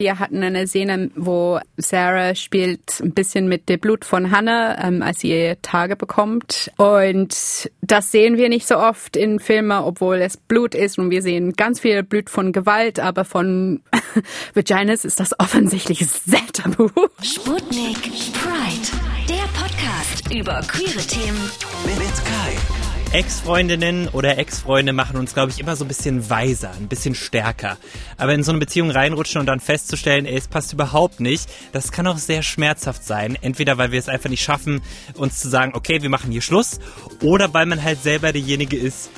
Wir 0.00 0.20
hatten 0.20 0.44
eine 0.44 0.68
Szene, 0.68 1.10
wo 1.16 1.58
Sarah 1.76 2.36
spielt 2.36 3.00
ein 3.00 3.14
bisschen 3.14 3.48
mit 3.48 3.68
dem 3.68 3.80
Blut 3.80 4.04
von 4.04 4.30
Hannah, 4.30 4.86
ähm, 4.86 5.02
als 5.02 5.18
sie 5.18 5.30
ihre 5.30 5.60
Tage 5.60 5.96
bekommt. 5.96 6.70
Und 6.76 7.68
das 7.80 8.12
sehen 8.12 8.36
wir 8.36 8.48
nicht 8.48 8.68
so 8.68 8.78
oft 8.78 9.16
in 9.16 9.40
Filmen, 9.40 9.72
obwohl 9.72 10.18
es 10.18 10.36
Blut 10.36 10.76
ist. 10.76 11.00
Und 11.00 11.10
wir 11.10 11.20
sehen 11.20 11.54
ganz 11.54 11.80
viel 11.80 12.04
Blut 12.04 12.30
von 12.30 12.52
Gewalt, 12.52 13.00
aber 13.00 13.24
von 13.24 13.82
Vaginas 14.54 15.04
ist 15.04 15.18
das 15.18 15.36
offensichtlich 15.40 16.06
sehr 16.06 16.46
tabu. 16.52 16.90
Sputnik 17.20 17.98
Pride, 18.34 18.88
der 19.28 19.48
Podcast 19.60 20.32
über 20.32 20.60
queere 20.60 21.04
Themen 21.08 21.50
mit 21.84 22.24
Kai. 22.24 22.77
Ex-Freundinnen 23.10 24.08
oder 24.08 24.36
Ex-Freunde 24.36 24.92
machen 24.92 25.16
uns, 25.16 25.32
glaube 25.32 25.50
ich, 25.50 25.60
immer 25.60 25.76
so 25.76 25.84
ein 25.86 25.88
bisschen 25.88 26.28
weiser, 26.28 26.72
ein 26.72 26.88
bisschen 26.88 27.14
stärker. 27.14 27.78
Aber 28.18 28.34
in 28.34 28.42
so 28.42 28.52
eine 28.52 28.60
Beziehung 28.60 28.90
reinrutschen 28.90 29.40
und 29.40 29.46
dann 29.46 29.60
festzustellen, 29.60 30.26
ey, 30.26 30.36
es 30.36 30.46
passt 30.46 30.74
überhaupt 30.74 31.18
nicht, 31.18 31.48
das 31.72 31.90
kann 31.90 32.06
auch 32.06 32.18
sehr 32.18 32.42
schmerzhaft 32.42 33.02
sein. 33.02 33.38
Entweder 33.40 33.78
weil 33.78 33.92
wir 33.92 33.98
es 33.98 34.10
einfach 34.10 34.28
nicht 34.28 34.42
schaffen, 34.42 34.82
uns 35.14 35.40
zu 35.40 35.48
sagen, 35.48 35.72
okay, 35.74 36.02
wir 36.02 36.10
machen 36.10 36.30
hier 36.30 36.42
Schluss, 36.42 36.80
oder 37.22 37.54
weil 37.54 37.64
man 37.64 37.82
halt 37.82 38.02
selber 38.02 38.30
derjenige 38.30 38.76
ist, 38.76 39.08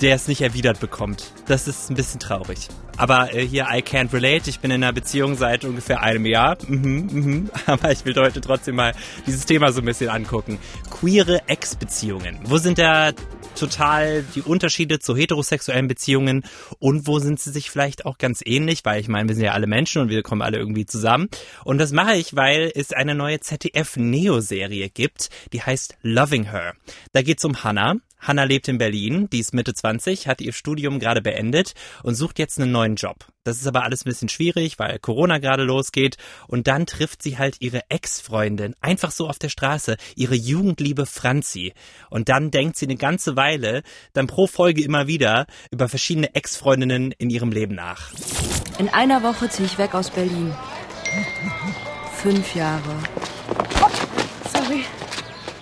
der 0.00 0.16
es 0.16 0.28
nicht 0.28 0.40
erwidert 0.40 0.80
bekommt. 0.80 1.32
Das 1.46 1.68
ist 1.68 1.90
ein 1.90 1.94
bisschen 1.94 2.20
traurig. 2.20 2.68
Aber 2.96 3.34
äh, 3.34 3.46
hier, 3.46 3.66
I 3.70 3.80
can't 3.80 4.12
relate. 4.12 4.48
Ich 4.48 4.60
bin 4.60 4.70
in 4.70 4.82
einer 4.82 4.92
Beziehung 4.92 5.36
seit 5.36 5.64
ungefähr 5.64 6.02
einem 6.02 6.26
Jahr. 6.26 6.56
Mhm, 6.66 7.08
mhm. 7.10 7.50
Aber 7.66 7.90
ich 7.90 8.04
will 8.04 8.14
heute 8.16 8.40
trotzdem 8.40 8.76
mal 8.76 8.94
dieses 9.26 9.46
Thema 9.46 9.72
so 9.72 9.80
ein 9.80 9.84
bisschen 9.84 10.10
angucken. 10.10 10.58
Queere 10.90 11.42
Ex-Beziehungen. 11.48 12.38
Wo 12.44 12.58
sind 12.58 12.78
da 12.78 13.12
total 13.54 14.24
die 14.34 14.42
Unterschiede 14.42 14.98
zu 14.98 15.16
heterosexuellen 15.16 15.86
Beziehungen 15.86 16.44
und 16.80 17.06
wo 17.06 17.20
sind 17.20 17.38
sie 17.38 17.50
sich 17.50 17.70
vielleicht 17.70 18.04
auch 18.04 18.18
ganz 18.18 18.42
ähnlich? 18.44 18.84
Weil 18.84 19.00
ich 19.00 19.08
meine, 19.08 19.28
wir 19.28 19.34
sind 19.34 19.44
ja 19.44 19.52
alle 19.52 19.66
Menschen 19.66 20.02
und 20.02 20.08
wir 20.08 20.22
kommen 20.22 20.42
alle 20.42 20.58
irgendwie 20.58 20.86
zusammen. 20.86 21.28
Und 21.64 21.78
das 21.78 21.92
mache 21.92 22.14
ich, 22.14 22.34
weil 22.36 22.72
es 22.74 22.92
eine 22.92 23.14
neue 23.14 23.40
ZDF-Neo-Serie 23.40 24.90
gibt, 24.90 25.30
die 25.52 25.62
heißt 25.62 25.96
Loving 26.02 26.50
Her. 26.50 26.74
Da 27.12 27.22
geht's 27.22 27.44
um 27.44 27.62
Hannah. 27.62 27.96
Hanna 28.24 28.44
lebt 28.44 28.68
in 28.68 28.78
Berlin, 28.78 29.28
die 29.30 29.38
ist 29.38 29.52
Mitte 29.52 29.74
20, 29.74 30.26
hat 30.26 30.40
ihr 30.40 30.54
Studium 30.54 30.98
gerade 30.98 31.20
beendet 31.20 31.74
und 32.02 32.14
sucht 32.14 32.38
jetzt 32.38 32.58
einen 32.58 32.72
neuen 32.72 32.96
Job. 32.96 33.26
Das 33.44 33.58
ist 33.58 33.66
aber 33.66 33.84
alles 33.84 34.00
ein 34.00 34.08
bisschen 34.08 34.30
schwierig, 34.30 34.78
weil 34.78 34.98
Corona 34.98 35.36
gerade 35.36 35.62
losgeht 35.62 36.16
und 36.48 36.66
dann 36.66 36.86
trifft 36.86 37.22
sie 37.22 37.36
halt 37.36 37.56
ihre 37.60 37.82
Ex-Freundin 37.90 38.74
einfach 38.80 39.10
so 39.10 39.28
auf 39.28 39.38
der 39.38 39.50
Straße, 39.50 39.98
ihre 40.16 40.34
Jugendliebe 40.34 41.04
Franzi. 41.04 41.74
Und 42.08 42.30
dann 42.30 42.50
denkt 42.50 42.78
sie 42.78 42.86
eine 42.86 42.96
ganze 42.96 43.36
Weile, 43.36 43.82
dann 44.14 44.26
pro 44.26 44.46
Folge 44.46 44.82
immer 44.82 45.06
wieder 45.06 45.46
über 45.70 45.90
verschiedene 45.90 46.34
Ex-Freundinnen 46.34 47.12
in 47.12 47.28
ihrem 47.28 47.52
Leben 47.52 47.74
nach. 47.74 48.10
In 48.78 48.88
einer 48.88 49.22
Woche 49.22 49.50
ziehe 49.50 49.66
ich 49.66 49.76
weg 49.76 49.94
aus 49.94 50.08
Berlin. 50.08 50.54
Fünf 52.14 52.54
Jahre. 52.54 52.96
Sorry. 54.50 54.84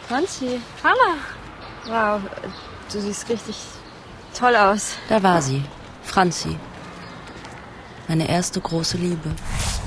Franzi, 0.06 0.60
Hanna. 0.84 1.41
Wow, 1.86 2.20
du 2.92 3.00
siehst 3.00 3.28
richtig 3.28 3.56
toll 4.38 4.54
aus. 4.56 4.96
da 5.08 5.22
war 5.22 5.42
sie. 5.42 5.62
Franzi. 6.04 6.56
Meine 8.08 8.28
erste 8.28 8.60
große 8.60 8.98
Liebe. 8.98 9.30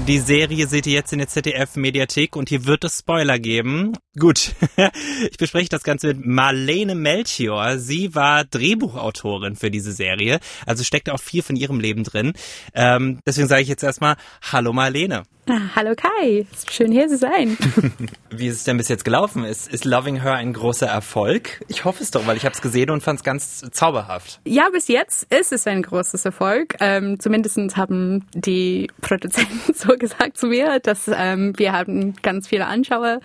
Die 0.07 0.19
Serie 0.19 0.67
seht 0.67 0.87
ihr 0.87 0.93
jetzt 0.93 1.13
in 1.13 1.19
der 1.19 1.27
ZDF-Mediathek 1.27 2.35
und 2.35 2.49
hier 2.49 2.65
wird 2.65 2.83
es 2.83 2.99
Spoiler 2.99 3.39
geben. 3.39 3.93
Gut, 4.17 4.55
ich 5.29 5.37
bespreche 5.37 5.69
das 5.69 5.83
Ganze 5.83 6.07
mit 6.07 6.25
Marlene 6.25 6.95
Melchior. 6.95 7.77
Sie 7.77 8.15
war 8.15 8.43
Drehbuchautorin 8.43 9.55
für 9.55 9.69
diese 9.69 9.91
Serie, 9.91 10.39
also 10.65 10.83
steckt 10.83 11.09
auch 11.09 11.19
viel 11.19 11.43
von 11.43 11.55
ihrem 11.55 11.79
Leben 11.79 12.03
drin. 12.03 12.33
Ähm, 12.73 13.19
deswegen 13.25 13.47
sage 13.47 13.61
ich 13.61 13.67
jetzt 13.67 13.83
erstmal 13.83 14.15
Hallo 14.51 14.73
Marlene. 14.73 15.23
Ah, 15.47 15.75
hallo 15.75 15.93
Kai, 15.95 16.47
schön 16.71 16.91
hier 16.91 17.07
zu 17.07 17.17
sein. 17.17 17.55
Wie 18.31 18.47
ist 18.47 18.55
es 18.55 18.63
denn 18.63 18.77
bis 18.77 18.87
jetzt 18.87 19.05
gelaufen? 19.05 19.45
Ist, 19.45 19.71
ist 19.71 19.85
Loving 19.85 20.19
Her 20.19 20.33
ein 20.33 20.53
großer 20.53 20.87
Erfolg? 20.87 21.63
Ich 21.67 21.85
hoffe 21.85 22.01
es 22.01 22.09
doch, 22.09 22.25
weil 22.25 22.35
ich 22.35 22.45
habe 22.45 22.55
es 22.55 22.63
gesehen 22.63 22.89
und 22.89 23.03
fand 23.03 23.19
es 23.19 23.23
ganz 23.23 23.63
zauberhaft. 23.69 24.39
Ja, 24.45 24.69
bis 24.71 24.87
jetzt 24.87 25.31
ist 25.31 25.53
es 25.53 25.67
ein 25.67 25.83
großes 25.83 26.25
Erfolg. 26.25 26.75
Ähm, 26.79 27.19
zumindest 27.19 27.77
haben 27.77 28.25
die 28.33 28.89
Produzenten 29.01 29.71
so 29.75 29.95
gesagt 29.97 30.35
zu 30.35 30.47
mir, 30.47 30.79
dass 30.79 31.11
ähm, 31.13 31.53
wir 31.57 31.73
haben 31.73 32.15
ganz 32.23 32.47
viele 32.47 32.65
Anschauer 32.65 33.19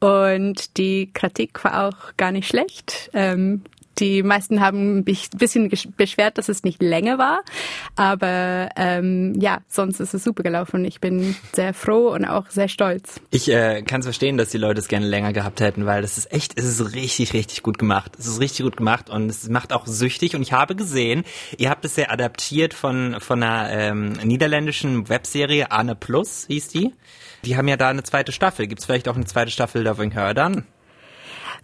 und 0.00 0.76
die 0.76 1.10
Kritik 1.14 1.64
war 1.64 1.88
auch 1.88 2.14
gar 2.18 2.30
nicht 2.30 2.46
schlecht. 2.46 3.08
Ähm, 3.14 3.62
die 3.98 4.22
meisten 4.22 4.60
haben 4.60 5.04
mich 5.04 5.28
ein 5.32 5.38
bisschen 5.38 5.70
beschwert, 5.96 6.38
dass 6.38 6.48
es 6.48 6.62
nicht 6.62 6.82
länger 6.82 7.18
war. 7.18 7.42
Aber 7.96 8.68
ähm, 8.76 9.34
ja, 9.40 9.60
sonst 9.68 10.00
ist 10.00 10.14
es 10.14 10.24
super 10.24 10.42
gelaufen. 10.42 10.84
Ich 10.84 11.00
bin 11.00 11.36
sehr 11.52 11.74
froh 11.74 12.08
und 12.08 12.24
auch 12.24 12.50
sehr 12.50 12.68
stolz. 12.68 13.20
Ich 13.30 13.50
äh, 13.50 13.82
kann 13.82 14.00
es 14.00 14.06
verstehen, 14.06 14.36
dass 14.36 14.50
die 14.50 14.58
Leute 14.58 14.80
es 14.80 14.88
gerne 14.88 15.06
länger 15.06 15.32
gehabt 15.32 15.60
hätten, 15.60 15.86
weil 15.86 16.02
das 16.02 16.18
ist 16.18 16.32
echt, 16.32 16.58
es 16.58 16.64
ist 16.64 16.94
richtig, 16.94 17.32
richtig 17.32 17.62
gut 17.62 17.78
gemacht. 17.78 18.12
Es 18.18 18.26
ist 18.26 18.40
richtig 18.40 18.64
gut 18.64 18.76
gemacht 18.76 19.10
und 19.10 19.30
es 19.30 19.48
macht 19.48 19.72
auch 19.72 19.86
süchtig. 19.86 20.34
Und 20.34 20.42
ich 20.42 20.52
habe 20.52 20.74
gesehen, 20.74 21.24
ihr 21.58 21.70
habt 21.70 21.84
es 21.84 21.96
ja 21.96 22.10
adaptiert 22.10 22.74
von, 22.74 23.16
von 23.20 23.42
einer 23.42 23.70
ähm, 23.70 24.12
niederländischen 24.24 25.08
Webserie, 25.08 25.70
Anne 25.70 25.94
Plus 25.94 26.46
hieß 26.48 26.68
die. 26.68 26.92
Die 27.44 27.56
haben 27.56 27.68
ja 27.68 27.76
da 27.76 27.88
eine 27.88 28.02
zweite 28.02 28.32
Staffel. 28.32 28.66
Gibt 28.66 28.80
es 28.80 28.86
vielleicht 28.86 29.08
auch 29.08 29.16
eine 29.16 29.26
zweite 29.26 29.50
Staffel 29.50 29.82
Loving 29.82 30.12
Her 30.12 30.34
dann? 30.34 30.66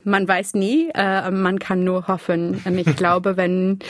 Man 0.02 0.26
weiß 0.26 0.54
nie, 0.54 0.90
äh, 0.94 1.30
man 1.30 1.58
kann 1.58 1.84
nur 1.84 2.08
hoffen. 2.08 2.62
Ich 2.64 2.96
glaube, 2.96 3.36
wenn 3.36 3.80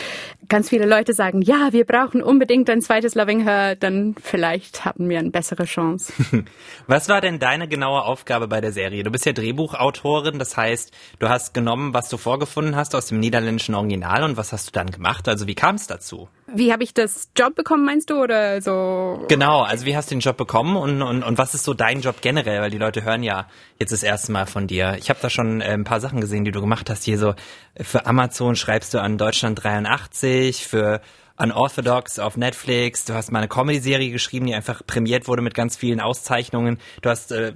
ganz 0.49 0.69
viele 0.69 0.87
Leute 0.87 1.13
sagen, 1.13 1.41
ja, 1.43 1.73
wir 1.73 1.85
brauchen 1.85 2.23
unbedingt 2.23 2.69
ein 2.69 2.81
zweites 2.81 3.15
Loving 3.15 3.43
Her, 3.45 3.77
dann 3.77 4.17
vielleicht 4.21 4.85
haben 4.85 5.09
wir 5.09 5.19
eine 5.19 5.31
bessere 5.31 5.65
Chance. 5.65 6.13
Was 6.87 7.09
war 7.09 7.21
denn 7.21 7.39
deine 7.39 7.69
genaue 7.69 8.03
Aufgabe 8.03 8.49
bei 8.49 8.61
der 8.61 8.73
Serie? 8.73 9.05
Du 9.05 9.11
bist 9.11 9.25
ja 9.25 9.33
Drehbuchautorin, 9.33 10.39
das 10.39 10.57
heißt, 10.57 10.93
du 11.21 11.29
hast 11.29 11.55
genommen, 11.55 11.95
was 11.95 12.09
du 12.09 12.17
vorgefunden 12.17 12.77
hast 12.77 12.95
aus 12.95 13.07
dem 13.07 13.21
niederländischen 13.21 13.75
Original 13.75 14.25
und 14.25 14.37
was 14.37 14.53
hast 14.53 14.69
du 14.69 14.73
dann 14.73 14.91
gemacht? 14.91 15.29
Also 15.29 15.47
wie 15.47 15.55
kam 15.55 15.77
es 15.77 15.87
dazu? 15.87 16.29
Wie 16.55 16.73
habe 16.73 16.83
ich 16.83 16.95
das 16.95 17.31
Job 17.37 17.55
bekommen, 17.55 17.85
meinst 17.85 18.11
du, 18.11 18.23
oder 18.23 18.61
so? 18.61 19.25
Genau, 19.29 19.63
also 19.63 19.87
wie 19.87 19.97
hast 19.97 20.11
du 20.11 20.15
den 20.15 20.21
Job 20.21 20.37
bekommen 20.37 20.77
und, 20.77 21.03
und, 21.03 21.23
und 21.23 21.39
was 21.39 21.55
ist 21.55 21.65
so 21.65 21.75
dein 21.75 22.01
Job 22.01 22.17
generell? 22.21 22.61
Weil 22.61 22.71
die 22.71 22.79
Leute 22.79 23.05
hören 23.05 23.23
ja 23.23 23.47
jetzt 23.79 23.93
das 23.93 24.03
erste 24.03 24.33
Mal 24.33 24.47
von 24.47 24.67
dir. 24.67 24.97
Ich 24.99 25.11
habe 25.11 25.21
da 25.23 25.31
schon 25.31 25.61
äh, 25.61 25.73
ein 25.73 25.85
paar 25.85 26.01
Sachen 26.01 26.21
gesehen, 26.21 26.45
die 26.45 26.51
du 26.51 26.61
gemacht 26.61 26.91
hast. 26.91 27.05
Hier 27.05 27.19
so 27.19 27.35
für 27.81 28.07
Amazon 28.07 28.57
schreibst 28.57 28.95
du 28.95 29.01
an 29.01 29.19
Deutschland 29.19 29.63
83, 29.63 30.67
für 30.67 31.01
Unorthodox 31.41 32.19
auf 32.19 32.37
Netflix. 32.37 33.07
Du 33.07 33.15
hast 33.15 33.33
mal 33.33 33.39
eine 33.39 33.49
Comedy-Serie 33.49 34.11
geschrieben, 34.11 34.47
die 34.47 34.55
einfach 34.55 34.87
prämiert 34.87 35.27
wurde 35.27 35.41
mit 35.41 35.55
ganz 35.55 35.77
vielen 35.77 36.01
Auszeichnungen. 36.01 36.79
Du 37.01 37.09
hast 37.09 37.33
äh, 37.33 37.55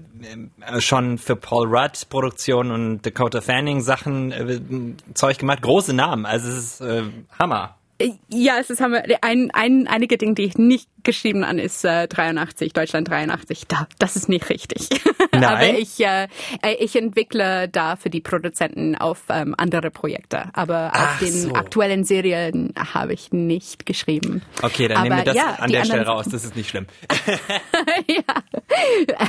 schon 0.79 1.19
für 1.19 1.37
Paul 1.37 1.67
Rudd 1.69 2.09
Produktion 2.09 2.71
und 2.71 3.03
Dakota 3.03 3.43
Fanning 3.43 3.83
Sachen 3.83 4.33
äh, 4.33 4.61
Zeug 5.15 5.39
gemacht. 5.39 5.61
Große 5.63 5.93
Namen. 5.93 6.25
Also 6.25 6.49
es 6.49 6.57
ist 6.57 6.81
äh, 6.81 7.03
Hammer. 7.39 7.77
Ja, 8.29 8.59
es 8.59 8.71
ist 8.71 8.81
haben 8.81 8.93
wir 8.93 9.05
ein, 9.23 9.51
ein, 9.53 9.87
einige 9.87 10.19
Dinge, 10.19 10.35
die 10.35 10.43
ich 10.43 10.59
nicht 10.59 10.89
geschrieben 11.05 11.45
an 11.45 11.59
ist 11.59 11.85
äh, 11.85 12.09
83, 12.09 12.73
Deutschland 12.73 13.09
83. 13.09 13.67
Da, 13.69 13.87
das 13.99 14.17
ist 14.17 14.29
nicht 14.29 14.49
richtig. 14.49 14.89
Nein. 15.33 15.45
Aber 15.45 15.69
ich, 15.69 16.01
äh, 16.01 16.29
ich 16.81 16.97
entwickle 16.97 17.69
da 17.69 17.97
für 17.97 18.11
die 18.11 18.21
Produzenten 18.21 18.97
auf 18.97 19.25
ähm, 19.29 19.55
andere 19.57 19.91
Projekte. 19.91 20.51
Aber 20.55 20.91
Ach 20.95 21.13
auf 21.15 21.19
den 21.21 21.33
so. 21.33 21.53
aktuellen 21.53 22.05
Serien 22.05 22.73
habe 22.77 23.13
ich 23.13 23.33
nicht 23.33 23.87
geschrieben. 23.87 24.43
Okay, 24.63 24.89
dann 24.89 24.99
Aber 24.99 25.09
nehmen 25.09 25.19
wir 25.19 25.25
das 25.25 25.37
ja, 25.37 25.55
an 25.59 25.71
der 25.71 25.85
Stelle 25.85 26.07
raus. 26.07 26.27
Das 26.31 26.45
ist 26.45 26.57
nicht 26.57 26.71
schlimm. 26.71 26.87
ja. 28.09 28.23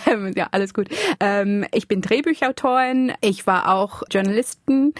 Ähm, 0.07 0.33
ja, 0.35 0.47
alles 0.51 0.73
gut. 0.73 0.87
Ähm, 1.19 1.65
ich 1.71 1.87
bin 1.87 2.01
Drehbuchautorin. 2.01 3.13
Ich 3.21 3.47
war 3.47 3.73
auch 3.73 4.03
Journalistin 4.09 4.93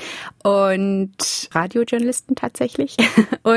und 0.44 1.16
Radiojournalistin 1.52 2.36
tatsächlich. 2.36 2.96
Und 3.44 3.55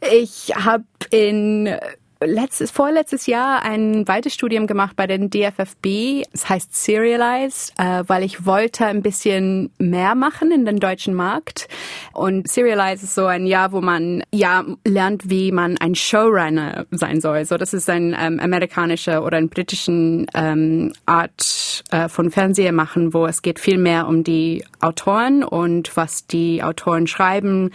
ich 0.00 0.52
habe 0.54 0.84
in 1.10 1.76
letztes, 2.22 2.70
vorletztes 2.70 3.26
Jahr 3.26 3.62
ein 3.62 4.06
weites 4.06 4.34
Studium 4.34 4.66
gemacht 4.66 4.94
bei 4.96 5.06
den 5.06 5.30
DFFB. 5.30 6.26
Es 6.32 6.48
heißt 6.48 6.74
Serialized, 6.74 7.72
äh, 7.78 8.04
weil 8.06 8.22
ich 8.22 8.44
wollte 8.44 8.86
ein 8.86 9.02
bisschen 9.02 9.70
mehr 9.78 10.14
machen 10.14 10.50
in 10.50 10.64
den 10.64 10.78
deutschen 10.78 11.14
Markt. 11.14 11.68
Und 12.12 12.48
Serialized 12.48 13.04
ist 13.04 13.14
so 13.14 13.26
ein 13.26 13.46
Jahr, 13.46 13.72
wo 13.72 13.80
man 13.80 14.22
ja 14.32 14.64
lernt, 14.86 15.30
wie 15.30 15.50
man 15.50 15.78
ein 15.78 15.94
Showrunner 15.94 16.86
sein 16.90 17.20
soll. 17.20 17.44
So, 17.44 17.56
das 17.56 17.72
ist 17.72 17.88
ein 17.88 18.14
ähm, 18.18 18.38
amerikanischer 18.38 19.24
oder 19.24 19.38
ein 19.38 19.48
britischen 19.48 20.26
ähm, 20.34 20.92
Art 21.06 21.84
äh, 21.90 22.08
von 22.08 22.30
Fernseher 22.30 22.72
machen, 22.72 23.14
wo 23.14 23.26
es 23.26 23.42
geht 23.42 23.58
viel 23.58 23.78
mehr 23.78 24.06
um 24.06 24.24
die 24.24 24.64
Autoren 24.80 25.42
und 25.42 25.96
was 25.96 26.26
die 26.26 26.62
Autoren 26.62 27.06
schreiben. 27.06 27.70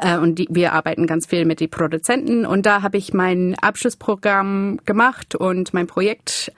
Äh, 0.00 0.18
und 0.18 0.38
die, 0.38 0.48
wir 0.50 0.74
arbeiten 0.74 1.06
ganz 1.06 1.26
viel 1.26 1.46
mit 1.46 1.60
den 1.60 1.70
Produzenten. 1.70 2.44
Und 2.44 2.66
da 2.66 2.82
habe 2.82 2.98
ich 2.98 3.14
mein 3.14 3.56
Abschlussprogramm 3.86 4.80
gemacht 4.84 5.36
und 5.36 5.72
mein 5.72 5.86
Projekt 5.86 6.52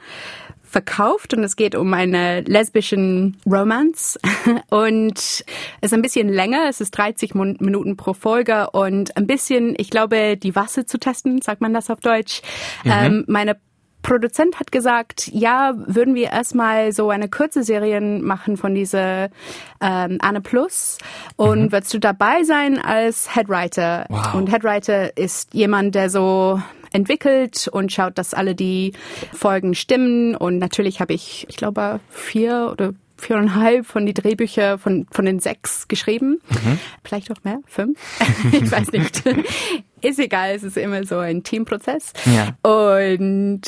verkauft 0.62 1.34
und 1.34 1.42
es 1.44 1.56
geht 1.56 1.75
um 1.75 1.92
eine 1.94 2.40
lesbischen 2.42 3.36
Romance 3.46 4.19
und 4.70 5.19
es 5.19 5.44
ist 5.80 5.94
ein 5.94 6.02
bisschen 6.02 6.28
länger, 6.28 6.66
es 6.69 6.80
ist 6.80 6.90
30 6.92 7.34
Mon- 7.34 7.56
Minuten 7.60 7.96
pro 7.96 8.14
Folge 8.14 8.70
und 8.70 9.16
ein 9.16 9.26
bisschen, 9.26 9.75
ich 9.78 9.90
glaube, 9.90 10.36
die 10.36 10.54
Wasser 10.54 10.86
zu 10.86 10.98
testen, 10.98 11.40
sagt 11.42 11.60
man 11.60 11.72
das 11.75 11.90
auf 11.90 12.00
Deutsch. 12.00 12.42
Ähm, 12.84 13.25
meine 13.28 13.56
Produzent 14.02 14.58
hat 14.60 14.72
gesagt, 14.72 15.28
ja, 15.28 15.75
würden 15.76 16.14
wir 16.14 16.30
erstmal 16.30 16.92
so 16.92 17.10
eine 17.10 17.28
kurze 17.28 17.62
Serie 17.62 18.00
machen 18.00 18.56
von 18.56 18.75
dieser 18.75 19.28
ähm, 19.80 20.19
Anne 20.20 20.40
Plus 20.40 20.98
und 21.36 21.64
mhm. 21.64 21.72
würdest 21.72 21.92
du 21.92 21.98
dabei 21.98 22.42
sein 22.44 22.78
als 22.78 23.34
Headwriter? 23.34 24.06
Wow. 24.08 24.34
Und 24.34 24.52
Headwriter 24.52 25.16
ist 25.16 25.52
jemand, 25.52 25.94
der 25.94 26.10
so 26.10 26.62
entwickelt 26.93 27.69
und 27.69 27.93
schaut, 27.93 28.19
dass 28.19 28.35
alle 28.35 28.55
die 28.55 28.93
Folgen 29.32 29.75
stimmen. 29.75 30.35
Und 30.35 30.58
natürlich 30.58 31.00
habe 31.00 31.14
ich, 31.14 31.46
ich 31.49 31.56
glaube, 31.56 32.00
vier 32.11 32.69
oder 32.73 32.94
viereinhalb 33.17 33.85
von 33.85 34.06
die 34.06 34.14
Drehbücher 34.14 34.79
von, 34.79 35.06
von 35.11 35.25
den 35.25 35.40
sechs 35.40 35.88
geschrieben. 35.88 36.40
Mhm. 36.49 36.79
Vielleicht 37.05 37.31
auch 37.31 37.43
mehr, 37.44 37.61
fünf. 37.67 37.99
ich 38.52 38.70
weiß 38.70 38.93
nicht. 38.93 39.23
Ist 40.00 40.19
egal, 40.20 40.55
es 40.55 40.62
ist 40.62 40.76
immer 40.76 41.05
so 41.05 41.19
ein 41.19 41.43
Teamprozess. 41.43 42.12
Ja. 42.25 42.56
Und 42.62 43.62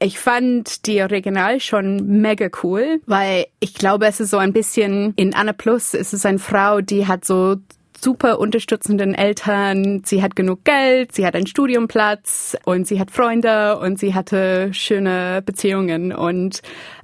ich 0.00 0.18
fand 0.18 0.86
die 0.86 1.02
Original 1.02 1.60
schon 1.60 2.20
mega 2.20 2.48
cool, 2.62 3.00
weil 3.06 3.46
ich 3.60 3.74
glaube, 3.74 4.06
es 4.06 4.20
ist 4.20 4.30
so 4.30 4.38
ein 4.38 4.52
bisschen 4.52 5.12
in 5.16 5.34
Anna 5.34 5.52
Plus, 5.52 5.92
es 5.94 6.12
ist 6.12 6.24
eine 6.24 6.38
Frau, 6.38 6.80
die 6.80 7.06
hat 7.06 7.24
so 7.24 7.56
super 8.00 8.38
unterstützenden 8.38 9.14
Eltern. 9.14 10.02
Sie 10.04 10.22
hat 10.22 10.36
genug 10.36 10.64
Geld, 10.64 11.12
sie 11.12 11.26
hat 11.26 11.34
einen 11.34 11.46
Studiumplatz 11.46 12.56
und 12.64 12.86
sie 12.86 13.00
hat 13.00 13.10
Freunde 13.10 13.78
und 13.78 13.98
sie 13.98 14.14
hatte 14.14 14.72
schöne 14.72 15.42
Beziehungen. 15.44 16.12
Und 16.12 16.62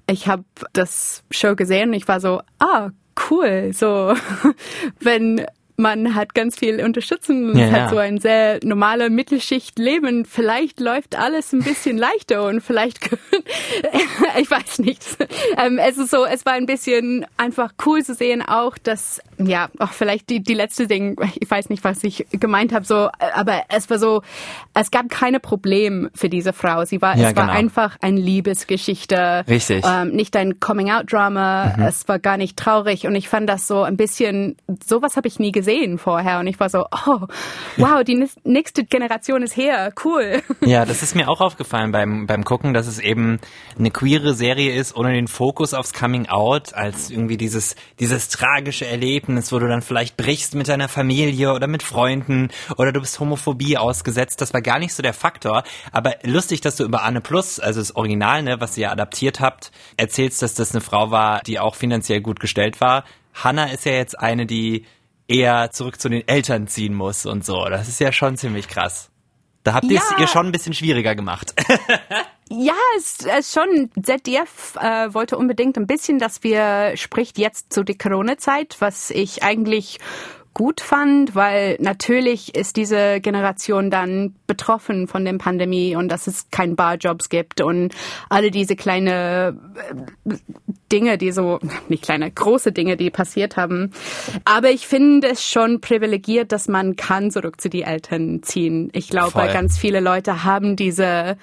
ich 0.09 0.29
habe 0.29 0.45
das 0.73 1.25
Show 1.31 1.55
gesehen 1.57 1.91
und 1.91 1.95
ich 1.95 2.09
war 2.09 2.21
so, 2.21 2.41
ah, 2.59 2.91
cool. 3.31 3.73
So, 3.73 4.15
wenn 5.01 5.45
man 5.77 6.15
hat 6.15 6.35
ganz 6.35 6.57
viel 6.57 6.83
Unterstützung, 6.85 7.57
ja, 7.57 7.67
hat 7.67 7.73
ja. 7.73 7.89
so 7.89 7.99
ein 7.99 8.19
sehr 8.19 8.61
normale 8.63 9.11
Mittelschicht-Leben. 9.11 10.25
Vielleicht 10.25 10.79
läuft 10.79 11.19
alles 11.19 11.53
ein 11.53 11.63
bisschen 11.63 11.99
leichter 12.05 12.47
und 12.47 12.61
vielleicht, 12.61 13.01
ich 14.39 14.51
weiß 14.51 14.79
nicht. 14.79 15.03
Ähm, 15.57 15.79
es 15.79 15.99
ist 15.99 16.11
so, 16.11 16.25
es 16.25 16.47
war 16.47 16.53
ein 16.53 16.67
bisschen 16.67 17.27
einfach 17.37 17.73
cool 17.85 18.05
zu 18.05 18.15
sehen 18.15 18.43
auch, 18.43 18.79
dass, 18.79 19.21
ja, 19.39 19.69
auch 19.79 19.93
vielleicht 19.93 20.31
die, 20.31 20.41
die 20.41 20.55
letzte 20.55 20.87
Ding, 20.87 21.17
ich 21.41 21.51
weiß 21.51 21.71
nicht, 21.71 21.83
was 21.83 22.05
ich 22.05 22.27
gemeint 22.31 22.73
habe, 22.73 22.85
so, 22.85 23.09
aber 23.35 23.63
es 23.69 23.91
war 23.91 23.99
so, 23.99 24.23
es 24.75 24.91
gab 24.91 25.09
keine 25.09 25.41
Probleme 25.41 26.11
für 26.15 26.29
diese 26.29 26.53
Frau. 26.53 26.85
Sie 26.85 27.03
war, 27.03 27.17
ja, 27.17 27.31
es 27.31 27.37
war 27.37 27.47
genau. 27.47 27.59
einfach 27.59 27.97
eine 28.01 28.21
Liebesgeschichte. 28.21 29.45
Richtig. 29.49 29.85
Ähm, 29.85 30.11
nicht 30.11 30.37
ein 30.37 30.61
Coming-out-Drama. 30.61 31.75
Mhm. 31.77 31.83
Es 31.83 32.07
war 32.07 32.21
gar 32.21 32.37
nicht 32.37 32.57
traurig 32.57 33.07
und 33.07 33.17
ich 33.17 33.29
fand 33.29 33.49
das 33.49 33.67
so 33.67 33.83
ein 33.83 33.97
bisschen, 33.97 34.57
sowas 34.87 35.17
habe 35.17 35.27
ich 35.27 35.41
nie 35.41 35.51
gesehen 35.51 35.64
gesehen 35.65 35.99
vorher 35.99 36.41
und 36.41 36.47
ich 36.47 36.61
war 36.61 36.69
so, 36.69 36.85
oh, 37.07 37.27
wow, 37.79 38.05
die 38.05 38.29
nächste 38.45 38.85
Generation 38.85 39.43
ist 39.43 39.57
her, 39.57 39.93
cool. 40.05 40.43
Ja, 40.65 40.85
das 40.85 41.03
ist 41.03 41.15
mir 41.15 41.29
auch 41.29 41.41
aufgefallen 41.41 41.93
beim, 41.93 42.27
beim 42.27 42.45
Gucken, 42.45 42.75
dass 42.75 42.87
es 42.87 42.99
eben 42.99 43.39
eine 43.79 43.91
queere 43.91 44.35
Serie 44.35 44.75
ist, 44.75 44.97
ohne 44.97 45.13
den 45.13 45.29
Fokus 45.29 45.75
aufs 45.75 45.93
Coming 45.93 46.27
Out, 46.27 46.75
als 46.75 47.11
irgendwie 47.11 47.37
dieses, 47.37 47.77
dieses 48.01 48.29
tragische 48.29 48.87
Erlebnis, 48.87 49.53
wo 49.53 49.59
du 49.59 49.69
dann 49.69 49.83
vielleicht 49.83 50.17
brichst 50.17 50.55
mit 50.55 50.69
deiner 50.69 50.89
Familie 50.89 51.53
oder 51.53 51.67
mit 51.67 51.83
Freunden 51.83 52.49
oder 52.77 52.93
du 52.93 53.01
bist 53.01 53.21
Homophobie 53.21 53.77
ausgesetzt. 53.77 54.41
Das 54.41 54.55
war 54.55 54.63
gar 54.63 54.79
nicht 54.79 54.95
so 54.95 55.03
der 55.03 55.15
Faktor. 55.15 55.65
Aber 55.93 56.15
lustig, 56.23 56.61
dass 56.61 56.77
du 56.77 56.85
über 56.85 57.03
Anne 57.03 57.21
Plus, 57.21 57.61
also 57.61 57.81
das 57.81 57.95
Original, 57.95 58.43
ne, 58.43 58.61
was 58.61 58.77
ihr 58.77 58.91
adaptiert 58.91 59.41
habt, 59.41 59.71
erzählst, 59.97 60.43
dass 60.43 60.55
das 60.55 60.73
eine 60.73 60.81
Frau 60.81 61.11
war, 61.11 61.43
die 61.43 61.59
auch 61.59 61.75
finanziell 61.75 62.21
gut 62.21 62.41
gestellt 62.41 62.81
war. 62.81 63.05
Hannah 63.35 63.67
ist 63.67 63.85
ja 63.85 63.93
jetzt 63.93 64.19
eine, 64.19 64.47
die 64.47 64.85
eher 65.29 65.71
zurück 65.71 66.01
zu 66.01 66.09
den 66.09 66.27
Eltern 66.27 66.67
ziehen 66.67 66.95
muss 66.95 67.27
und 67.27 67.45
so. 67.45 67.65
Das 67.67 67.89
ist 67.89 68.01
ja 68.01 68.13
schon 68.13 68.37
ziemlich 68.37 68.69
krass. 68.69 69.11
Da 69.63 69.73
habt 69.73 69.87
ihr 69.87 69.99
es 69.99 70.15
ihr 70.19 70.27
schon 70.27 70.47
ein 70.47 70.53
bisschen 70.53 70.75
schwieriger 70.75 71.15
gemacht. 71.15 71.55
Ja, 72.51 72.75
es 72.99 73.21
ist 73.21 73.55
schon. 73.55 73.91
ZDF 74.01 74.77
äh, 74.77 75.15
wollte 75.15 75.39
unbedingt 75.39 75.79
ein 75.79 75.87
bisschen, 75.87 76.19
dass 76.19 76.43
wir 76.43 76.93
spricht 76.97 77.39
jetzt 77.39 77.73
zu 77.73 77.85
der 77.85 77.97
Corona-Zeit, 77.97 78.77
was 78.81 79.11
ich 79.11 79.43
eigentlich 79.43 79.99
gut 80.55 80.81
fand, 80.81 81.35
weil 81.35 81.77
natürlich 81.81 82.55
ist 82.55 82.77
diese 82.77 83.21
Generation 83.21 83.91
dann 83.91 84.37
betroffen 84.47 85.09
von 85.09 85.25
der 85.25 85.35
Pandemie 85.35 85.97
und 85.97 86.09
dass 86.09 86.29
es 86.29 86.49
kein 86.51 86.77
Barjobs 86.77 87.29
gibt 87.29 87.61
und 87.61 87.93
alle 88.29 88.53
diese 88.53 88.77
kleine 88.77 89.59
äh, 90.25 90.35
Dinge, 90.93 91.19
die 91.19 91.33
so, 91.33 91.59
nicht 91.89 92.05
kleine, 92.05 92.31
große 92.31 92.71
Dinge, 92.71 92.97
die 92.97 93.11
passiert 93.11 93.57
haben. 93.57 93.91
Aber 94.45 94.71
ich 94.71 94.87
finde 94.87 95.29
es 95.29 95.45
schon 95.45 95.81
privilegiert, 95.81 96.53
dass 96.53 96.69
man 96.69 96.95
kann 96.95 97.33
zurück 97.33 97.61
zu 97.61 97.69
die 97.69 97.83
Eltern 97.83 98.43
ziehen. 98.43 98.91
Ich 98.93 99.09
glaube, 99.09 99.33
Voll. 99.33 99.53
ganz 99.53 99.77
viele 99.77 99.99
Leute 99.99 100.45
haben 100.45 100.77
diese 100.77 101.37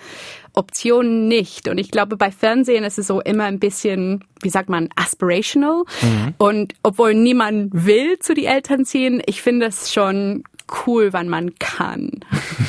Optionen 0.53 1.27
nicht. 1.27 1.67
Und 1.67 1.77
ich 1.77 1.91
glaube, 1.91 2.17
bei 2.17 2.31
Fernsehen 2.31 2.83
ist 2.83 2.99
es 2.99 3.07
so 3.07 3.21
immer 3.21 3.45
ein 3.45 3.59
bisschen, 3.59 4.23
wie 4.41 4.49
sagt 4.49 4.69
man, 4.69 4.89
aspirational. 4.95 5.83
Mhm. 6.01 6.33
Und 6.37 6.73
obwohl 6.83 7.13
niemand 7.13 7.69
will 7.73 8.19
zu 8.19 8.33
die 8.33 8.45
Eltern 8.45 8.85
ziehen, 8.85 9.21
ich 9.25 9.41
finde 9.41 9.67
es 9.67 9.93
schon 9.93 10.43
cool, 10.85 11.13
wann 11.13 11.29
man 11.29 11.55
kann. 11.59 12.19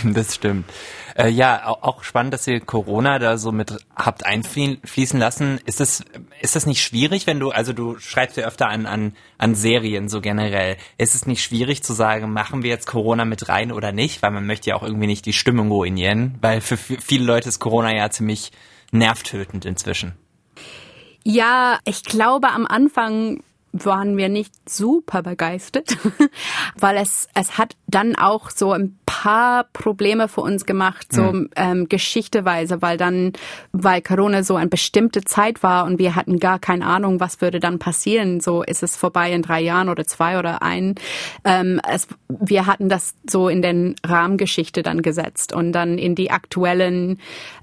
Das 0.04 0.34
stimmt. 0.34 0.64
Äh, 1.16 1.28
ja, 1.28 1.66
auch 1.66 2.04
spannend, 2.04 2.34
dass 2.34 2.46
ihr 2.46 2.60
Corona 2.60 3.18
da 3.18 3.36
so 3.38 3.52
mit 3.52 3.76
habt 3.94 4.24
einfließen 4.24 5.18
lassen. 5.18 5.60
Ist 5.64 5.80
das, 5.80 6.04
ist 6.40 6.56
das 6.56 6.66
nicht 6.66 6.82
schwierig, 6.82 7.26
wenn 7.26 7.40
du, 7.40 7.50
also 7.50 7.72
du 7.72 7.98
schreibst 7.98 8.36
ja 8.36 8.46
öfter 8.46 8.68
an, 8.68 8.86
an, 8.86 9.14
an 9.38 9.54
Serien 9.54 10.08
so 10.08 10.20
generell. 10.20 10.76
Ist 10.98 11.14
es 11.14 11.26
nicht 11.26 11.42
schwierig 11.42 11.82
zu 11.82 11.92
sagen, 11.92 12.32
machen 12.32 12.62
wir 12.62 12.70
jetzt 12.70 12.86
Corona 12.86 13.24
mit 13.24 13.48
rein 13.48 13.72
oder 13.72 13.92
nicht? 13.92 14.22
Weil 14.22 14.30
man 14.30 14.46
möchte 14.46 14.70
ja 14.70 14.76
auch 14.76 14.82
irgendwie 14.82 15.06
nicht 15.06 15.26
die 15.26 15.32
Stimmung 15.32 15.70
ruinieren, 15.70 16.38
weil 16.40 16.60
für 16.60 16.76
viele 16.76 17.24
Leute 17.24 17.48
ist 17.48 17.58
Corona 17.58 17.94
ja 17.94 18.10
ziemlich 18.10 18.52
nervtötend 18.90 19.64
inzwischen. 19.64 20.12
Ja, 21.24 21.78
ich 21.84 22.02
glaube 22.02 22.50
am 22.50 22.66
Anfang 22.66 23.42
waren 23.72 24.16
wir 24.16 24.28
nicht 24.28 24.52
super 24.68 25.22
begeistert, 25.22 25.96
weil 26.76 26.96
es, 26.98 27.28
es 27.34 27.56
hat 27.58 27.76
dann 27.94 28.16
auch 28.16 28.50
so 28.50 28.72
ein 28.72 28.98
paar 29.06 29.64
Probleme 29.72 30.26
für 30.26 30.40
uns 30.40 30.64
gemacht, 30.64 31.12
so 31.12 31.22
mhm. 31.22 31.50
ähm, 31.54 31.88
geschichteweise, 31.88 32.82
weil 32.82 32.96
dann, 32.96 33.32
weil 33.72 34.02
Corona 34.02 34.42
so 34.42 34.56
eine 34.56 34.68
bestimmte 34.68 35.22
Zeit 35.22 35.62
war 35.62 35.84
und 35.84 35.98
wir 35.98 36.16
hatten 36.16 36.40
gar 36.40 36.58
keine 36.58 36.86
Ahnung, 36.86 37.20
was 37.20 37.40
würde 37.40 37.60
dann 37.60 37.78
passieren. 37.78 38.40
So 38.40 38.62
ist 38.62 38.82
es 38.82 38.96
vorbei 38.96 39.32
in 39.32 39.42
drei 39.42 39.60
Jahren 39.60 39.88
oder 39.88 40.06
zwei 40.06 40.38
oder 40.38 40.62
ein. 40.62 40.94
Ähm, 41.44 41.80
es, 41.88 42.08
wir 42.28 42.66
hatten 42.66 42.88
das 42.88 43.14
so 43.28 43.48
in 43.48 43.62
den 43.62 43.94
Rahmengeschichte 44.04 44.82
dann 44.82 45.02
gesetzt 45.02 45.52
und 45.52 45.72
dann 45.72 45.98
in 45.98 46.14
die 46.14 46.30
aktuellen 46.30 47.18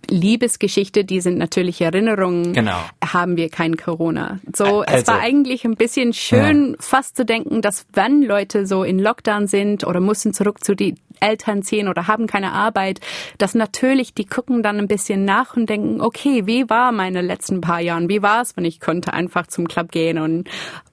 Liebesgeschichte, 0.10 1.04
die 1.04 1.22
sind 1.22 1.38
natürlich 1.38 1.82
Erinnerungen, 1.82 2.54
genau. 2.54 2.80
haben 3.04 3.38
wir 3.38 3.50
kein 3.50 3.76
Corona. 3.78 4.40
So, 4.56 4.82
also, 4.82 4.84
es 4.88 5.08
war 5.08 5.20
eigentlich 5.20 5.66
ein 5.66 5.76
bisschen 5.76 6.14
schön, 6.14 6.72
ja. 6.72 6.76
fast 6.80 7.16
zu 7.16 7.26
denken, 7.26 7.62
dass 7.62 7.86
wenn 7.94 8.22
Leute 8.22 8.66
so 8.66 8.84
in 8.84 9.00
Lockdown 9.00 9.48
sind 9.48 9.86
oder 9.86 10.00
müssen 10.20 10.34
zurück 10.34 10.64
zu 10.64 10.76
die 10.76 10.96
Eltern 11.22 11.64
ziehen 11.64 11.88
oder 11.88 12.08
haben 12.08 12.28
keine 12.28 12.52
Arbeit, 12.52 13.00
dass 13.38 13.56
natürlich 13.56 14.14
die 14.14 14.26
gucken 14.26 14.64
dann 14.64 14.78
ein 14.78 14.88
bisschen 14.88 15.24
nach 15.24 15.56
und 15.56 15.70
denken, 15.70 16.02
okay, 16.02 16.46
wie 16.46 16.70
war 16.70 16.92
meine 16.92 17.22
letzten 17.22 17.62
paar 17.62 17.80
Jahren? 17.80 18.10
Wie 18.10 18.22
war 18.22 18.42
es, 18.42 18.58
wenn 18.58 18.66
ich 18.66 18.80
konnte 18.80 19.14
einfach 19.14 19.48
zum 19.48 19.68
Club 19.68 19.92
gehen 19.92 20.18
und 20.18 20.50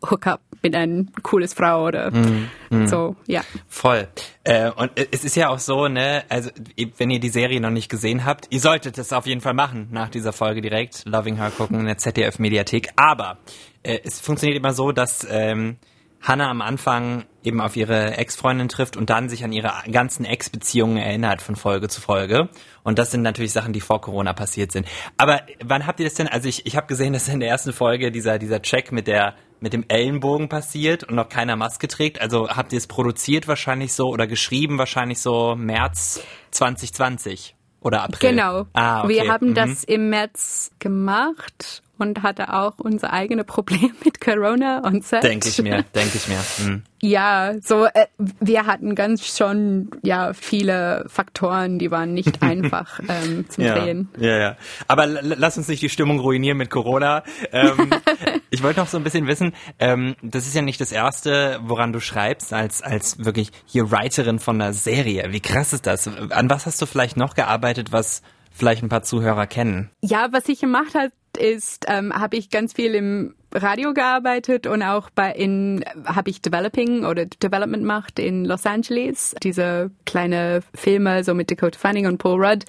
hook 0.08 0.26
up 0.26 0.40
mit 0.62 0.74
einer 0.74 1.04
cooles 1.22 1.54
Frau 1.54 1.86
oder 1.86 2.10
mm, 2.10 2.48
mm. 2.70 2.86
so, 2.86 3.14
ja. 3.26 3.42
Voll. 3.68 4.08
Äh, 4.42 4.70
und 4.70 4.92
es 5.12 5.24
ist 5.24 5.36
ja 5.36 5.48
auch 5.48 5.58
so, 5.58 5.86
ne, 5.86 6.24
also 6.28 6.50
wenn 6.96 7.10
ihr 7.10 7.20
die 7.20 7.28
Serie 7.28 7.60
noch 7.60 7.70
nicht 7.70 7.88
gesehen 7.88 8.24
habt, 8.24 8.46
ihr 8.50 8.60
solltet 8.60 8.98
es 8.98 9.12
auf 9.12 9.26
jeden 9.26 9.40
Fall 9.40 9.54
machen, 9.54 9.88
nach 9.90 10.08
dieser 10.08 10.32
Folge 10.32 10.60
direkt 10.60 11.04
Loving 11.04 11.36
Her 11.36 11.52
gucken 11.56 11.80
in 11.80 11.86
der 11.86 11.98
ZDF 11.98 12.38
Mediathek. 12.38 12.90
Aber 12.96 13.38
äh, 13.82 13.98
es 14.04 14.20
funktioniert 14.20 14.58
immer 14.58 14.72
so, 14.72 14.92
dass 14.92 15.26
ähm, 15.30 15.76
Hannah 16.20 16.50
am 16.50 16.62
Anfang 16.62 17.24
eben 17.42 17.60
auf 17.60 17.76
ihre 17.76 18.16
Ex-Freundin 18.16 18.68
trifft 18.68 18.96
und 18.96 19.10
dann 19.10 19.28
sich 19.28 19.44
an 19.44 19.52
ihre 19.52 19.72
ganzen 19.90 20.24
Ex-Beziehungen 20.24 20.96
erinnert 20.96 21.40
von 21.40 21.54
Folge 21.54 21.88
zu 21.88 22.00
Folge. 22.00 22.48
Und 22.82 22.98
das 22.98 23.12
sind 23.12 23.22
natürlich 23.22 23.52
Sachen, 23.52 23.72
die 23.72 23.80
vor 23.80 24.00
Corona 24.00 24.32
passiert 24.32 24.72
sind. 24.72 24.88
Aber 25.16 25.42
wann 25.64 25.86
habt 25.86 26.00
ihr 26.00 26.06
das 26.06 26.14
denn? 26.14 26.28
Also 26.28 26.48
ich, 26.48 26.66
ich 26.66 26.76
habe 26.76 26.86
gesehen, 26.86 27.12
dass 27.14 27.28
in 27.28 27.40
der 27.40 27.48
ersten 27.48 27.72
Folge 27.72 28.10
dieser, 28.10 28.38
dieser 28.38 28.62
Check 28.62 28.92
mit 28.92 29.06
der 29.06 29.34
mit 29.58 29.72
dem 29.72 29.86
Ellenbogen 29.88 30.50
passiert 30.50 31.04
und 31.04 31.14
noch 31.14 31.30
keiner 31.30 31.56
Maske 31.56 31.88
trägt. 31.88 32.20
Also 32.20 32.50
habt 32.50 32.74
ihr 32.74 32.78
es 32.78 32.86
produziert 32.86 33.48
wahrscheinlich 33.48 33.94
so 33.94 34.08
oder 34.08 34.26
geschrieben 34.26 34.76
wahrscheinlich 34.76 35.18
so 35.20 35.56
März 35.56 36.22
2020 36.50 37.56
oder 37.80 38.02
April? 38.02 38.30
Genau. 38.30 38.66
Ah, 38.74 39.04
okay. 39.04 39.08
Wir 39.08 39.32
haben 39.32 39.50
mhm. 39.50 39.54
das 39.54 39.82
im 39.84 40.10
März 40.10 40.72
gemacht 40.78 41.82
und 41.98 42.22
hatte 42.22 42.52
auch 42.52 42.78
unser 42.78 43.12
eigene 43.12 43.44
Problem 43.44 43.92
mit 44.04 44.20
Corona 44.20 44.78
und 44.86 45.04
Set. 45.04 45.22
Denke 45.22 45.48
ich 45.48 45.60
mir, 45.62 45.82
denke 45.94 46.16
ich 46.16 46.28
mir. 46.28 46.38
Hm. 46.58 46.82
Ja, 47.02 47.54
so 47.62 47.84
äh, 47.86 48.06
wir 48.40 48.66
hatten 48.66 48.94
ganz 48.94 49.26
schon 49.26 49.90
ja 50.02 50.32
viele 50.32 51.04
Faktoren, 51.08 51.78
die 51.78 51.90
waren 51.90 52.14
nicht 52.14 52.42
einfach 52.42 53.00
ähm, 53.08 53.48
zum 53.48 53.64
ja, 53.64 53.74
Drehen. 53.74 54.08
Ja, 54.18 54.38
ja. 54.38 54.56
Aber 54.88 55.06
lass 55.06 55.58
uns 55.58 55.68
nicht 55.68 55.82
die 55.82 55.88
Stimmung 55.88 56.18
ruinieren 56.20 56.58
mit 56.58 56.70
Corona. 56.70 57.22
Ähm, 57.52 57.90
ich 58.50 58.62
wollte 58.62 58.80
noch 58.80 58.88
so 58.88 58.96
ein 58.96 59.04
bisschen 59.04 59.26
wissen, 59.26 59.52
ähm, 59.78 60.16
das 60.22 60.46
ist 60.46 60.54
ja 60.54 60.62
nicht 60.62 60.80
das 60.80 60.92
erste, 60.92 61.60
woran 61.62 61.92
du 61.92 62.00
schreibst 62.00 62.52
als 62.52 62.82
als 62.82 63.24
wirklich 63.24 63.52
hier 63.66 63.90
Writerin 63.90 64.38
von 64.38 64.60
einer 64.60 64.72
Serie. 64.72 65.32
Wie 65.32 65.40
krass 65.40 65.72
ist 65.72 65.86
das? 65.86 66.08
An 66.08 66.50
was 66.50 66.66
hast 66.66 66.80
du 66.80 66.86
vielleicht 66.86 67.16
noch 67.16 67.34
gearbeitet, 67.34 67.92
was 67.92 68.22
vielleicht 68.56 68.82
ein 68.82 68.88
paar 68.88 69.02
Zuhörer 69.02 69.46
kennen? 69.46 69.90
Ja, 70.02 70.28
was 70.32 70.48
ich 70.48 70.60
gemacht 70.60 70.94
habe, 70.94 71.10
ist, 71.36 71.86
ähm, 71.88 72.12
habe 72.12 72.36
ich 72.36 72.50
ganz 72.50 72.72
viel 72.72 72.94
im 72.94 73.34
Radio 73.54 73.94
gearbeitet 73.94 74.66
und 74.66 74.82
auch 74.82 75.08
bei 75.10 75.32
in 75.32 75.82
habe 76.04 76.28
ich 76.28 76.42
Developing 76.42 77.04
oder 77.04 77.24
Development 77.26 77.82
gemacht 77.82 78.18
in 78.18 78.44
Los 78.44 78.66
Angeles. 78.66 79.34
Diese 79.42 79.90
kleine 80.04 80.60
Filme 80.74 81.24
so 81.24 81.32
mit 81.32 81.50
Dakota 81.50 81.78
Fanning 81.78 82.06
und 82.06 82.18
Paul 82.18 82.44
Rudd. 82.44 82.64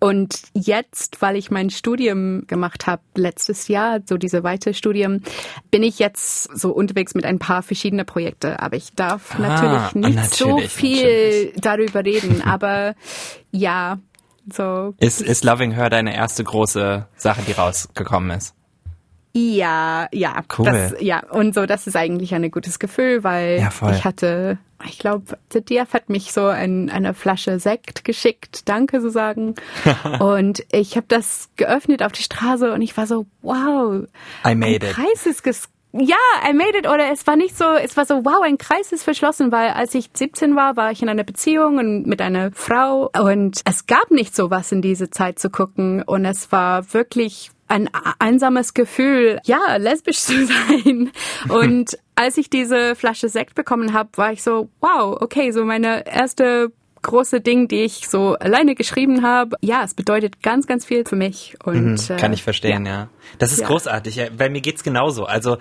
Und 0.00 0.42
jetzt, 0.54 1.22
weil 1.22 1.36
ich 1.36 1.50
mein 1.50 1.70
Studium 1.70 2.46
gemacht 2.46 2.86
habe 2.86 3.02
letztes 3.14 3.68
Jahr, 3.68 4.00
so 4.06 4.16
diese 4.18 4.42
weitere 4.42 4.74
Studium, 4.74 5.22
bin 5.70 5.82
ich 5.82 5.98
jetzt 5.98 6.42
so 6.56 6.72
unterwegs 6.72 7.14
mit 7.14 7.24
ein 7.24 7.38
paar 7.38 7.62
verschiedene 7.62 8.04
Projekte. 8.04 8.60
Aber 8.60 8.76
ich 8.76 8.92
darf 8.94 9.36
Ah, 9.38 9.40
natürlich 9.40 9.94
nicht 9.94 10.16
natürlich, 10.16 10.32
so 10.36 10.58
viel 10.78 11.44
natürlich. 11.44 11.60
darüber 11.60 12.04
reden. 12.04 12.42
Aber 12.44 12.94
ja, 13.50 13.98
so 14.54 14.94
Ist, 14.98 15.20
ist 15.20 15.44
Loving 15.44 15.72
Her 15.72 15.90
deine 15.90 16.14
erste 16.14 16.44
große 16.44 17.06
Sache, 17.16 17.42
die 17.46 17.52
rausgekommen 17.52 18.30
ist? 18.36 18.54
Ja, 19.34 20.08
ja. 20.12 20.42
Cool. 20.56 20.64
Das, 20.64 20.94
ja, 21.00 21.22
und 21.30 21.54
so, 21.54 21.66
das 21.66 21.86
ist 21.86 21.96
eigentlich 21.96 22.34
ein 22.34 22.50
gutes 22.50 22.78
Gefühl, 22.78 23.24
weil 23.24 23.60
Ja, 23.60 23.90
ich 23.90 24.04
hatte, 24.04 24.58
ich 24.86 24.98
glaube, 24.98 25.38
ZDF 25.50 25.92
hat 25.92 26.08
mich 26.08 26.32
so 26.32 26.46
ein, 26.46 26.90
eine 26.90 27.14
Flasche 27.14 27.60
Sekt 27.60 28.04
geschickt, 28.04 28.68
danke 28.68 29.00
so 29.00 29.10
sagen. 29.10 29.54
und 30.18 30.64
ich 30.72 30.96
habe 30.96 31.06
das 31.08 31.50
geöffnet 31.56 32.02
auf 32.02 32.12
die 32.12 32.22
Straße 32.22 32.72
und 32.72 32.82
ich 32.82 32.96
war 32.96 33.06
so, 33.06 33.26
wow, 33.42 34.06
I 34.46 34.54
made 34.54 34.66
ein 34.66 34.74
it. 34.74 34.82
Kreis 34.82 35.26
ist 35.26 35.42
ja, 36.00 36.16
I 36.48 36.52
made 36.52 36.76
it. 36.78 36.86
Oder 36.88 37.10
es 37.12 37.26
war 37.26 37.36
nicht 37.36 37.56
so, 37.56 37.64
es 37.72 37.96
war 37.96 38.04
so, 38.06 38.24
wow, 38.24 38.42
ein 38.44 38.58
Kreis 38.58 38.92
ist 38.92 39.02
verschlossen, 39.04 39.52
weil 39.52 39.70
als 39.70 39.94
ich 39.94 40.10
17 40.12 40.56
war, 40.56 40.76
war 40.76 40.90
ich 40.92 41.02
in 41.02 41.08
einer 41.08 41.24
Beziehung 41.24 41.78
und 41.78 42.06
mit 42.06 42.20
einer 42.22 42.50
Frau 42.52 43.10
und 43.18 43.60
es 43.64 43.86
gab 43.86 44.10
nicht 44.10 44.34
so 44.34 44.50
was 44.50 44.72
in 44.72 44.82
diese 44.82 45.10
Zeit 45.10 45.38
zu 45.38 45.50
gucken 45.50 46.02
und 46.02 46.24
es 46.24 46.50
war 46.52 46.92
wirklich 46.94 47.50
ein 47.70 47.90
einsames 48.18 48.72
Gefühl, 48.72 49.40
ja, 49.44 49.76
lesbisch 49.76 50.18
zu 50.20 50.46
sein. 50.46 51.10
Und 51.48 51.98
als 52.14 52.38
ich 52.38 52.48
diese 52.48 52.94
Flasche 52.96 53.28
Sekt 53.28 53.54
bekommen 53.54 53.92
habe, 53.92 54.08
war 54.16 54.32
ich 54.32 54.42
so, 54.42 54.70
wow, 54.80 55.18
okay, 55.20 55.50
so 55.50 55.64
meine 55.64 56.06
erste 56.06 56.72
große 57.02 57.40
Ding, 57.40 57.68
die 57.68 57.82
ich 57.82 58.08
so 58.08 58.34
alleine 58.40 58.74
geschrieben 58.74 59.22
habe. 59.22 59.56
Ja, 59.60 59.84
es 59.84 59.94
bedeutet 59.94 60.42
ganz, 60.42 60.66
ganz 60.66 60.84
viel 60.84 61.04
für 61.04 61.14
mich. 61.14 61.56
Und 61.64 62.08
Mhm, 62.10 62.16
Kann 62.16 62.32
äh, 62.32 62.34
ich 62.34 62.42
verstehen, 62.42 62.86
ja. 62.86 63.08
Das 63.38 63.52
ist 63.52 63.60
Ja. 63.60 63.66
großartig. 63.68 64.16
Ja, 64.16 64.24
bei 64.36 64.48
mir 64.48 64.60
geht's 64.62 64.82
genauso. 64.82 65.24
Also 65.24 65.58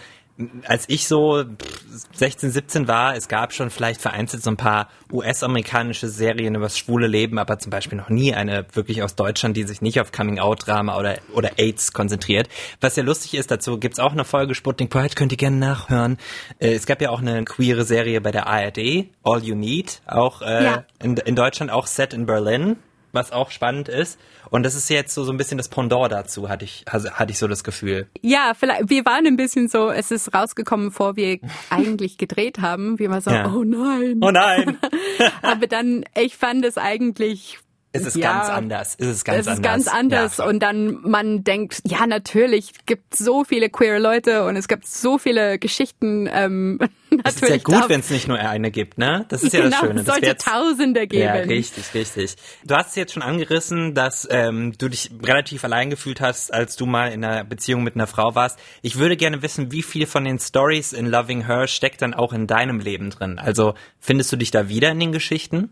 als 0.65 0.86
ich 0.88 1.08
so 1.08 1.44
pff, 1.44 2.08
16, 2.13 2.51
17 2.51 2.88
war, 2.88 3.15
es 3.15 3.27
gab 3.27 3.53
schon 3.53 3.70
vielleicht 3.70 4.01
vereinzelt 4.01 4.44
so 4.44 4.51
ein 4.51 4.58
paar 4.58 4.89
US-amerikanische 5.12 6.08
Serien 6.10 6.56
über 6.56 6.65
das 6.65 6.77
schwule 6.77 7.08
Leben, 7.08 7.39
aber 7.39 7.60
zum 7.60 7.70
Beispiel 7.70 7.98
noch 7.98 8.10
nie 8.10 8.34
eine 8.34 8.65
wirklich 8.74 9.03
aus 9.03 9.15
Deutschland, 9.15 9.58
die 9.58 9.63
sich 9.63 9.82
nicht 9.82 10.00
auf 10.00 10.12
Coming-out-Drama 10.12 10.98
oder, 10.98 11.17
oder 11.34 11.51
AIDS 11.58 11.94
konzentriert. 11.94 12.50
Was 12.82 12.96
ja 12.96 13.03
lustig 13.03 13.34
ist, 13.36 13.51
dazu 13.51 13.79
gibt's 13.79 14.00
auch 14.00 14.12
eine 14.12 14.25
Folge 14.25 14.56
Sputnik 14.56 14.89
Pride, 14.89 15.15
könnt 15.15 15.32
ihr 15.32 15.38
gerne 15.38 15.58
nachhören. 15.58 16.17
Äh, 16.60 16.74
es 16.74 16.86
gab 16.86 17.01
ja 17.01 17.10
auch 17.10 17.20
eine 17.22 17.44
queere 17.46 17.84
Serie 17.84 18.22
bei 18.22 18.32
der 18.32 18.48
ARD, 18.48 19.08
All 19.24 19.44
You 19.44 19.56
Need, 19.56 20.01
auch 20.08 20.41
äh, 20.41 20.63
Ja. 20.63 20.84
in, 21.01 21.17
in 21.17 21.36
Deutschland 21.36 21.72
auch 21.72 21.88
set 21.88 22.13
in 22.13 22.25
Berlin 22.25 22.77
was 23.12 23.32
auch 23.32 23.52
spannend 23.52 23.90
ist. 23.90 24.20
Und 24.50 24.64
das 24.64 24.76
ist 24.76 24.90
jetzt 24.90 25.14
so, 25.14 25.24
so 25.24 25.32
ein 25.32 25.38
bisschen 25.38 25.58
das 25.58 25.68
Pendant 25.70 26.12
dazu, 26.12 26.50
hatte 26.50 26.66
ich, 26.66 26.86
hatte 26.88 27.32
ich 27.32 27.38
so 27.38 27.48
das 27.48 27.64
Gefühl. 27.64 28.08
Ja, 28.22 28.54
vielleicht, 28.58 28.90
wir 28.90 29.06
waren 29.06 29.26
ein 29.28 29.36
bisschen 29.38 29.68
so, 29.68 29.90
es 29.90 30.12
ist 30.12 30.34
rausgekommen, 30.34 30.88
bevor 30.90 31.16
wir 31.16 31.40
eigentlich 31.70 32.18
gedreht 32.18 32.60
haben. 32.60 33.00
Wir 33.00 33.10
waren 33.10 33.22
so, 33.22 33.32
Ja. 33.32 33.52
oh 33.54 33.64
nein. 33.64 34.20
Oh 34.22 34.32
nein! 34.32 34.78
Aber 35.42 35.68
dann, 35.68 36.06
ich 36.16 36.38
fand 36.38 36.64
es 36.66 36.78
eigentlich. 36.78 37.60
Es 38.01 38.16
ist 38.16 38.18
ja, 38.18 38.34
ganz 38.34 38.50
anders. 38.50 38.96
Es 39.00 39.08
ist 39.08 39.25
ganz 39.25 39.39
es 39.39 39.46
ist 39.48 39.58
anders. 39.58 39.72
ganz 39.72 39.88
anders 39.88 40.38
Ja, 40.38 40.46
und 40.46 40.60
dann 40.60 41.01
man 41.01 41.44
denkt, 41.44 41.82
ja 41.86 42.08
natürlich 42.08 42.72
gibt 42.86 43.16
so 43.16 43.44
viele 43.44 43.70
queere 43.70 44.00
Leute 44.00 44.46
und 44.46 44.56
es 44.56 44.68
gibt 44.68 44.88
so 44.88 45.18
viele 45.18 45.60
Geschichten. 45.60 46.30
Ähm, 46.32 46.80
es 47.24 47.36
ist 47.36 47.50
ja 47.50 47.58
gut, 47.58 47.89
wenn 47.89 48.00
es 48.00 48.10
nicht 48.10 48.27
nur 48.27 48.39
eine 48.39 48.72
gibt, 48.72 48.98
ne? 48.98 49.25
Das 49.30 49.44
ist 49.44 49.54
ja 49.54 49.62
genau, 49.62 49.72
das 49.72 49.80
Schöne. 49.80 50.00
es 50.01 50.06
sollte 50.06 50.38
Tausende 50.38 51.08
geben. 51.08 51.24
Ja, 51.24 51.34
richtig, 51.34 51.94
richtig. 51.94 52.36
Du 52.66 52.75
hast 52.75 52.89
es 52.89 52.96
jetzt 52.96 53.13
schon 53.13 53.24
angerissen, 53.24 53.94
dass 53.94 54.27
ähm, 54.30 54.74
du 54.77 54.89
dich 54.89 55.12
relativ 55.24 55.63
allein 55.63 55.89
gefühlt 55.89 56.22
hast, 56.22 56.54
als 56.54 56.75
du 56.75 56.86
mal 56.86 57.12
in 57.12 57.24
einer 57.24 57.44
Beziehung 57.44 57.84
mit 57.84 57.96
einer 57.96 58.08
Frau 58.08 58.36
warst. 58.36 58.60
Ich 58.82 58.98
würde 58.98 59.18
gerne 59.18 59.42
wissen, 59.42 59.72
wie 59.72 59.84
viel 59.84 60.06
von 60.06 60.25
den 60.25 60.39
Stories 60.39 60.94
in 60.94 61.08
Loving 61.08 61.46
Her 61.46 61.68
steckt 61.68 62.01
dann 62.01 62.13
auch 62.13 62.34
in 62.34 62.48
deinem 62.48 62.80
Leben 62.80 63.10
drin? 63.10 63.39
Also 63.39 63.74
findest 64.00 64.32
du 64.32 64.38
dich 64.38 64.51
da 64.51 64.70
wieder 64.70 64.92
in 64.92 65.00
den 65.00 65.12
Geschichten? 65.12 65.72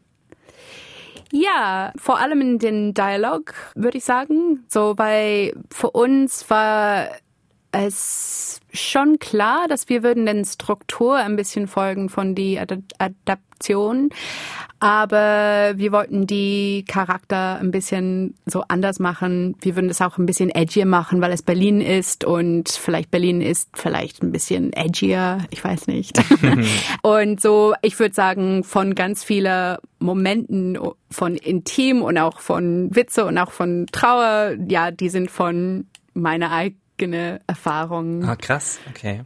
Ja, 1.38 1.92
vor 1.98 2.20
allem 2.20 2.40
in 2.40 2.60
den 2.60 2.94
Dialog, 2.94 3.54
würde 3.76 3.98
ich 3.98 4.06
sagen. 4.06 4.64
So, 4.70 4.98
weil 4.98 5.54
für 5.70 5.92
uns 5.92 6.50
war 6.50 7.10
es 7.76 8.62
schon 8.74 9.20
klar, 9.20 9.68
dass 9.68 9.90
wir 9.90 10.04
würden 10.04 10.26
den 10.26 10.46
Struktur 10.46 11.18
ein 11.18 11.36
bisschen 11.36 11.68
folgen 11.68 12.10
von 12.10 12.36
die 12.36 12.60
Ad 12.60 12.78
Adaption. 12.98 14.10
Aber 14.80 15.74
wir 15.76 15.92
wollten 15.92 16.28
die 16.28 16.86
Charakter 16.88 17.58
ein 17.60 17.72
bisschen 17.72 18.36
so 18.46 18.64
anders 18.68 19.00
machen. 19.00 19.56
Wir 19.62 19.76
würden 19.76 19.90
es 19.90 20.02
auch 20.02 20.18
ein 20.18 20.26
bisschen 20.26 20.50
edgier 20.50 20.86
machen, 20.86 21.22
weil 21.22 21.32
es 21.32 21.42
Berlin 21.42 21.82
ist 21.82 22.24
und 22.24 22.70
vielleicht 22.70 23.12
Berlin 23.12 23.42
ist 23.42 23.70
vielleicht 23.74 24.22
ein 24.22 24.32
bisschen 24.32 24.74
edgier. 24.74 25.40
Ich 25.50 25.64
weiß 25.64 25.88
nicht. 25.88 26.22
und 27.02 27.42
so, 27.42 27.74
ich 27.82 27.98
würde 28.00 28.14
sagen, 28.14 28.64
von 28.64 28.96
ganz 28.96 29.24
vielen 29.24 29.78
Momenten 30.00 30.78
von 31.10 31.36
Intim 31.36 32.02
und 32.02 32.18
auch 32.18 32.40
von 32.40 32.94
Witze 32.96 33.26
und 33.26 33.38
auch 33.38 33.52
von 33.52 33.88
Trauer, 33.92 34.56
ja, 34.68 34.92
die 34.92 35.10
sind 35.10 35.32
von 35.32 35.88
meiner 36.14 36.52
eigenen 36.52 36.85
Erfahrung. 37.48 38.24
Ah, 38.24 38.36
krass, 38.36 38.80
okay. 38.90 39.24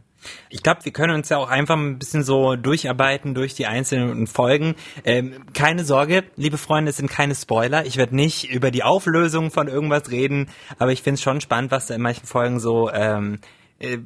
Ich 0.50 0.62
glaube, 0.62 0.84
wir 0.84 0.92
können 0.92 1.14
uns 1.14 1.28
ja 1.30 1.38
auch 1.38 1.48
einfach 1.48 1.76
ein 1.76 1.98
bisschen 1.98 2.24
so 2.24 2.56
durcharbeiten 2.56 3.34
durch 3.34 3.54
die 3.54 3.66
einzelnen 3.66 4.26
Folgen. 4.26 4.74
Ähm, 5.04 5.46
keine 5.54 5.84
Sorge, 5.84 6.24
liebe 6.36 6.58
Freunde, 6.58 6.90
es 6.90 6.98
sind 6.98 7.10
keine 7.10 7.34
Spoiler. 7.34 7.86
Ich 7.86 7.96
werde 7.96 8.14
nicht 8.14 8.50
über 8.50 8.70
die 8.70 8.82
Auflösung 8.82 9.50
von 9.50 9.68
irgendwas 9.68 10.10
reden, 10.10 10.50
aber 10.78 10.92
ich 10.92 11.02
finde 11.02 11.14
es 11.14 11.22
schon 11.22 11.40
spannend, 11.40 11.70
was 11.70 11.86
da 11.86 11.94
in 11.94 12.02
manchen 12.02 12.26
Folgen 12.26 12.60
so 12.60 12.90
ähm, 12.90 13.38
äh, 13.78 13.98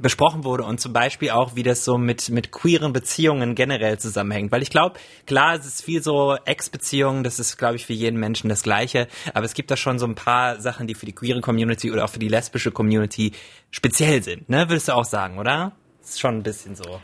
besprochen 0.00 0.44
wurde 0.44 0.64
und 0.64 0.80
zum 0.80 0.92
Beispiel 0.92 1.30
auch, 1.30 1.56
wie 1.56 1.62
das 1.62 1.84
so 1.84 1.98
mit, 1.98 2.28
mit 2.30 2.50
queeren 2.50 2.92
Beziehungen 2.92 3.54
generell 3.54 3.98
zusammenhängt. 3.98 4.52
Weil 4.52 4.62
ich 4.62 4.70
glaube, 4.70 4.98
klar, 5.26 5.54
es 5.54 5.66
ist 5.66 5.82
viel 5.82 6.02
so 6.02 6.36
Ex-Beziehungen, 6.44 7.22
das 7.22 7.38
ist, 7.38 7.56
glaube 7.56 7.76
ich, 7.76 7.86
für 7.86 7.92
jeden 7.92 8.18
Menschen 8.18 8.48
das 8.48 8.62
Gleiche, 8.62 9.08
aber 9.34 9.44
es 9.44 9.54
gibt 9.54 9.70
da 9.70 9.76
schon 9.76 9.98
so 9.98 10.06
ein 10.06 10.14
paar 10.14 10.60
Sachen, 10.60 10.86
die 10.86 10.94
für 10.94 11.06
die 11.06 11.14
queere 11.14 11.40
Community 11.40 11.90
oder 11.90 12.04
auch 12.04 12.10
für 12.10 12.18
die 12.18 12.28
lesbische 12.28 12.70
Community 12.70 13.32
speziell 13.70 14.22
sind, 14.22 14.48
ne? 14.48 14.68
Würdest 14.68 14.88
du 14.88 14.92
auch 14.92 15.04
sagen, 15.04 15.38
oder? 15.38 15.72
Ist 16.02 16.20
schon 16.20 16.36
ein 16.36 16.42
bisschen 16.42 16.74
so. 16.74 17.00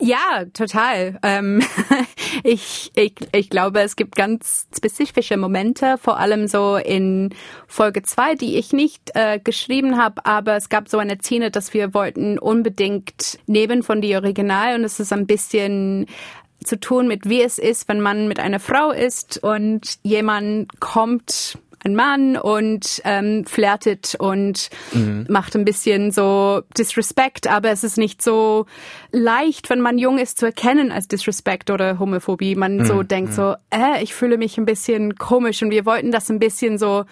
Ja, 0.00 0.44
total. 0.52 1.18
Ähm, 1.22 1.62
ich, 2.42 2.90
ich, 2.96 3.14
ich 3.32 3.50
glaube, 3.50 3.80
es 3.80 3.96
gibt 3.96 4.16
ganz 4.16 4.66
spezifische 4.76 5.36
Momente, 5.36 5.98
vor 5.98 6.18
allem 6.18 6.48
so 6.48 6.76
in 6.76 7.34
Folge 7.66 8.02
zwei, 8.02 8.34
die 8.34 8.56
ich 8.56 8.72
nicht 8.72 9.12
äh, 9.14 9.38
geschrieben 9.38 9.96
habe, 9.96 10.26
aber 10.26 10.56
es 10.56 10.68
gab 10.68 10.88
so 10.88 10.98
eine 10.98 11.18
Szene, 11.18 11.50
dass 11.50 11.74
wir 11.74 11.94
wollten 11.94 12.38
unbedingt 12.38 13.38
nehmen 13.46 13.82
von 13.82 14.00
die 14.00 14.16
Original 14.16 14.74
und 14.74 14.84
es 14.84 14.98
ist 14.98 15.12
ein 15.12 15.26
bisschen 15.26 16.06
zu 16.64 16.78
tun 16.78 17.06
mit, 17.06 17.28
wie 17.28 17.42
es 17.42 17.58
ist, 17.58 17.88
wenn 17.88 18.00
man 18.00 18.26
mit 18.26 18.40
einer 18.40 18.60
Frau 18.60 18.90
ist 18.90 19.42
und 19.42 19.98
jemand 20.02 20.80
kommt 20.80 21.58
ein 21.84 21.94
Mann 21.94 22.36
und 22.36 23.00
ähm, 23.04 23.44
flirtet 23.44 24.16
und 24.18 24.70
macht 25.28 25.54
ein 25.54 25.64
bisschen 25.64 26.10
so 26.10 26.62
Disrespect, 26.76 27.46
aber 27.46 27.70
es 27.70 27.84
ist 27.84 27.98
nicht 27.98 28.22
so 28.22 28.66
leicht, 29.12 29.70
wenn 29.70 29.80
man 29.80 29.98
jung 29.98 30.18
ist, 30.18 30.38
zu 30.38 30.46
erkennen 30.46 30.92
als 30.92 31.08
Disrespect 31.08 31.70
oder 31.70 31.98
Homophobie. 31.98 32.54
Man 32.54 32.84
so 32.84 33.02
denkt 33.02 33.32
so, 33.32 33.54
äh, 33.70 34.02
ich 34.02 34.14
fühle 34.14 34.38
mich 34.38 34.58
ein 34.58 34.64
bisschen 34.64 35.16
komisch 35.16 35.62
und 35.62 35.70
wir 35.70 35.86
wollten 35.86 36.10
das 36.10 36.28
ein 36.30 36.38
bisschen 36.38 36.78
so 36.78 37.04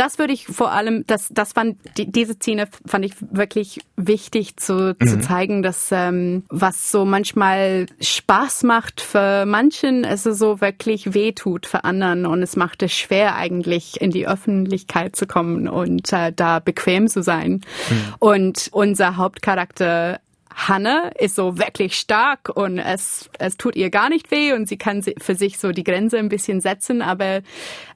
das 0.00 0.18
würde 0.18 0.32
ich 0.32 0.46
vor 0.46 0.72
allem, 0.72 1.04
das, 1.06 1.28
das 1.28 1.52
fand, 1.52 1.76
die, 1.98 2.10
diese 2.10 2.32
Szene 2.32 2.68
fand 2.86 3.04
ich 3.04 3.12
wirklich 3.20 3.80
wichtig 3.96 4.56
zu, 4.56 4.96
zu 4.96 5.20
zeigen, 5.20 5.62
dass 5.62 5.90
ähm, 5.92 6.44
was 6.48 6.90
so 6.90 7.04
manchmal 7.04 7.84
Spaß 8.00 8.62
macht 8.62 9.02
für 9.02 9.44
manchen, 9.44 10.04
es 10.04 10.22
so 10.22 10.62
wirklich 10.62 11.12
wehtut 11.12 11.66
für 11.66 11.84
anderen 11.84 12.24
und 12.24 12.42
es 12.42 12.56
macht 12.56 12.82
es 12.82 12.94
schwer 12.94 13.36
eigentlich 13.36 14.00
in 14.00 14.10
die 14.10 14.26
Öffentlichkeit 14.26 15.16
zu 15.16 15.26
kommen 15.26 15.68
und 15.68 16.10
äh, 16.14 16.32
da 16.34 16.60
bequem 16.60 17.06
zu 17.06 17.22
sein. 17.22 17.60
Und 18.20 18.70
unser 18.72 19.18
Hauptcharakter 19.18 20.20
Hanne 20.54 21.12
ist 21.18 21.36
so 21.36 21.58
wirklich 21.58 21.98
stark 21.98 22.48
und 22.48 22.78
es, 22.78 23.28
es 23.38 23.58
tut 23.58 23.76
ihr 23.76 23.90
gar 23.90 24.08
nicht 24.08 24.30
weh 24.30 24.54
und 24.54 24.66
sie 24.66 24.78
kann 24.78 25.02
für 25.02 25.34
sich 25.34 25.58
so 25.58 25.72
die 25.72 25.84
Grenze 25.84 26.18
ein 26.18 26.30
bisschen 26.30 26.62
setzen. 26.62 27.02
Aber 27.02 27.42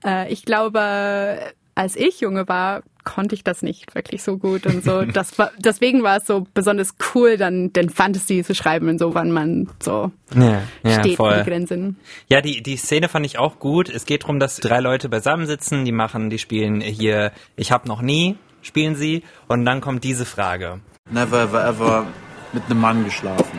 äh, 0.05 0.31
ich 0.31 0.45
glaube, 0.45 1.39
als 1.75 1.97
ich 1.97 2.21
junge 2.21 2.47
war, 2.49 2.83
konnte 3.05 3.35
ich 3.35 3.45
das 3.45 3.63
nicht 3.63 3.95
wirklich 3.95 4.23
so 4.23 4.39
gut 4.39 4.67
und 4.67 4.85
so. 4.85 5.03
Das 5.13 5.39
war, 5.39 5.51
deswegen 5.59 6.03
war 6.03 6.17
es 6.19 6.27
so 6.27 6.47
besonders 6.55 6.95
cool, 7.15 7.37
dann 7.37 7.73
den 7.73 7.91
Fantasy 7.91 8.43
zu 8.43 8.55
schreiben 8.55 8.89
und 8.89 8.99
so, 8.99 9.15
wann 9.15 9.31
man 9.31 9.69
so 9.83 10.11
Ja, 10.35 10.63
ja, 10.83 11.01
steht 11.01 11.17
voll. 11.17 11.33
für 11.33 11.45
die 11.45 11.51
Grenzen. 11.51 11.97
Ja, 12.29 12.41
die, 12.41 12.63
die 12.63 12.77
Szene 12.77 13.09
fand 13.09 13.27
ich 13.27 13.39
auch 13.39 13.59
gut. 13.59 13.89
Es 13.89 14.07
geht 14.07 14.23
darum, 14.23 14.41
dass 14.41 14.57
drei 14.57 14.81
Leute 14.81 15.09
beisammensitzen, 15.09 15.85
die 15.85 15.93
machen, 15.93 16.31
die 16.31 16.39
spielen 16.39 16.81
hier 16.81 17.33
Ich 17.57 17.73
hab 17.73 17.87
noch 17.87 18.01
nie, 18.03 18.37
spielen 18.63 18.95
sie, 18.95 19.23
und 19.49 19.65
dann 19.65 19.81
kommt 19.81 20.05
diese 20.05 20.25
Frage. 20.25 20.81
Never 21.11 21.43
ever 21.43 21.67
ever 21.69 22.07
mit 22.53 22.63
einem 22.71 22.81
Mann 22.81 23.05
geschlafen. 23.05 23.59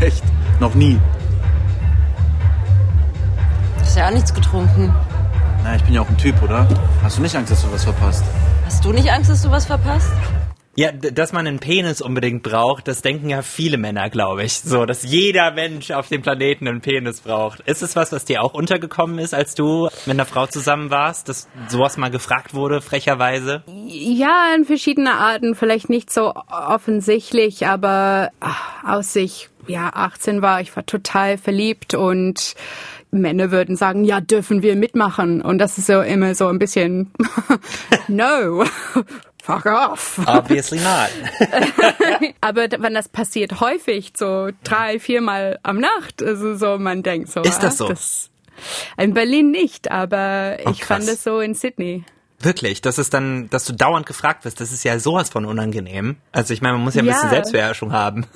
Echt? 0.00 0.22
Noch 0.60 0.74
nie. 0.74 0.98
Hast 3.96 4.02
ja 4.02 4.08
auch 4.08 4.12
nichts 4.12 4.34
getrunken. 4.34 4.94
Na, 5.64 5.74
ich 5.74 5.82
bin 5.84 5.94
ja 5.94 6.02
auch 6.02 6.08
ein 6.10 6.18
Typ, 6.18 6.42
oder? 6.42 6.68
Hast 7.02 7.16
du 7.16 7.22
nicht 7.22 7.34
Angst, 7.34 7.50
dass 7.50 7.62
du 7.62 7.72
was 7.72 7.82
verpasst? 7.82 8.22
Hast 8.66 8.84
du 8.84 8.92
nicht 8.92 9.10
Angst, 9.10 9.30
dass 9.30 9.40
du 9.40 9.50
was 9.50 9.64
verpasst? 9.64 10.12
Ja, 10.74 10.92
dass 10.92 11.32
man 11.32 11.46
einen 11.46 11.60
Penis 11.60 12.02
unbedingt 12.02 12.42
braucht, 12.42 12.88
das 12.88 13.00
denken 13.00 13.30
ja 13.30 13.40
viele 13.40 13.78
Männer, 13.78 14.10
glaube 14.10 14.44
ich. 14.44 14.60
So, 14.60 14.84
dass 14.84 15.02
jeder 15.02 15.50
Mensch 15.52 15.92
auf 15.92 16.08
dem 16.08 16.20
Planeten 16.20 16.68
einen 16.68 16.82
Penis 16.82 17.22
braucht. 17.22 17.60
Ist 17.60 17.80
es 17.80 17.96
was, 17.96 18.12
was 18.12 18.26
dir 18.26 18.42
auch 18.42 18.52
untergekommen 18.52 19.18
ist, 19.18 19.32
als 19.32 19.54
du 19.54 19.88
mit 20.04 20.16
einer 20.16 20.26
Frau 20.26 20.44
zusammen 20.44 20.90
warst, 20.90 21.30
dass 21.30 21.48
sowas 21.68 21.96
mal 21.96 22.10
gefragt 22.10 22.52
wurde, 22.52 22.82
frecherweise? 22.82 23.64
Ja, 23.86 24.54
in 24.54 24.66
verschiedene 24.66 25.14
Arten, 25.14 25.54
vielleicht 25.54 25.88
nicht 25.88 26.12
so 26.12 26.34
offensichtlich, 26.50 27.66
aber 27.66 28.28
ach, 28.40 28.84
aus 28.84 29.16
ich 29.16 29.48
ja 29.66 29.90
18 29.94 30.42
war, 30.42 30.60
ich 30.60 30.76
war 30.76 30.84
total 30.84 31.38
verliebt 31.38 31.94
und 31.94 32.54
Männer 33.10 33.50
würden 33.50 33.76
sagen, 33.76 34.04
ja, 34.04 34.20
dürfen 34.20 34.62
wir 34.62 34.76
mitmachen 34.76 35.40
und 35.42 35.58
das 35.58 35.78
ist 35.78 35.86
so 35.86 36.00
immer 36.00 36.34
so 36.34 36.48
ein 36.48 36.58
bisschen 36.58 37.10
no. 38.08 38.64
Fuck 39.42 39.66
off. 39.66 40.20
Obviously 40.26 40.80
not. 40.80 41.10
Aber 42.40 42.66
wenn 42.78 42.94
das 42.94 43.08
passiert 43.08 43.60
häufig, 43.60 44.12
so 44.16 44.48
drei, 44.64 44.98
viermal 44.98 45.60
am 45.62 45.78
Nacht, 45.78 46.20
also 46.20 46.56
so, 46.56 46.78
man 46.78 47.04
denkt 47.04 47.30
so. 47.30 47.42
Ist 47.42 47.60
das 47.62 47.80
ah, 47.80 47.94
so? 47.94 47.94
in 49.00 49.14
Berlin 49.14 49.52
nicht, 49.52 49.90
aber 49.90 50.56
Oh, 50.64 50.70
ich 50.70 50.84
fand 50.84 51.04
krass. 51.04 51.14
es 51.14 51.22
so 51.22 51.38
in 51.40 51.54
Sydney. 51.54 52.04
Wirklich, 52.40 52.80
das 52.82 52.98
ist 52.98 53.14
dann, 53.14 53.48
dass 53.50 53.64
du 53.66 53.72
dauernd 53.72 54.06
gefragt 54.06 54.44
wirst, 54.44 54.60
das 54.60 54.72
ist 54.72 54.82
ja 54.82 54.98
sowas 54.98 55.28
von 55.28 55.44
unangenehm. 55.44 56.16
Also 56.32 56.52
ich 56.52 56.60
meine, 56.60 56.74
man 56.74 56.82
muss 56.84 56.94
ja 56.96 57.02
ein 57.02 57.06
Ja. 57.06 57.12
bisschen 57.12 57.30
Selbstbeherrschung 57.30 57.92
haben. 57.92 58.26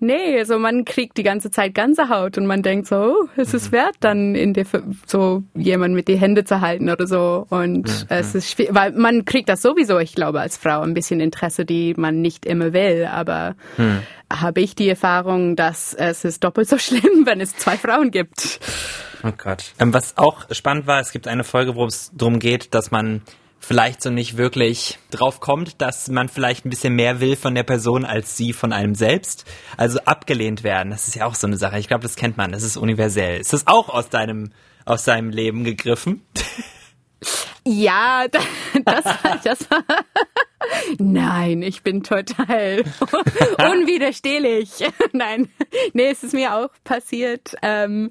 Nee, 0.00 0.38
also 0.38 0.58
man 0.58 0.84
kriegt 0.84 1.18
die 1.18 1.22
ganze 1.22 1.50
Zeit 1.50 1.74
ganze 1.74 2.08
Haut 2.08 2.38
und 2.38 2.46
man 2.46 2.62
denkt 2.62 2.86
so, 2.86 2.96
oh, 2.96 3.28
es 3.36 3.52
ist 3.52 3.70
wert, 3.70 3.96
dann 4.00 4.34
in 4.34 4.54
der, 4.54 4.64
so 5.06 5.42
jemand 5.54 5.94
mit 5.94 6.08
die 6.08 6.16
Hände 6.16 6.44
zu 6.44 6.62
halten 6.62 6.88
oder 6.88 7.06
so. 7.06 7.46
Und 7.50 8.06
es 8.08 8.34
ist 8.34 8.50
schwierig, 8.50 8.74
weil 8.74 8.92
man 8.92 9.26
kriegt 9.26 9.48
das 9.50 9.60
sowieso, 9.60 9.98
ich 9.98 10.14
glaube, 10.14 10.40
als 10.40 10.56
Frau 10.56 10.80
ein 10.80 10.94
bisschen 10.94 11.20
Interesse, 11.20 11.64
die 11.66 11.94
man 11.96 12.22
nicht 12.22 12.46
immer 12.46 12.72
will. 12.72 13.08
Aber 13.12 13.56
habe 14.32 14.60
ich 14.60 14.74
die 14.74 14.88
Erfahrung, 14.88 15.56
dass 15.56 15.92
es 15.92 16.24
ist 16.24 16.44
doppelt 16.44 16.68
so 16.68 16.78
schlimm, 16.78 17.26
wenn 17.26 17.40
es 17.40 17.56
zwei 17.56 17.76
Frauen 17.76 18.10
gibt. 18.10 18.60
Oh 19.22 19.32
Gott. 19.36 19.72
Ähm, 19.78 19.92
was 19.92 20.16
auch 20.16 20.46
spannend 20.50 20.86
war, 20.86 21.00
es 21.00 21.12
gibt 21.12 21.28
eine 21.28 21.44
Folge, 21.44 21.74
wo 21.74 21.84
es 21.84 22.10
darum 22.14 22.38
geht, 22.38 22.74
dass 22.74 22.90
man 22.90 23.22
vielleicht 23.60 24.02
so 24.02 24.10
nicht 24.10 24.36
wirklich 24.36 24.98
drauf 25.10 25.38
kommt, 25.40 25.80
dass 25.80 26.08
man 26.08 26.28
vielleicht 26.28 26.64
ein 26.64 26.70
bisschen 26.70 26.94
mehr 26.94 27.20
will 27.20 27.36
von 27.36 27.54
der 27.54 27.62
Person 27.62 28.04
als 28.04 28.36
sie 28.36 28.52
von 28.52 28.72
einem 28.72 28.94
selbst. 28.94 29.44
Also 29.76 30.00
abgelehnt 30.00 30.64
werden, 30.64 30.90
das 30.90 31.06
ist 31.08 31.14
ja 31.14 31.26
auch 31.26 31.34
so 31.34 31.46
eine 31.46 31.56
Sache. 31.58 31.78
Ich 31.78 31.86
glaube, 31.86 32.02
das 32.02 32.16
kennt 32.16 32.36
man, 32.36 32.52
das 32.52 32.62
ist 32.62 32.76
universell. 32.76 33.38
Ist 33.40 33.52
das 33.52 33.66
auch 33.66 33.88
aus 33.88 34.08
deinem, 34.08 34.50
aus 34.86 35.04
deinem 35.04 35.30
Leben 35.30 35.62
gegriffen? 35.64 36.22
Ja, 37.66 38.24
da- 38.32 38.40
das 38.86 39.04
war, 39.04 39.38
das 39.44 39.70
war, 39.70 39.84
nein, 40.98 41.60
ich 41.60 41.82
bin 41.82 42.02
total 42.02 42.82
unwiderstehlich. 43.58 44.70
Nein, 45.12 45.50
nee, 45.92 46.08
es 46.08 46.22
ist 46.22 46.32
mir 46.32 46.54
auch 46.54 46.70
passiert. 46.84 47.54
Ähm, 47.60 48.10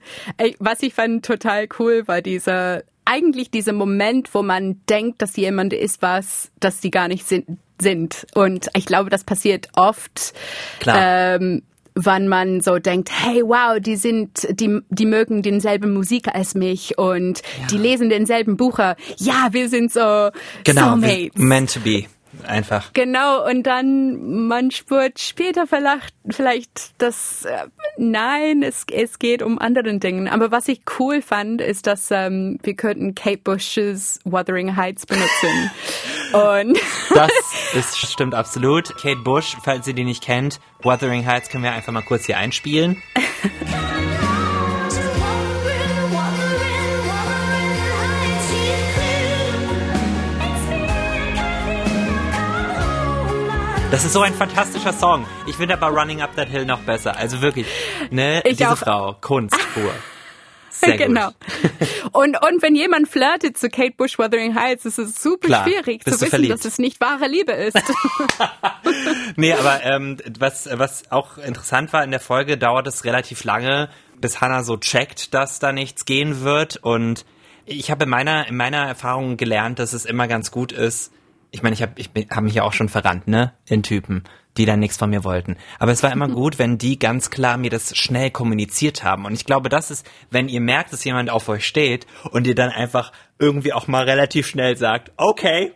was 0.59 0.83
ich 0.83 0.93
fand 0.93 1.25
total 1.25 1.67
cool 1.79 2.07
war 2.07 2.21
dieser, 2.21 2.83
eigentlich 3.09 3.49
dieser 3.49 3.73
Moment, 3.73 4.33
wo 4.33 4.43
man 4.43 4.81
denkt, 4.87 5.21
dass 5.21 5.35
jemand 5.35 5.73
ist 5.73 6.01
was, 6.01 6.51
dass 6.59 6.81
sie 6.81 6.91
gar 6.91 7.07
nicht 7.07 7.27
sind. 7.27 7.45
sind. 7.81 8.27
Und 8.35 8.67
ich 8.75 8.85
glaube, 8.85 9.09
das 9.09 9.23
passiert 9.23 9.69
oft. 9.73 10.33
Klar. 10.79 11.35
Ähm, 11.35 11.63
wann 11.95 12.27
man 12.27 12.61
so 12.61 12.77
denkt, 12.77 13.09
hey, 13.11 13.41
wow, 13.43 13.79
die 13.79 13.95
sind, 13.95 14.47
die, 14.51 14.79
die 14.89 15.05
mögen 15.05 15.41
denselben 15.41 15.93
Musik 15.93 16.27
als 16.33 16.55
mich 16.55 16.97
und 16.97 17.41
die 17.71 17.77
lesen 17.77 18.09
denselben 18.09 18.57
Bücher. 18.57 18.95
Ja, 19.17 19.47
wir 19.51 19.69
sind 19.69 19.91
so 19.91 20.29
Genau, 20.63 20.91
Soulmates. 20.91 21.31
meant 21.41 21.73
to 21.73 21.79
be. 21.79 22.05
Einfach. 22.47 22.93
Genau, 22.93 23.45
und 23.47 23.63
dann 23.63 24.47
man 24.47 24.71
spürt 24.71 25.19
später 25.19 25.67
vielleicht, 25.67 26.13
vielleicht 26.29 26.93
das, 26.97 27.45
äh, 27.45 27.67
nein, 27.97 28.63
es, 28.63 28.85
es 28.91 29.19
geht 29.19 29.41
um 29.41 29.59
anderen 29.59 29.99
Dingen. 29.99 30.27
Aber 30.27 30.51
was 30.51 30.67
ich 30.67 30.81
cool 30.99 31.21
fand, 31.21 31.61
ist, 31.61 31.87
dass 31.87 32.11
ähm, 32.11 32.59
wir 32.63 32.75
könnten 32.75 33.15
Kate 33.15 33.39
Bush's 33.39 34.19
Wuthering 34.23 34.75
Heights 34.75 35.05
benutzen. 35.05 35.71
und 36.33 36.79
Das 37.13 37.31
ist, 37.73 37.97
stimmt 37.97 38.35
absolut. 38.35 38.95
Kate 38.97 39.21
Bush, 39.23 39.57
falls 39.63 39.87
ihr 39.87 39.93
die 39.93 40.05
nicht 40.05 40.23
kennt, 40.23 40.59
Wuthering 40.81 41.25
Heights 41.25 41.49
können 41.49 41.63
wir 41.63 41.73
einfach 41.73 41.91
mal 41.91 42.01
kurz 42.01 42.25
hier 42.25 42.37
einspielen. 42.37 43.01
Das 53.91 54.05
ist 54.05 54.13
so 54.13 54.21
ein 54.21 54.33
fantastischer 54.35 54.93
Song. 54.93 55.25
Ich 55.47 55.55
finde 55.55 55.73
aber 55.73 55.87
Running 55.87 56.21
Up 56.21 56.35
That 56.35 56.47
Hill 56.47 56.65
noch 56.65 56.81
besser. 56.81 57.17
Also 57.17 57.41
wirklich, 57.41 57.65
ne, 58.11 58.41
Ich 58.45 58.57
diese 58.57 58.71
auch. 58.71 58.77
Frau, 58.77 59.15
Kunst 59.19 59.57
pur. 59.73 59.91
Sehr 60.69 60.95
genau. 60.95 61.29
gut. 61.29 61.35
Und, 62.11 62.37
und 62.45 62.61
wenn 62.61 62.75
jemand 62.75 63.09
flirtet 63.09 63.57
zu 63.57 63.67
Kate 63.69 63.93
Bush 63.97 64.19
Wuthering 64.19 64.53
Heights, 64.55 64.85
ist 64.85 64.99
es 64.99 65.21
super 65.21 65.47
Klar, 65.47 65.63
schwierig 65.67 66.03
zu 66.05 66.11
wissen, 66.11 66.27
verliebt. 66.27 66.53
dass 66.53 66.65
es 66.65 66.77
nicht 66.77 67.01
wahre 67.01 67.27
Liebe 67.27 67.51
ist. 67.51 67.75
Nee, 69.35 69.53
aber 69.53 69.83
ähm, 69.83 70.17
was, 70.37 70.69
was 70.71 71.11
auch 71.11 71.37
interessant 71.37 71.91
war 71.91 72.03
in 72.03 72.11
der 72.11 72.19
Folge, 72.19 72.57
dauert 72.57 72.87
es 72.87 73.05
relativ 73.05 73.43
lange, 73.43 73.89
bis 74.21 74.39
Hannah 74.39 74.63
so 74.63 74.77
checkt, 74.77 75.33
dass 75.33 75.59
da 75.59 75.71
nichts 75.71 76.05
gehen 76.05 76.41
wird. 76.41 76.77
Und 76.77 77.25
ich 77.65 77.89
habe 77.89 78.03
in 78.03 78.09
meiner, 78.09 78.47
in 78.47 78.55
meiner 78.55 78.85
Erfahrung 78.85 79.35
gelernt, 79.37 79.79
dass 79.79 79.93
es 79.93 80.05
immer 80.05 80.27
ganz 80.27 80.51
gut 80.51 80.71
ist. 80.71 81.11
Ich 81.51 81.63
meine, 81.63 81.73
ich 81.73 81.81
habe 81.81 81.93
ich 81.95 82.09
hab 82.29 82.43
mich 82.43 82.53
ja 82.53 82.63
auch 82.63 82.73
schon 82.73 82.89
verrannt, 82.89 83.27
ne? 83.27 83.53
In 83.67 83.81
Typen, 83.81 84.23
die 84.57 84.65
dann 84.65 84.79
nichts 84.79 84.97
von 84.97 85.09
mir 85.09 85.23
wollten. 85.23 85.57
Aber 85.79 85.91
es 85.91 86.03
war 86.03 86.11
immer 86.11 86.27
gut, 86.27 86.59
wenn 86.59 86.77
die 86.77 86.99
ganz 86.99 87.29
klar 87.29 87.57
mir 87.57 87.69
das 87.69 87.97
schnell 87.97 88.29
kommuniziert 88.29 89.03
haben. 89.03 89.25
Und 89.25 89.33
ich 89.33 89.45
glaube, 89.45 89.69
das 89.69 89.89
ist, 89.89 90.09
wenn 90.29 90.47
ihr 90.47 90.61
merkt, 90.61 90.93
dass 90.93 91.03
jemand 91.03 91.29
auf 91.29 91.49
euch 91.49 91.65
steht 91.65 92.05
und 92.31 92.45
ihr 92.45 92.55
dann 92.55 92.69
einfach 92.69 93.11
irgendwie 93.39 93.73
auch 93.73 93.87
mal 93.87 94.03
relativ 94.03 94.47
schnell 94.47 94.77
sagt, 94.77 95.11
okay, 95.17 95.73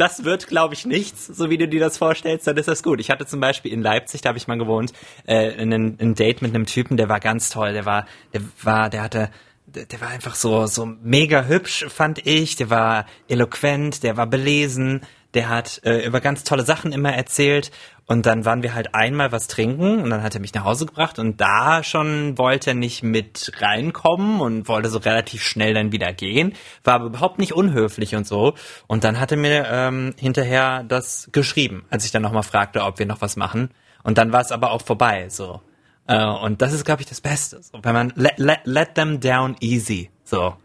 das 0.00 0.24
wird, 0.24 0.46
glaube 0.46 0.72
ich, 0.72 0.86
nichts, 0.86 1.26
so 1.26 1.50
wie 1.50 1.58
du 1.58 1.68
dir 1.68 1.80
das 1.80 1.98
vorstellst, 1.98 2.46
dann 2.46 2.56
ist 2.56 2.68
das 2.68 2.82
gut. 2.82 3.00
Ich 3.00 3.10
hatte 3.10 3.26
zum 3.26 3.38
Beispiel 3.38 3.70
in 3.70 3.82
Leipzig, 3.82 4.22
da 4.22 4.30
habe 4.30 4.38
ich 4.38 4.48
mal 4.48 4.56
gewohnt, 4.56 4.94
äh, 5.26 5.60
ein, 5.60 5.98
ein 6.00 6.14
Date 6.14 6.40
mit 6.40 6.54
einem 6.54 6.64
Typen, 6.64 6.96
der 6.96 7.10
war 7.10 7.20
ganz 7.20 7.50
toll, 7.50 7.74
der 7.74 7.84
war, 7.84 8.06
der 8.32 8.40
war, 8.62 8.88
der 8.88 9.02
hatte, 9.02 9.30
der, 9.74 10.00
war 10.00 10.08
einfach 10.08 10.34
so, 10.34 10.66
so 10.66 10.86
mega 10.86 11.44
hübsch, 11.44 11.86
fand 11.88 12.26
ich, 12.26 12.56
der 12.56 12.70
war 12.70 13.06
eloquent, 13.28 14.02
der 14.02 14.16
war 14.16 14.26
belesen, 14.26 15.00
der 15.34 15.48
hat 15.48 15.80
äh, 15.84 16.04
über 16.04 16.20
ganz 16.20 16.44
tolle 16.44 16.64
Sachen 16.64 16.92
immer 16.92 17.12
erzählt 17.12 17.70
und 18.06 18.26
dann 18.26 18.44
waren 18.44 18.64
wir 18.64 18.74
halt 18.74 18.94
einmal 18.94 19.30
was 19.30 19.46
trinken 19.46 20.02
und 20.02 20.10
dann 20.10 20.22
hat 20.22 20.34
er 20.34 20.40
mich 20.40 20.52
nach 20.54 20.64
Hause 20.64 20.86
gebracht 20.86 21.20
und 21.20 21.40
da 21.40 21.84
schon 21.84 22.36
wollte 22.36 22.70
er 22.70 22.74
nicht 22.74 23.04
mit 23.04 23.52
reinkommen 23.58 24.40
und 24.40 24.66
wollte 24.66 24.88
so 24.88 24.98
relativ 24.98 25.42
schnell 25.44 25.74
dann 25.74 25.92
wieder 25.92 26.12
gehen, 26.12 26.54
war 26.82 26.94
aber 26.94 27.06
überhaupt 27.06 27.38
nicht 27.38 27.52
unhöflich 27.52 28.16
und 28.16 28.26
so. 28.26 28.54
Und 28.88 29.04
dann 29.04 29.20
hat 29.20 29.30
er 29.30 29.38
mir 29.38 29.66
ähm, 29.70 30.14
hinterher 30.18 30.82
das 30.82 31.28
geschrieben, 31.30 31.84
als 31.90 32.04
ich 32.04 32.10
dann 32.10 32.22
nochmal 32.22 32.42
fragte, 32.42 32.82
ob 32.82 32.98
wir 32.98 33.06
noch 33.06 33.20
was 33.20 33.36
machen. 33.36 33.70
Und 34.02 34.18
dann 34.18 34.32
war 34.32 34.40
es 34.40 34.50
aber 34.50 34.72
auch 34.72 34.82
vorbei, 34.82 35.28
so. 35.28 35.60
Äh, 36.10 36.24
und 36.24 36.60
das 36.60 36.72
ist, 36.72 36.84
glaube 36.84 37.02
ich, 37.02 37.08
das 37.08 37.20
Beste. 37.20 37.62
So, 37.62 37.78
wenn 37.82 37.94
man 37.94 38.12
let, 38.16 38.38
let, 38.38 38.60
let 38.64 38.94
them 38.96 39.20
down 39.20 39.56
easy. 39.60 40.10
So. 40.24 40.54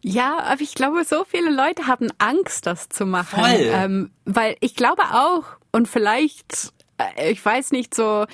Ja, 0.00 0.38
aber 0.44 0.60
ich 0.62 0.74
glaube, 0.74 1.04
so 1.04 1.24
viele 1.28 1.50
Leute 1.50 1.86
haben 1.86 2.08
Angst, 2.18 2.66
das 2.66 2.88
zu 2.88 3.04
machen. 3.04 3.40
Voll. 3.40 3.58
Ähm, 3.60 4.10
weil 4.24 4.56
ich 4.60 4.74
glaube 4.74 5.02
auch, 5.02 5.44
und 5.72 5.86
vielleicht, 5.86 6.72
äh, 6.98 7.32
ich 7.32 7.44
weiß 7.44 7.72
nicht 7.72 7.94
so, 7.94 8.24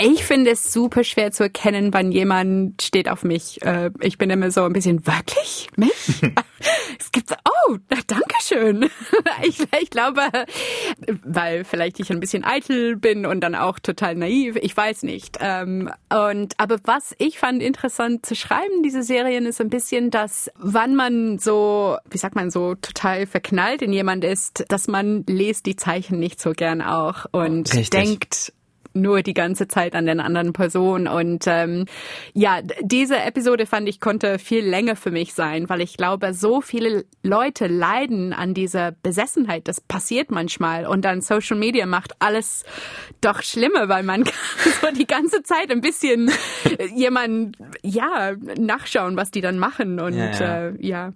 ich 0.00 0.24
finde 0.24 0.52
es 0.52 0.72
super 0.72 1.04
schwer 1.04 1.32
zu 1.32 1.42
erkennen, 1.42 1.92
wann 1.92 2.12
jemand 2.12 2.80
steht 2.80 3.08
auf 3.08 3.24
mich. 3.24 3.60
Äh, 3.62 3.90
ich 4.00 4.16
bin 4.16 4.30
immer 4.30 4.50
so 4.50 4.64
ein 4.64 4.72
bisschen, 4.72 5.06
wirklich? 5.06 5.68
Mich? 5.76 5.92
es 6.98 7.12
gibt 7.12 7.28
so, 7.28 7.34
oh, 7.44 7.76
danke 8.06 8.34
schön. 8.40 8.88
Ich, 9.44 9.60
ich 9.80 9.90
glaube, 9.90 10.22
weil 11.24 11.64
vielleicht 11.64 11.98
ich 11.98 12.10
ein 12.10 12.20
bisschen 12.20 12.44
eitel 12.44 12.96
bin 12.96 13.26
und 13.26 13.40
dann 13.40 13.54
auch 13.54 13.78
total 13.78 14.14
naiv. 14.14 14.56
Ich 14.56 14.76
weiß 14.76 15.02
nicht. 15.04 15.38
Ähm, 15.40 15.90
und 16.10 16.54
aber 16.58 16.78
was 16.84 17.14
ich 17.18 17.38
fand 17.38 17.62
interessant 17.62 18.24
zu 18.26 18.34
schreiben, 18.34 18.82
diese 18.84 19.02
Serien, 19.02 19.46
ist 19.46 19.60
ein 19.60 19.70
bisschen, 19.70 20.10
dass 20.10 20.50
wann 20.56 20.94
man 20.94 21.38
so, 21.38 21.96
wie 22.10 22.18
sagt 22.18 22.36
man 22.36 22.50
so, 22.50 22.74
total 22.74 23.26
verknallt 23.26 23.82
in 23.82 23.92
jemand 23.92 24.24
ist, 24.24 24.64
dass 24.68 24.86
man 24.86 25.24
liest 25.26 25.66
die 25.66 25.76
Zeichen 25.76 26.18
nicht 26.18 26.40
so 26.40 26.52
gern 26.52 26.82
auch 26.82 27.26
und 27.32 27.72
Richtig. 27.72 27.90
denkt 27.90 28.52
nur 28.94 29.22
die 29.22 29.34
ganze 29.34 29.68
Zeit 29.68 29.94
an 29.94 30.06
den 30.06 30.20
anderen 30.20 30.52
Person. 30.52 31.06
Und 31.06 31.44
ähm, 31.46 31.86
ja, 32.34 32.60
diese 32.82 33.16
Episode 33.18 33.66
fand 33.66 33.88
ich 33.88 34.00
konnte 34.00 34.38
viel 34.38 34.64
länger 34.64 34.96
für 34.96 35.10
mich 35.10 35.34
sein, 35.34 35.68
weil 35.68 35.80
ich 35.80 35.96
glaube, 35.96 36.34
so 36.34 36.60
viele 36.60 37.04
Leute 37.22 37.66
leiden 37.66 38.32
an 38.32 38.54
dieser 38.54 38.92
Besessenheit. 38.92 39.68
Das 39.68 39.80
passiert 39.80 40.30
manchmal. 40.30 40.86
Und 40.86 41.04
dann 41.04 41.20
Social 41.20 41.56
Media 41.56 41.86
macht 41.86 42.14
alles 42.18 42.64
doch 43.20 43.42
schlimmer, 43.42 43.88
weil 43.88 44.02
man 44.02 44.24
kann 44.24 44.34
so 44.80 44.88
die 44.96 45.06
ganze 45.06 45.42
Zeit 45.42 45.70
ein 45.70 45.80
bisschen 45.80 46.30
jemand, 46.94 47.56
ja, 47.82 48.32
nachschauen, 48.58 49.16
was 49.16 49.30
die 49.30 49.40
dann 49.40 49.58
machen. 49.58 50.00
Und 50.00 50.14
Ja, 50.14 50.30
ja. 50.30 50.68
Äh, 50.68 50.72
ja. 50.80 51.12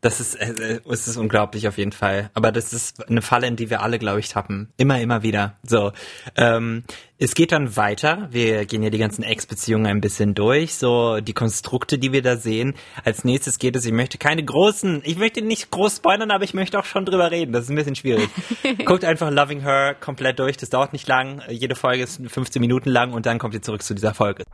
Das 0.00 0.20
ist, 0.20 0.36
äh, 0.36 0.80
es 0.88 1.08
ist 1.08 1.16
unglaublich 1.16 1.66
auf 1.66 1.76
jeden 1.76 1.92
Fall. 1.92 2.30
Aber 2.34 2.52
das 2.52 2.72
ist 2.72 3.08
eine 3.08 3.22
Falle, 3.22 3.48
in 3.48 3.56
die 3.56 3.68
wir 3.68 3.82
alle, 3.82 3.98
glaube 3.98 4.20
ich, 4.20 4.28
tappen. 4.28 4.68
Immer, 4.76 5.00
immer 5.00 5.22
wieder. 5.22 5.56
So. 5.64 5.92
Ähm, 6.36 6.84
es 7.18 7.34
geht 7.34 7.50
dann 7.50 7.76
weiter. 7.76 8.28
Wir 8.30 8.64
gehen 8.64 8.82
ja 8.84 8.90
die 8.90 8.98
ganzen 8.98 9.24
Ex-Beziehungen 9.24 9.86
ein 9.86 10.00
bisschen 10.00 10.34
durch. 10.34 10.76
So, 10.76 11.18
die 11.20 11.32
Konstrukte, 11.32 11.98
die 11.98 12.12
wir 12.12 12.22
da 12.22 12.36
sehen. 12.36 12.74
Als 13.04 13.24
nächstes 13.24 13.58
geht 13.58 13.74
es, 13.74 13.84
ich 13.84 13.92
möchte 13.92 14.18
keine 14.18 14.44
großen, 14.44 15.02
ich 15.04 15.18
möchte 15.18 15.42
nicht 15.42 15.72
groß 15.72 15.96
spoilern, 15.96 16.30
aber 16.30 16.44
ich 16.44 16.54
möchte 16.54 16.78
auch 16.78 16.84
schon 16.84 17.04
drüber 17.04 17.32
reden. 17.32 17.52
Das 17.52 17.64
ist 17.64 17.70
ein 17.70 17.76
bisschen 17.76 17.96
schwierig. 17.96 18.28
Guckt 18.84 19.04
einfach 19.04 19.32
Loving 19.32 19.62
Her 19.62 19.96
komplett 19.98 20.38
durch. 20.38 20.56
Das 20.56 20.70
dauert 20.70 20.92
nicht 20.92 21.08
lang. 21.08 21.42
Jede 21.48 21.74
Folge 21.74 22.04
ist 22.04 22.20
15 22.24 22.60
Minuten 22.60 22.90
lang 22.90 23.12
und 23.12 23.26
dann 23.26 23.40
kommt 23.40 23.54
ihr 23.54 23.62
zurück 23.62 23.82
zu 23.82 23.94
dieser 23.94 24.14
Folge. 24.14 24.44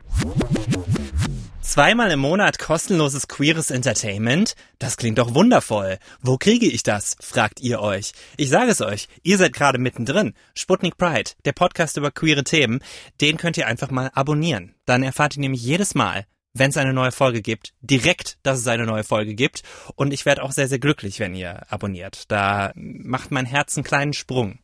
Zweimal 1.65 2.11
im 2.11 2.19
Monat 2.19 2.59
kostenloses 2.59 3.27
queeres 3.27 3.71
Entertainment? 3.71 4.55
Das 4.77 4.97
klingt 4.97 5.17
doch 5.17 5.33
wundervoll. 5.33 5.97
Wo 6.21 6.37
kriege 6.37 6.67
ich 6.67 6.83
das? 6.83 7.17
fragt 7.19 7.59
ihr 7.59 7.81
euch. 7.81 8.13
Ich 8.37 8.49
sage 8.49 8.69
es 8.69 8.81
euch, 8.81 9.07
ihr 9.23 9.39
seid 9.39 9.53
gerade 9.53 9.79
mittendrin. 9.79 10.35
Sputnik 10.53 10.95
Pride, 10.95 11.31
der 11.43 11.53
Podcast 11.53 11.97
über 11.97 12.11
queere 12.11 12.43
Themen, 12.43 12.81
den 13.19 13.37
könnt 13.37 13.57
ihr 13.57 13.65
einfach 13.65 13.89
mal 13.89 14.11
abonnieren. 14.13 14.75
Dann 14.85 15.01
erfahrt 15.01 15.37
ihr 15.37 15.41
nämlich 15.41 15.63
jedes 15.63 15.95
Mal, 15.95 16.27
wenn 16.53 16.69
es 16.69 16.77
eine 16.77 16.93
neue 16.93 17.11
Folge 17.11 17.41
gibt, 17.41 17.73
direkt, 17.81 18.37
dass 18.43 18.59
es 18.59 18.67
eine 18.67 18.85
neue 18.85 19.03
Folge 19.03 19.33
gibt. 19.33 19.63
Und 19.95 20.13
ich 20.13 20.25
werde 20.27 20.43
auch 20.43 20.51
sehr, 20.51 20.67
sehr 20.67 20.79
glücklich, 20.79 21.19
wenn 21.19 21.33
ihr 21.33 21.63
abonniert. 21.73 22.31
Da 22.31 22.73
macht 22.75 23.31
mein 23.31 23.47
Herz 23.47 23.75
einen 23.75 23.83
kleinen 23.83 24.13
Sprung. 24.13 24.59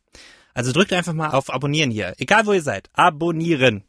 Also 0.54 0.70
drückt 0.70 0.92
einfach 0.92 1.14
mal 1.14 1.30
auf 1.30 1.52
Abonnieren 1.52 1.90
hier. 1.90 2.14
Egal 2.18 2.46
wo 2.46 2.52
ihr 2.52 2.62
seid. 2.62 2.90
Abonnieren. 2.92 3.82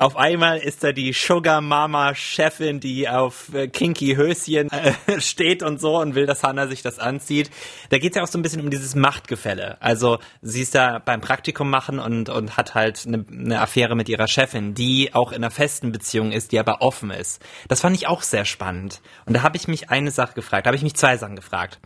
Auf 0.00 0.16
einmal 0.16 0.56
ist 0.56 0.82
da 0.82 0.92
die 0.92 1.12
Sugar 1.12 1.60
Mama 1.60 2.14
Chefin, 2.14 2.80
die 2.80 3.06
auf 3.06 3.52
äh, 3.52 3.68
kinky 3.68 4.14
Höschen 4.16 4.70
äh, 4.70 4.94
steht 5.20 5.62
und 5.62 5.78
so 5.78 5.98
und 5.98 6.14
will, 6.14 6.24
dass 6.24 6.42
Hannah 6.42 6.68
sich 6.68 6.80
das 6.80 6.98
anzieht. 6.98 7.50
Da 7.90 7.98
geht's 7.98 8.16
ja 8.16 8.22
auch 8.22 8.26
so 8.26 8.38
ein 8.38 8.42
bisschen 8.42 8.62
um 8.62 8.70
dieses 8.70 8.94
Machtgefälle. 8.94 9.76
Also 9.82 10.18
sie 10.40 10.62
ist 10.62 10.74
da 10.74 11.00
beim 11.00 11.20
Praktikum 11.20 11.68
machen 11.68 11.98
und, 11.98 12.30
und 12.30 12.56
hat 12.56 12.74
halt 12.74 13.06
eine 13.06 13.26
ne 13.28 13.60
Affäre 13.60 13.94
mit 13.94 14.08
ihrer 14.08 14.26
Chefin, 14.26 14.72
die 14.72 15.12
auch 15.12 15.32
in 15.32 15.44
einer 15.44 15.50
festen 15.50 15.92
Beziehung 15.92 16.32
ist, 16.32 16.52
die 16.52 16.58
aber 16.58 16.80
offen 16.80 17.10
ist. 17.10 17.44
Das 17.68 17.82
fand 17.82 17.94
ich 17.94 18.06
auch 18.06 18.22
sehr 18.22 18.46
spannend. 18.46 19.02
Und 19.26 19.34
da 19.34 19.42
habe 19.42 19.58
ich 19.58 19.68
mich 19.68 19.90
eine 19.90 20.12
Sache 20.12 20.32
gefragt, 20.32 20.64
da 20.64 20.68
habe 20.68 20.78
ich 20.78 20.82
mich 20.82 20.94
zwei 20.94 21.18
Sachen 21.18 21.36
gefragt. 21.36 21.78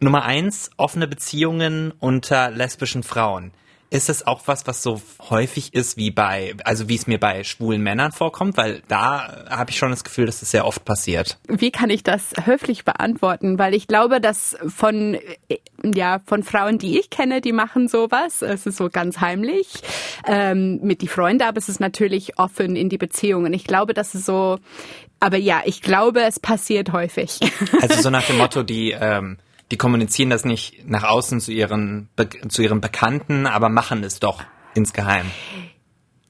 Nummer 0.00 0.24
eins, 0.24 0.72
offene 0.78 1.06
Beziehungen 1.06 1.92
unter 2.00 2.50
lesbischen 2.50 3.04
Frauen. 3.04 3.52
Ist 3.96 4.10
es 4.10 4.26
auch 4.26 4.42
was, 4.44 4.66
was 4.66 4.82
so 4.82 5.00
häufig 5.30 5.72
ist 5.72 5.96
wie 5.96 6.10
bei, 6.10 6.54
also 6.64 6.86
wie 6.86 6.96
es 6.96 7.06
mir 7.06 7.18
bei 7.18 7.44
schwulen 7.44 7.80
Männern 7.80 8.12
vorkommt? 8.12 8.58
Weil 8.58 8.82
da 8.88 9.46
habe 9.48 9.70
ich 9.70 9.78
schon 9.78 9.88
das 9.88 10.04
Gefühl, 10.04 10.26
dass 10.26 10.42
es 10.42 10.50
sehr 10.50 10.66
oft 10.66 10.84
passiert. 10.84 11.38
Wie 11.48 11.70
kann 11.70 11.88
ich 11.88 12.02
das 12.02 12.34
höflich 12.44 12.84
beantworten? 12.84 13.58
Weil 13.58 13.72
ich 13.72 13.88
glaube, 13.88 14.20
dass 14.20 14.54
von, 14.68 15.16
ja, 15.82 16.20
von 16.26 16.42
Frauen, 16.42 16.76
die 16.76 16.98
ich 16.98 17.08
kenne, 17.08 17.40
die 17.40 17.52
machen 17.52 17.88
sowas. 17.88 18.42
Es 18.42 18.66
ist 18.66 18.76
so 18.76 18.90
ganz 18.90 19.22
heimlich 19.22 19.68
ähm, 20.26 20.78
mit 20.82 21.00
die 21.00 21.08
Freunde, 21.08 21.46
aber 21.46 21.56
es 21.56 21.70
ist 21.70 21.80
natürlich 21.80 22.38
offen 22.38 22.76
in 22.76 22.90
die 22.90 22.98
Beziehungen. 22.98 23.54
Ich 23.54 23.64
glaube, 23.64 23.94
das 23.94 24.14
ist 24.14 24.26
so, 24.26 24.58
aber 25.20 25.38
ja, 25.38 25.62
ich 25.64 25.80
glaube, 25.80 26.20
es 26.20 26.38
passiert 26.38 26.92
häufig. 26.92 27.40
Also 27.80 28.02
so 28.02 28.10
nach 28.10 28.26
dem 28.26 28.36
Motto, 28.40 28.62
die, 28.62 28.90
ähm, 28.90 29.38
die 29.70 29.76
kommunizieren 29.76 30.30
das 30.30 30.44
nicht 30.44 30.88
nach 30.88 31.04
außen 31.04 31.40
zu 31.40 31.52
ihren, 31.52 32.08
Be 32.16 32.28
zu 32.48 32.62
ihren 32.62 32.80
Bekannten, 32.80 33.46
aber 33.46 33.68
machen 33.68 34.04
es 34.04 34.20
doch 34.20 34.42
insgeheim. 34.74 35.26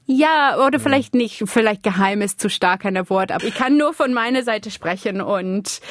Ja, 0.09 0.65
oder 0.65 0.79
vielleicht 0.79 1.15
nicht, 1.15 1.43
vielleicht 1.47 1.83
geheim 1.83 2.21
ist 2.21 2.39
zu 2.39 2.49
stark 2.49 2.85
ein 2.85 3.09
Wort, 3.09 3.29
aber 3.29 3.43
ich 3.43 3.53
kann 3.53 3.75
nur 3.75 3.93
von 3.93 4.13
meiner 4.13 4.41
Seite 4.41 4.71
sprechen 4.71 5.19
und 5.19 5.81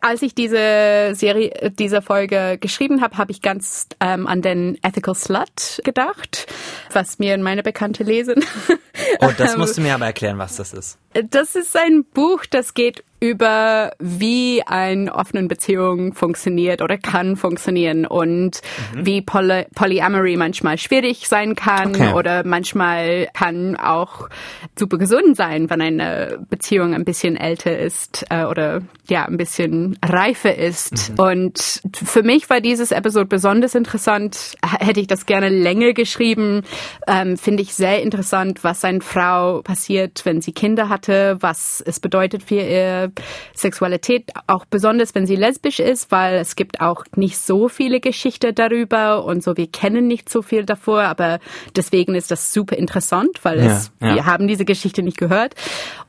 als 0.00 0.22
ich 0.22 0.34
diese 0.34 1.10
Serie, 1.12 1.70
diese 1.78 2.00
Folge 2.00 2.56
geschrieben 2.58 3.02
habe, 3.02 3.18
habe 3.18 3.32
ich 3.32 3.42
ganz 3.42 3.86
ähm, 4.00 4.26
an 4.26 4.40
den 4.40 4.78
Ethical 4.82 5.14
Slut 5.14 5.82
gedacht, 5.84 6.46
was 6.94 7.18
mir 7.18 7.36
meine 7.36 7.62
Bekannte 7.62 8.02
lesen. 8.02 8.42
Oh, 9.20 9.30
das 9.36 9.56
musst 9.58 9.76
du 9.76 9.82
mir 9.82 9.94
aber 9.94 10.06
erklären, 10.06 10.38
was 10.38 10.56
das 10.56 10.72
ist. 10.72 10.98
Das 11.30 11.54
ist 11.54 11.76
ein 11.76 12.06
Buch, 12.14 12.46
das 12.46 12.72
geht 12.72 13.04
über 13.30 13.92
wie 13.98 14.62
eine 14.66 15.14
offene 15.14 15.46
Beziehung 15.48 16.14
funktioniert 16.14 16.82
oder 16.82 16.96
kann 16.98 17.36
funktionieren 17.36 18.06
und 18.06 18.60
wie 18.94 19.20
Poly 19.22 19.64
Polyamory 19.74 20.36
manchmal 20.36 20.78
schwierig 20.78 21.28
sein 21.28 21.54
kann 21.54 21.94
Okay. 21.96 22.12
oder 22.14 22.44
manchmal 22.44 23.28
kann 23.32 23.76
auch 23.76 24.28
super 24.78 24.98
gesund 24.98 25.36
sein, 25.36 25.70
wenn 25.70 25.80
eine 25.80 26.38
Beziehung 26.48 26.94
ein 26.94 27.04
bisschen 27.04 27.36
älter 27.36 27.76
ist 27.78 28.24
äh, 28.30 28.44
oder 28.44 28.82
ja 29.08 29.24
ein 29.24 29.36
bisschen 29.36 29.98
reifer 30.04 30.54
ist. 30.56 31.12
Und 31.16 31.80
für 31.94 32.22
mich 32.22 32.48
war 32.50 32.60
dieses 32.60 32.92
Episode 32.92 33.26
besonders 33.26 33.74
interessant. 33.74 34.56
Hätte 34.80 35.00
ich 35.00 35.06
das 35.06 35.26
gerne 35.26 35.48
länger 35.48 35.92
geschrieben, 35.92 36.62
ähm, 37.06 37.36
finde 37.36 37.62
ich 37.62 37.74
sehr 37.74 38.02
interessant, 38.02 38.64
was 38.64 38.84
einer 38.84 39.00
Frau 39.00 39.62
passiert, 39.62 40.24
wenn 40.24 40.40
sie 40.40 40.52
Kinder 40.52 40.88
hatte, 40.88 41.36
was 41.40 41.82
es 41.86 42.00
bedeutet 42.00 42.42
für 42.42 42.56
ihr 42.56 43.12
Sexualität, 43.54 44.30
auch 44.46 44.64
besonders 44.64 45.14
wenn 45.14 45.26
sie 45.26 45.36
lesbisch 45.36 45.80
ist, 45.80 46.10
weil 46.10 46.36
es 46.36 46.56
gibt 46.56 46.80
auch 46.80 47.04
nicht 47.16 47.38
so 47.38 47.68
viele 47.68 48.00
Geschichten 48.00 48.54
darüber 48.54 49.24
und 49.24 49.42
so, 49.42 49.56
wir 49.56 49.66
kennen 49.66 50.06
nicht 50.06 50.28
so 50.28 50.42
viel 50.42 50.64
davor, 50.64 51.02
aber 51.02 51.38
deswegen 51.74 52.14
ist 52.14 52.30
das 52.30 52.52
super 52.52 52.76
interessant, 52.76 53.40
weil 53.42 53.58
es, 53.58 53.92
Ja, 54.00 54.08
ja. 54.08 54.14
wir 54.14 54.26
haben 54.26 54.48
diese 54.48 54.64
Geschichte 54.64 55.02
nicht 55.02 55.18
gehört. 55.18 55.54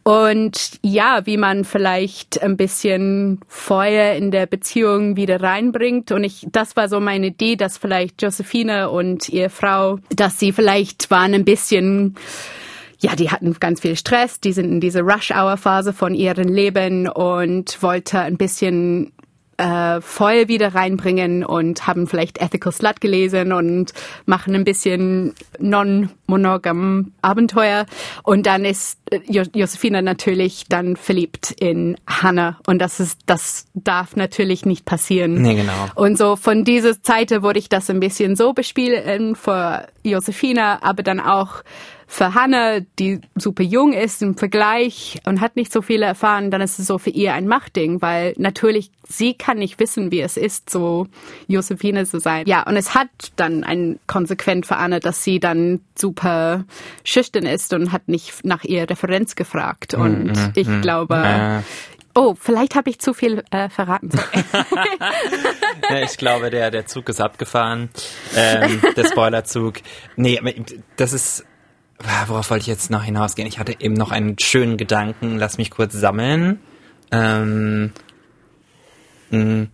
Und 0.04 0.80
ja, 0.84 1.26
wie 1.26 1.36
man 1.36 1.66
vielleicht 1.66 2.42
ein 2.42 2.56
bisschen 2.56 3.42
Feuer 3.50 4.14
in 4.16 4.32
der 4.32 4.46
Beziehung 4.46 5.18
wieder 5.18 5.42
reinbringt. 5.42 6.14
Und 6.14 6.24
ich, 6.24 6.48
das 6.50 6.78
war 6.78 6.88
so 6.88 7.02
meine 7.02 7.28
Idee, 7.28 7.58
dass 7.58 7.78
vielleicht 7.78 8.22
Josephine 8.22 8.90
und 8.90 9.28
ihre 9.28 9.50
Frau, 9.50 10.00
dass 10.16 10.40
sie 10.40 10.54
vielleicht 10.54 11.12
waren 11.12 11.34
ein 11.34 11.44
bisschen 11.44 12.16
ja, 13.00 13.16
die 13.16 13.30
hatten 13.30 13.54
ganz 13.60 13.82
viel 13.82 13.96
Stress, 13.96 14.40
die 14.40 14.54
sind 14.54 14.72
in 14.72 14.82
diese 14.82 15.02
Rush-Hour-Phase 15.02 15.94
von 15.94 16.14
ihrem 16.16 16.48
Leben 16.48 17.08
und 17.08 17.82
wollte 17.84 18.20
ein 18.20 18.38
bisschen 18.38 19.12
äh, 19.58 20.02
Feuer 20.02 20.48
wieder 20.48 20.76
reinbringen 20.76 21.44
und 21.44 21.88
haben 21.88 22.08
vielleicht 22.08 22.40
Ethical 22.40 22.72
Slut 22.72 23.02
gelesen 23.02 23.52
und 23.52 23.92
machen 24.26 24.56
ein 24.56 24.64
bisschen 24.64 25.34
non-monogam 25.60 27.14
Abenteuer. 27.22 27.86
Und 28.24 28.46
dann 28.46 28.66
ist 28.66 29.00
äh, 29.10 29.20
jo 29.28 29.44
Josephina 29.54 30.02
natürlich 30.02 30.66
dann 30.70 30.96
verliebt 30.96 31.56
in 31.60 31.98
Hannah. 32.08 32.60
Und 32.68 32.80
das 32.80 33.00
ist, 33.00 33.20
das 33.26 33.66
darf 33.74 34.16
natürlich 34.16 34.66
nicht 34.66 34.86
passieren. 34.86 35.42
Nee, 35.42 35.56
genau. 35.56 35.88
Und 35.96 36.18
so 36.18 36.36
von 36.36 36.64
dieser 36.64 36.94
Seite 37.02 37.42
wurde 37.42 37.60
ich 37.60 37.70
das 37.70 37.90
ein 37.90 38.00
bisschen 38.00 38.36
so 38.36 38.54
bespielen 38.54 39.36
für 39.36 39.88
Josephina, 40.04 40.80
aber 40.84 41.04
dann 41.04 41.20
auch 41.20 41.64
für 42.10 42.34
Hannah, 42.34 42.80
die 43.00 43.20
super 43.36 43.64
jung 43.64 43.92
ist 43.92 44.22
im 44.22 44.38
Vergleich 44.38 45.20
und 45.26 45.42
hat 45.42 45.58
nicht 45.58 45.74
so 45.74 45.82
viel 45.82 46.02
erfahren, 46.02 46.52
dann 46.52 46.62
ist 46.62 46.80
es 46.80 46.88
so 46.88 46.98
für 46.98 47.10
ihr 47.10 47.34
ein 47.34 47.48
Machtding, 47.48 48.02
weil 48.02 48.34
natürlich 48.38 48.92
sie 49.08 49.34
kann 49.34 49.58
nicht 49.58 49.78
wissen, 49.80 50.10
wie 50.10 50.22
es 50.22 50.38
ist, 50.38 50.70
so 50.70 51.08
Josephine 51.48 52.06
zu 52.06 52.20
sein. 52.20 52.46
Ja, 52.48 52.64
und 52.64 52.78
es 52.78 52.96
hat 52.96 53.10
dann 53.36 53.64
ein 53.66 54.00
konsequent 54.08 54.66
für 54.66 54.78
Anna, 54.78 55.00
dass 55.00 55.24
sie 55.24 55.40
dann 55.42 55.82
super 55.96 56.64
schüchtern 57.04 57.46
ist 57.46 57.74
und 57.74 57.92
hat 57.92 58.08
nicht 58.08 58.46
nach 58.46 58.64
ihr 58.64 58.90
Referenz 58.90 59.36
gefragt. 59.36 59.94
Und 59.94 60.32
ich 60.56 60.68
glaube, 60.82 61.16
Äh, 61.18 61.62
oh, 62.16 62.36
vielleicht 62.40 62.76
habe 62.76 62.90
ich 62.90 63.00
zu 63.00 63.14
viel 63.14 63.44
äh, 63.52 63.68
verraten. 63.70 64.12
Ja, 65.90 66.02
ich 66.02 66.18
glaube, 66.18 66.50
der, 66.50 66.70
der 66.72 66.86
Zug 66.86 67.08
ist 67.10 67.22
abgefahren. 67.22 67.90
Ähm, 68.36 68.82
der 68.96 69.06
Spoilerzug. 69.06 69.76
Nee, 70.16 70.40
das 70.98 71.14
ist. 71.14 71.46
Ah, 72.06 72.26
Worauf 72.28 72.50
wollte 72.52 72.62
ich 72.62 72.68
jetzt 72.68 72.92
noch 72.92 73.04
hinausgehen? 73.04 73.48
Ich 73.48 73.60
hatte 73.60 73.76
eben 73.80 73.96
noch 73.96 74.12
einen 74.12 74.38
schönen 74.40 74.78
Gedanken. 74.78 75.38
Lass 75.38 75.58
mich 75.58 75.72
kurz 75.72 75.94
sammeln. 75.94 76.60
Ähm, 77.12 77.92
mh. 79.32 79.68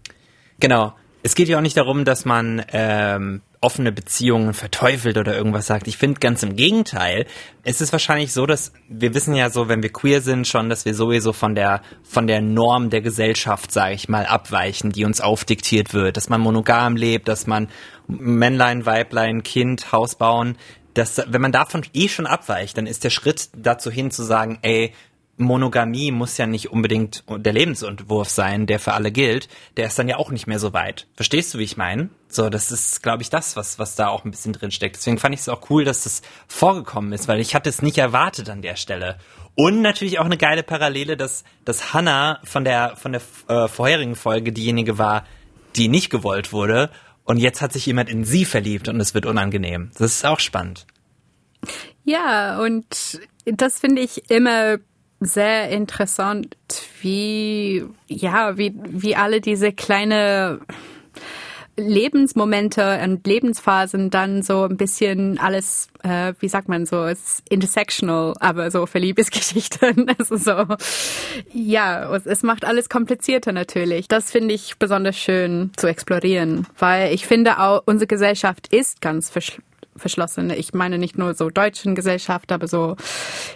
Genau. 0.60 0.94
Es 1.26 1.36
geht 1.36 1.48
ja 1.48 1.58
auch 1.58 1.62
nicht 1.62 1.78
darum, 1.78 2.04
dass 2.04 2.26
man 2.26 2.64
ähm, 2.74 3.42
offene 3.62 3.94
Beziehungen 3.94 4.54
verteufelt 4.54 5.18
oder 5.18 5.36
irgendwas 5.36 5.68
sagt. 5.68 5.88
Ich 5.88 5.98
finde 5.98 6.20
ganz 6.20 6.44
im 6.44 6.58
Gegenteil. 6.58 7.26
Es 7.64 7.80
ist 7.80 7.94
wahrscheinlich 7.94 8.34
so, 8.34 8.46
dass 8.46 8.74
wir 8.90 9.14
wissen 9.14 9.34
ja 9.34 9.50
so, 9.50 9.70
wenn 9.70 9.82
wir 9.82 9.92
queer 9.92 10.22
sind, 10.22 10.48
schon, 10.48 10.70
dass 10.70 10.84
wir 10.84 10.94
sowieso 10.94 11.32
von 11.32 11.56
der 11.56 11.82
von 12.04 12.28
der 12.28 12.42
Norm 12.42 12.90
der 12.90 13.02
Gesellschaft, 13.02 13.72
sage 13.72 13.94
ich 13.96 14.10
mal, 14.10 14.26
abweichen, 14.26 14.92
die 14.92 15.06
uns 15.06 15.22
aufdiktiert 15.22 15.94
wird, 15.94 16.18
dass 16.18 16.28
man 16.28 16.42
monogam 16.42 16.98
lebt, 16.98 17.30
dass 17.30 17.48
man 17.48 17.70
Männlein, 18.08 18.86
Weiblein, 18.86 19.44
Kind, 19.44 19.94
Haus 19.94 20.16
bauen. 20.16 20.58
Dass, 20.94 21.22
wenn 21.28 21.42
man 21.42 21.52
davon 21.52 21.84
eh 21.94 22.08
schon 22.08 22.28
abweicht, 22.28 22.78
dann 22.78 22.88
ist 22.88 23.04
der 23.04 23.10
Schritt 23.10 23.50
dazu 23.56 23.90
hin 23.90 24.12
zu 24.12 24.24
sagen, 24.24 24.60
ey, 24.62 24.94
Monogamie 25.38 26.12
muss 26.12 26.38
ja 26.38 26.46
nicht 26.46 26.72
unbedingt 26.72 27.24
der 27.28 27.54
Lebensentwurf 27.54 28.30
sein, 28.30 28.68
der 28.68 28.80
für 28.80 28.94
alle 28.94 29.12
gilt. 29.12 29.50
Der 29.78 29.88
ist 29.88 29.98
dann 29.98 30.08
ja 30.08 30.18
auch 30.18 30.30
nicht 30.30 30.46
mehr 30.46 30.60
so 30.60 30.74
weit. 30.74 31.08
Verstehst 31.16 31.54
du, 31.54 31.58
wie 31.58 31.64
ich 31.64 31.76
meine? 31.76 32.10
So, 32.28 32.50
das 32.50 32.72
ist, 32.72 33.02
glaube 33.02 33.24
ich, 33.24 33.32
das, 33.32 33.56
was, 33.56 33.80
was 33.80 33.96
da 33.96 34.10
auch 34.10 34.26
ein 34.26 34.32
bisschen 34.32 34.54
drin 34.54 34.70
steckt. 34.70 34.96
Deswegen 34.98 35.18
fand 35.18 35.34
ich 35.34 35.42
es 35.42 35.50
auch 35.50 35.70
cool, 35.72 35.86
dass 35.86 36.04
das 36.04 36.22
vorgekommen 36.48 37.14
ist, 37.14 37.28
weil 37.28 37.40
ich 37.40 37.56
hatte 37.56 37.70
es 37.70 37.82
nicht 37.82 37.98
erwartet 37.98 38.50
an 38.50 38.62
der 38.62 38.76
Stelle. 38.76 39.18
Und 39.56 39.82
natürlich 39.82 40.20
auch 40.20 40.26
eine 40.26 40.38
geile 40.38 40.62
Parallele, 40.62 41.18
dass, 41.18 41.44
dass 41.66 41.94
Hannah 41.94 42.40
von 42.44 42.64
der, 42.64 42.96
von 42.96 43.14
der 43.14 43.22
äh, 43.48 43.68
vorherigen 43.68 44.16
Folge 44.16 44.52
diejenige 44.52 45.00
war, 45.00 45.26
die 45.76 45.88
nicht 45.88 46.12
gewollt 46.12 46.54
wurde. 46.54 46.92
Und 47.26 47.38
jetzt 47.38 47.62
hat 47.62 47.74
sich 47.74 47.86
jemand 47.86 48.10
in 48.10 48.26
sie 48.26 48.46
verliebt 48.46 48.88
und 48.90 49.00
es 49.00 49.14
wird 49.14 49.26
unangenehm. 49.26 49.92
Das 49.98 50.12
ist 50.12 50.26
auch 50.26 50.40
spannend. 50.40 50.86
Ja, 52.04 52.60
und 52.60 53.20
das 53.46 53.80
finde 53.80 54.02
ich 54.02 54.30
immer 54.30 54.78
sehr 55.20 55.70
interessant, 55.70 56.58
wie, 57.02 57.86
ja, 58.08 58.58
wie, 58.58 58.74
wie 58.76 59.16
alle 59.16 59.40
diese 59.40 59.72
kleine 59.72 60.60
Lebensmomente 61.76 63.00
und 63.04 63.26
Lebensphasen 63.26 64.10
dann 64.10 64.44
so 64.44 64.64
ein 64.64 64.78
bisschen 64.78 65.40
alles, 65.40 65.88
äh, 66.04 66.34
wie 66.40 66.48
sagt 66.48 66.70
man 66.70 66.86
so, 66.86 67.06
ist 67.06 67.42
intersectional, 67.50 68.34
aber 68.40 68.70
so 68.70 68.86
für 68.86 69.00
Liebesgeschichten. 69.00 70.08
Also 70.20 70.38
so, 70.38 70.66
ja, 71.54 72.16
es, 72.16 72.44
macht 72.44 72.66
alles 72.66 72.88
komplizierter 72.88 73.52
natürlich. 73.52 74.08
Das 74.08 74.32
finde 74.32 74.54
ich 74.54 74.78
besonders 74.78 75.18
schön 75.18 75.72
zu 75.76 75.88
explorieren, 75.88 76.68
weil 76.78 77.14
ich 77.14 77.26
finde 77.26 77.60
auch, 77.60 77.82
unsere 77.86 78.08
Gesellschaft 78.08 78.68
ist 78.68 79.02
ganz 79.02 79.30
verschlossene. 79.96 80.56
Ich 80.56 80.74
meine 80.74 80.98
nicht 80.98 81.18
nur 81.18 81.34
so 81.34 81.50
deutschen 81.50 81.96
Gesellschaft, 81.96 82.52
aber 82.52 82.68
so 82.68 82.96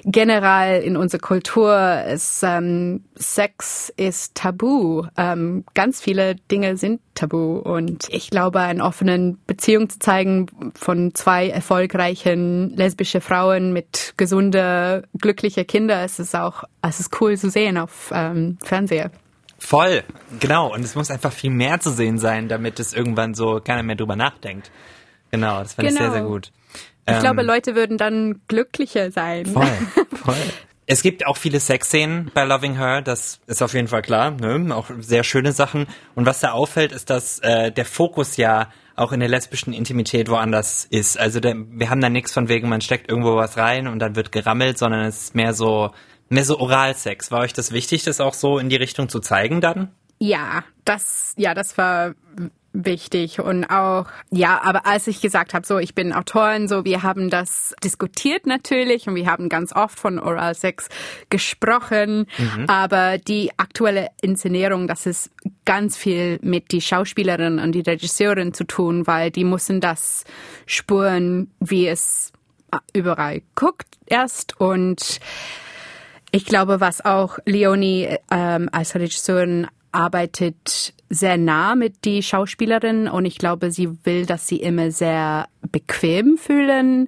generell 0.03 0.81
in 0.83 0.97
unserer 0.97 1.21
Kultur 1.21 2.03
ist 2.05 2.43
ähm, 2.43 3.05
Sex 3.15 3.91
ist 3.97 4.35
tabu. 4.35 5.05
Ähm, 5.17 5.63
ganz 5.73 6.01
viele 6.01 6.35
Dinge 6.35 6.77
sind 6.77 7.01
tabu 7.15 7.57
und 7.59 8.07
ich 8.09 8.29
glaube, 8.29 8.59
eine 8.59 8.83
offenen 8.83 9.39
Beziehung 9.47 9.89
zu 9.89 9.99
zeigen 9.99 10.47
von 10.75 11.13
zwei 11.15 11.49
erfolgreichen 11.49 12.75
lesbische 12.75 13.21
Frauen 13.21 13.73
mit 13.73 14.13
gesunde, 14.17 15.03
glückliche 15.17 15.65
Kinder, 15.65 16.03
es 16.03 16.19
ist 16.19 16.35
auch, 16.35 16.63
es 16.81 16.99
ist 16.99 17.21
cool 17.21 17.37
zu 17.37 17.49
sehen 17.49 17.77
auf 17.77 18.11
ähm, 18.13 18.57
Fernseher. 18.63 19.11
Voll, 19.59 20.03
genau. 20.39 20.73
Und 20.73 20.83
es 20.83 20.95
muss 20.95 21.09
einfach 21.09 21.31
viel 21.31 21.49
mehr 21.49 21.79
zu 21.79 21.89
sehen 21.91 22.19
sein, 22.19 22.47
damit 22.47 22.79
es 22.79 22.93
irgendwann 22.93 23.33
so 23.33 23.59
keiner 23.63 23.83
mehr 23.83 23.95
drüber 23.95 24.15
nachdenkt. 24.15 24.71
Genau, 25.31 25.59
das 25.59 25.73
fand 25.73 25.87
genau. 25.87 25.99
ich 25.99 26.03
sehr, 26.03 26.11
sehr 26.11 26.21
genau. 26.21 26.33
gut. 26.33 26.51
Ich 27.07 27.13
ähm, 27.13 27.21
glaube, 27.21 27.41
Leute 27.41 27.75
würden 27.75 27.97
dann 27.97 28.41
glücklicher 28.47 29.11
sein. 29.11 29.45
Voll, 29.45 29.67
voll. 30.13 30.35
Es 30.89 31.01
gibt 31.01 31.25
auch 31.27 31.35
viele 31.35 31.59
Sexszenen 31.59 32.31
bei 32.33 32.45
Loving 32.45 32.77
Her, 32.77 33.01
das 33.01 33.41
ist 33.45 33.61
auf 33.61 33.73
jeden 33.73 33.89
Fall 33.89 34.01
klar, 34.01 34.31
ne? 34.31 34.73
auch 34.73 34.89
sehr 34.99 35.25
schöne 35.25 35.51
Sachen. 35.51 35.85
Und 36.15 36.25
was 36.25 36.39
da 36.39 36.51
auffällt, 36.51 36.93
ist, 36.93 37.09
dass 37.09 37.39
äh, 37.39 37.73
der 37.73 37.83
Fokus 37.83 38.37
ja 38.37 38.69
auch 38.95 39.11
in 39.11 39.19
der 39.19 39.29
lesbischen 39.29 39.73
Intimität 39.73 40.29
woanders 40.29 40.85
ist. 40.85 41.19
Also 41.19 41.39
der, 41.39 41.55
wir 41.55 41.89
haben 41.89 42.01
da 42.01 42.09
nichts 42.09 42.33
von 42.33 42.47
wegen, 42.47 42.69
man 42.69 42.81
steckt 42.81 43.09
irgendwo 43.09 43.35
was 43.35 43.57
rein 43.57 43.87
und 43.87 43.99
dann 43.99 44.15
wird 44.15 44.31
gerammelt, 44.31 44.77
sondern 44.77 45.05
es 45.05 45.25
ist 45.25 45.35
mehr 45.35 45.53
so 45.53 45.91
mehr 46.29 46.45
so 46.45 46.59
Oralsex. 46.59 47.31
War 47.31 47.41
euch 47.41 47.53
das 47.53 47.71
wichtig, 47.71 48.03
das 48.03 48.19
auch 48.19 48.33
so 48.33 48.57
in 48.57 48.69
die 48.69 48.75
Richtung 48.75 49.07
zu 49.07 49.19
zeigen 49.19 49.61
dann? 49.61 49.91
Ja, 50.19 50.63
das 50.83 51.33
ja, 51.37 51.53
das 51.53 51.77
war 51.77 52.15
wichtig. 52.85 53.39
Und 53.39 53.65
auch 53.65 54.05
ja, 54.29 54.61
aber 54.61 54.85
als 54.85 55.07
ich 55.07 55.21
gesagt 55.21 55.53
habe, 55.53 55.65
so 55.65 55.79
ich 55.79 55.95
bin 55.95 56.13
Autorin, 56.13 56.67
so 56.67 56.85
wir 56.85 57.03
haben 57.03 57.29
das 57.29 57.75
diskutiert 57.83 58.45
natürlich 58.45 59.07
und 59.07 59.15
wir 59.15 59.25
haben 59.25 59.49
ganz 59.49 59.73
oft 59.75 59.99
von 59.99 60.19
Oral 60.19 60.55
Sex 60.55 60.89
gesprochen, 61.29 62.27
mhm. 62.37 62.65
aber 62.67 63.17
die 63.17 63.51
aktuelle 63.57 64.09
Inszenierung, 64.21 64.87
das 64.87 65.05
ist 65.05 65.31
ganz 65.65 65.97
viel 65.97 66.39
mit 66.41 66.71
die 66.71 66.81
Schauspielerin 66.81 67.59
und 67.59 67.73
die 67.73 67.81
Regisseurin 67.81 68.53
zu 68.53 68.63
tun, 68.65 69.07
weil 69.07 69.31
die 69.31 69.43
müssen 69.43 69.81
das 69.81 70.23
spüren, 70.65 71.51
wie 71.59 71.87
es 71.87 72.31
überall 72.93 73.41
guckt 73.55 73.87
erst. 74.05 74.59
Und 74.59 75.19
ich 76.31 76.45
glaube, 76.45 76.79
was 76.79 77.03
auch 77.03 77.39
Leonie 77.45 78.09
ähm, 78.29 78.69
als 78.71 78.95
Regisseurin 78.95 79.67
arbeitet 79.91 80.93
sehr 81.09 81.37
nah 81.37 81.75
mit 81.75 82.05
die 82.05 82.21
Schauspielerin 82.21 83.07
und 83.07 83.25
ich 83.25 83.37
glaube, 83.37 83.71
sie 83.71 83.89
will, 84.03 84.25
dass 84.25 84.47
sie 84.47 84.57
immer 84.57 84.91
sehr 84.91 85.47
bequem 85.71 86.37
fühlen. 86.37 87.07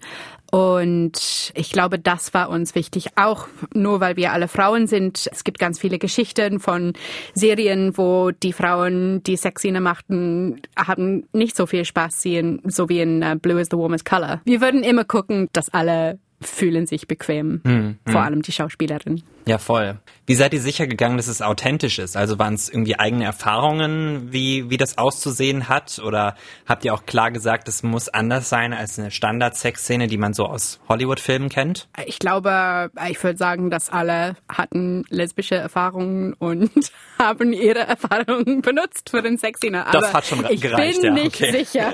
Und 0.52 1.52
ich 1.54 1.72
glaube, 1.72 2.00
das 2.00 2.34
war 2.34 2.50
uns 2.50 2.74
wichtig, 2.74 3.10
auch 3.16 3.48
nur 3.74 4.00
weil 4.00 4.16
wir 4.16 4.34
alle 4.34 4.48
Frauen 4.48 4.88
sind. 4.88 5.30
Es 5.32 5.44
gibt 5.44 5.60
ganz 5.60 5.80
viele 5.80 6.00
Geschichten 6.00 6.60
von 6.60 6.94
Serien, 7.36 7.98
wo 7.98 8.32
die 8.32 8.54
Frauen, 8.54 9.22
die 9.24 9.38
Sexszene 9.38 9.80
machten, 9.80 10.62
haben 10.76 11.28
nicht 11.34 11.56
so 11.56 11.68
viel 11.68 11.86
Spaß, 11.86 12.24
so 12.64 12.90
wie 12.90 13.00
in 13.00 13.22
uh, 13.22 13.36
Blue 13.36 13.62
is 13.62 13.68
the 13.70 13.78
Warmest 13.78 14.06
Color. 14.06 14.42
Wir 14.44 14.60
würden 14.60 14.82
immer 14.82 15.04
gucken, 15.04 15.50
dass 15.54 15.70
alle 15.70 16.18
fühlen 16.42 16.88
sich 16.88 17.08
bequem, 17.08 17.62
hm. 17.64 17.98
vor 18.08 18.22
allem 18.22 18.42
die 18.42 18.52
Schauspielerin. 18.52 19.22
Ja, 19.50 19.58
voll. 19.58 19.98
Wie 20.28 20.36
seid 20.36 20.54
ihr 20.54 20.62
sicher 20.62 20.86
gegangen, 20.86 21.18
dass 21.18 21.28
es 21.28 21.42
authentisch 21.42 21.98
ist? 21.98 22.16
Also 22.16 22.38
waren 22.38 22.54
es 22.54 22.70
irgendwie 22.70 23.00
eigene 23.00 23.26
Erfahrungen, 23.26 24.32
wie, 24.32 24.70
wie 24.70 24.78
das 24.78 25.00
auszusehen 25.00 25.70
hat? 25.70 25.98
Oder 25.98 26.36
habt 26.68 26.86
ihr 26.86 26.94
auch 26.94 27.08
klar 27.08 27.32
gesagt, 27.32 27.68
es 27.68 27.82
muss 27.82 28.10
anders 28.10 28.48
sein 28.48 28.72
als 28.74 29.00
eine 29.00 29.10
Standard-Sex-Szene, 29.10 30.06
die 30.06 30.20
man 30.20 30.36
so 30.36 30.46
aus 30.46 30.80
Hollywood-Filmen 30.88 31.50
kennt? 31.50 31.88
Ich 32.06 32.20
glaube, 32.20 32.92
ich 33.10 33.24
würde 33.24 33.40
sagen, 33.40 33.72
dass 33.72 33.90
alle 33.90 34.36
hatten 34.48 35.04
lesbische 35.10 35.56
Erfahrungen 35.56 36.34
und 36.34 36.70
haben 37.18 37.52
ihre 37.52 37.80
Erfahrungen 37.80 38.62
benutzt 38.62 39.10
für 39.10 39.24
den 39.24 39.40
Sexszene. 39.40 39.88
Aber 39.88 40.00
das 40.00 40.14
hat 40.14 40.28
schon 40.28 40.46
ich 40.48 40.62
gereicht, 40.62 40.98
Ich 40.98 41.02
bin 41.02 41.18
ja, 41.18 41.24
nicht 41.24 41.42
okay. 41.42 41.66
sicher. 41.66 41.94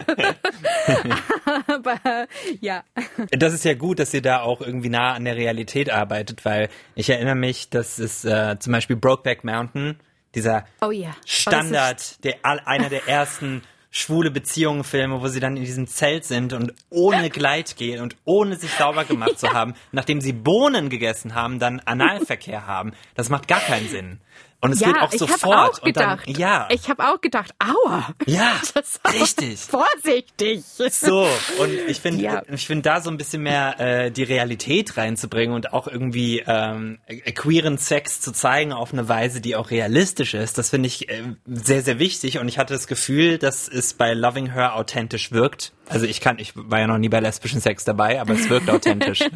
Aber 1.67 2.27
ja. 2.59 2.83
Das 3.31 3.53
ist 3.53 3.63
ja 3.63 3.75
gut, 3.75 3.99
dass 3.99 4.13
ihr 4.13 4.21
da 4.21 4.41
auch 4.41 4.59
irgendwie 4.59 4.89
nah 4.89 5.13
an 5.13 5.23
der 5.23 5.37
Realität 5.37 5.89
arbeitet, 5.89 6.43
weil 6.43 6.67
ich 6.95 7.09
erinnere 7.09 7.35
mich, 7.35 7.44
mich, 7.45 7.69
das 7.69 7.99
ist 7.99 8.25
äh, 8.25 8.57
zum 8.59 8.73
Beispiel 8.73 8.95
Brokeback 8.95 9.43
Mountain, 9.43 9.99
dieser 10.33 10.65
oh 10.81 10.91
yeah. 10.91 11.15
Standard, 11.25 12.23
der 12.23 12.37
einer 12.43 12.89
der 12.89 13.07
ersten 13.07 13.61
schwule 13.91 14.31
Beziehungen-Filme, 14.31 15.21
wo 15.21 15.27
sie 15.27 15.39
dann 15.39 15.55
in 15.55 15.63
diesem 15.63 15.87
Zelt 15.87 16.25
sind 16.25 16.53
und 16.53 16.73
ohne 16.89 17.29
Gleit 17.41 17.77
gehen 17.77 18.01
und 18.01 18.17
ohne 18.25 18.57
sich 18.57 18.71
sauber 18.71 19.05
gemacht 19.05 19.39
zu 19.39 19.53
haben, 19.53 19.75
nachdem 19.91 20.19
sie 20.21 20.33
Bohnen 20.33 20.89
gegessen 20.89 21.35
haben, 21.35 21.59
dann 21.59 21.79
Analverkehr 21.81 22.67
haben. 22.67 22.93
Das 23.13 23.29
macht 23.29 23.47
gar 23.47 23.61
keinen 23.61 23.87
Sinn. 23.87 24.19
Und 24.65 24.71
es 24.73 24.79
ja, 24.79 24.87
geht 24.87 25.01
auch 25.01 25.13
ich 25.13 25.19
sofort. 25.19 25.75
Auch 25.75 25.81
gedacht, 25.81 26.27
dann, 26.27 26.35
ja. 26.35 26.67
Ich 26.71 26.89
habe 26.89 27.07
auch 27.07 27.21
gedacht, 27.21 27.51
aua. 27.59 28.07
Ja, 28.25 28.59
richtig. 29.13 29.59
Vorsichtig. 29.59 30.63
So, 30.65 31.27
und 31.59 31.71
ich 31.87 31.99
finde, 31.99 32.23
ja. 32.23 32.41
ich 32.51 32.65
finde 32.65 32.81
da 32.81 32.99
so 32.99 33.11
ein 33.11 33.17
bisschen 33.17 33.43
mehr 33.43 33.79
äh, 33.79 34.11
die 34.11 34.23
Realität 34.23 34.97
reinzubringen 34.97 35.55
und 35.55 35.71
auch 35.71 35.87
irgendwie 35.87 36.43
ähm, 36.47 36.97
queeren 37.35 37.77
Sex 37.77 38.21
zu 38.21 38.33
zeigen 38.33 38.73
auf 38.73 38.91
eine 38.91 39.07
Weise, 39.07 39.39
die 39.39 39.55
auch 39.55 39.69
realistisch 39.69 40.33
ist, 40.33 40.57
das 40.57 40.71
finde 40.71 40.87
ich 40.87 41.09
äh, 41.09 41.21
sehr, 41.45 41.83
sehr 41.83 41.99
wichtig. 41.99 42.39
Und 42.39 42.47
ich 42.47 42.57
hatte 42.57 42.73
das 42.73 42.87
Gefühl, 42.87 43.37
dass 43.37 43.67
es 43.67 43.93
bei 43.93 44.13
Loving 44.13 44.51
Her 44.51 44.75
authentisch 44.75 45.31
wirkt. 45.31 45.73
Also 45.87 46.07
ich 46.07 46.19
kann, 46.21 46.39
ich 46.39 46.53
war 46.55 46.79
ja 46.79 46.87
noch 46.87 46.97
nie 46.97 47.09
bei 47.09 47.19
lesbischen 47.19 47.61
Sex 47.61 47.83
dabei, 47.83 48.19
aber 48.19 48.33
es 48.33 48.49
wirkt 48.49 48.69
authentisch. 48.71 49.19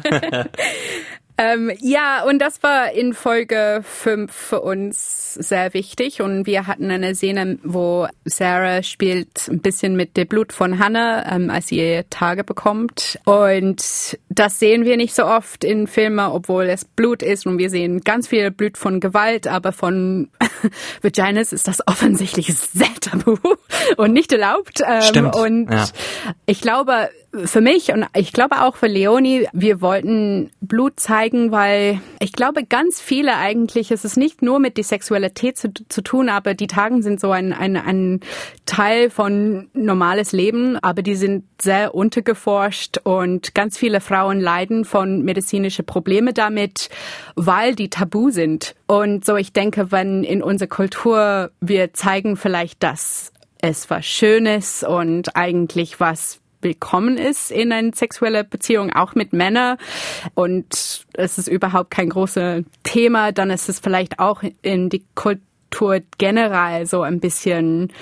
Ähm, 1.42 1.72
ja, 1.80 2.22
und 2.24 2.38
das 2.38 2.62
war 2.62 2.92
in 2.92 3.14
Folge 3.14 3.80
5 3.82 4.30
für 4.30 4.60
uns 4.60 5.32
sehr 5.32 5.72
wichtig. 5.72 6.20
Und 6.20 6.44
wir 6.44 6.66
hatten 6.66 6.90
eine 6.90 7.14
Szene, 7.14 7.58
wo 7.62 8.06
Sarah 8.26 8.82
spielt 8.82 9.48
ein 9.48 9.60
bisschen 9.60 9.96
mit 9.96 10.18
dem 10.18 10.28
Blut 10.28 10.52
von 10.52 10.78
Hannah, 10.78 11.34
ähm, 11.34 11.48
als 11.48 11.68
sie 11.68 11.78
ihre 11.78 12.06
Tage 12.10 12.44
bekommt. 12.44 13.18
Und 13.24 14.18
das 14.32 14.60
sehen 14.60 14.84
wir 14.84 14.96
nicht 14.96 15.12
so 15.14 15.24
oft 15.24 15.64
in 15.64 15.88
Filmen, 15.88 16.20
obwohl 16.20 16.64
es 16.64 16.84
Blut 16.84 17.20
ist 17.20 17.46
und 17.46 17.58
wir 17.58 17.68
sehen 17.68 18.00
ganz 18.02 18.28
viel 18.28 18.52
Blut 18.52 18.78
von 18.78 19.00
Gewalt, 19.00 19.48
aber 19.48 19.72
von 19.72 20.30
Vaginas 21.02 21.52
ist 21.52 21.66
das 21.66 21.86
offensichtlich 21.88 22.54
sehr 22.54 22.94
tabu 23.00 23.36
und 23.96 24.12
nicht 24.12 24.30
erlaubt. 24.32 24.82
Ähm, 24.86 25.02
Stimmt. 25.02 25.34
Und 25.34 25.70
Ja. 25.70 25.84
ich 26.46 26.60
glaube, 26.60 27.10
für 27.44 27.60
mich 27.60 27.92
und 27.92 28.06
ich 28.14 28.32
glaube 28.32 28.62
auch 28.62 28.76
für 28.76 28.86
Leonie, 28.88 29.46
wir 29.52 29.80
wollten 29.80 30.50
Blut 30.60 30.98
zeigen, 30.98 31.50
weil 31.52 32.00
ich 32.20 32.32
glaube, 32.32 32.64
ganz 32.64 33.00
viele 33.00 33.36
eigentlich, 33.36 33.90
es 33.90 34.04
ist 34.04 34.16
nicht 34.16 34.42
nur 34.42 34.58
mit 34.58 34.76
der 34.76 34.84
Sexualität 34.84 35.56
zu, 35.56 35.72
zu 35.88 36.02
tun, 36.02 36.28
aber 36.28 36.54
die 36.54 36.66
Tagen 36.66 37.02
sind 37.02 37.20
so 37.20 37.30
ein, 37.30 37.52
ein, 37.52 37.76
ein 37.76 38.20
Teil 38.66 39.10
von 39.10 39.70
normales 39.74 40.32
Leben, 40.32 40.76
aber 40.78 41.02
die 41.02 41.14
sind 41.14 41.44
sehr 41.60 41.94
untergeforscht 41.94 42.98
und 43.04 43.54
ganz 43.54 43.78
viele 43.78 44.00
Frauen 44.00 44.19
leiden 44.28 44.84
von 44.84 45.22
medizinischen 45.22 45.86
Probleme 45.86 46.32
damit, 46.32 46.90
weil 47.36 47.74
die 47.74 47.90
tabu 47.90 48.30
sind. 48.30 48.74
Und 48.86 49.24
so 49.24 49.36
ich 49.36 49.52
denke, 49.52 49.90
wenn 49.90 50.24
in 50.24 50.42
unserer 50.42 50.68
Kultur 50.68 51.50
wir 51.60 51.92
zeigen 51.94 52.36
vielleicht, 52.36 52.82
dass 52.82 53.32
es 53.62 53.90
was 53.90 54.06
Schönes 54.06 54.82
und 54.82 55.36
eigentlich 55.36 56.00
was 56.00 56.40
willkommen 56.62 57.16
ist 57.16 57.50
in 57.50 57.72
einer 57.72 57.94
sexuellen 57.94 58.48
Beziehung, 58.48 58.92
auch 58.92 59.14
mit 59.14 59.32
Männern. 59.32 59.78
Und 60.34 61.06
es 61.14 61.38
ist 61.38 61.48
überhaupt 61.48 61.90
kein 61.90 62.10
großes 62.10 62.64
Thema, 62.82 63.32
dann 63.32 63.50
ist 63.50 63.68
es 63.68 63.80
vielleicht 63.80 64.18
auch 64.18 64.42
in 64.62 64.88
die 64.90 65.04
Kultur 65.14 66.00
generell 66.18 66.86
so 66.86 67.02
ein 67.02 67.20
bisschen 67.20 67.92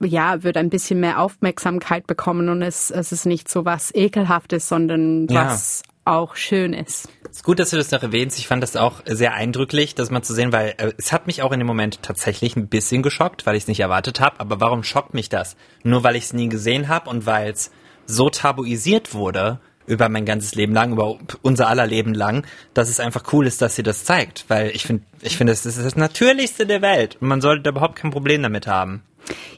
ja, 0.00 0.42
wird 0.42 0.56
ein 0.56 0.70
bisschen 0.70 1.00
mehr 1.00 1.20
Aufmerksamkeit 1.20 2.06
bekommen 2.06 2.48
und 2.48 2.62
es, 2.62 2.90
es 2.90 3.12
ist 3.12 3.26
nicht 3.26 3.48
so 3.48 3.64
was 3.64 3.94
Ekelhaftes, 3.94 4.68
sondern 4.68 5.26
Ja. 5.28 5.46
was 5.46 5.82
auch 6.04 6.34
schön 6.34 6.72
ist. 6.72 7.08
ist 7.30 7.44
gut, 7.44 7.58
dass 7.60 7.70
du 7.70 7.76
das 7.76 7.90
noch 7.90 8.02
erwähnst. 8.02 8.38
Ich 8.38 8.48
fand 8.48 8.62
das 8.62 8.74
auch 8.76 9.02
sehr 9.06 9.34
eindrücklich, 9.34 9.94
das 9.94 10.10
mal 10.10 10.22
zu 10.22 10.34
sehen, 10.34 10.52
weil 10.52 10.74
äh, 10.78 10.92
es 10.98 11.12
hat 11.12 11.26
mich 11.26 11.42
auch 11.42 11.52
in 11.52 11.60
dem 11.60 11.66
Moment 11.66 12.02
tatsächlich 12.02 12.56
ein 12.56 12.68
bisschen 12.68 13.02
geschockt, 13.02 13.46
weil 13.46 13.54
ich 13.56 13.64
es 13.64 13.68
nicht 13.68 13.80
erwartet 13.80 14.18
habe. 14.20 14.40
Aber 14.40 14.60
warum 14.60 14.82
schockt 14.82 15.14
mich 15.14 15.28
das? 15.28 15.56
Nur 15.84 16.02
weil 16.02 16.16
ich 16.16 16.24
es 16.24 16.32
nie 16.32 16.48
gesehen 16.48 16.88
habe 16.88 17.08
und 17.10 17.26
weil 17.26 17.50
es 17.50 17.70
so 18.06 18.28
tabuisiert 18.30 19.14
wurde 19.14 19.60
über 19.86 20.08
mein 20.08 20.24
ganzes 20.24 20.54
Leben 20.54 20.72
lang, 20.72 20.92
über 20.92 21.18
unser 21.42 21.68
aller 21.68 21.86
Leben 21.86 22.14
lang, 22.14 22.46
dass 22.74 22.88
es 22.88 23.00
einfach 23.00 23.32
cool 23.32 23.46
ist, 23.46 23.60
dass 23.62 23.76
sie 23.76 23.82
das 23.82 24.04
zeigt. 24.04 24.44
Weil 24.48 24.70
ich 24.70 24.84
finde, 24.84 25.04
ich 25.20 25.36
finde, 25.36 25.52
es 25.52 25.66
ist 25.66 25.78
das 25.78 25.96
Natürlichste 25.96 26.66
der 26.66 26.80
Welt. 26.82 27.18
Und 27.20 27.28
man 27.28 27.40
sollte 27.40 27.62
da 27.62 27.70
überhaupt 27.70 27.96
kein 27.96 28.10
Problem 28.10 28.42
damit 28.42 28.66
haben. 28.66 29.02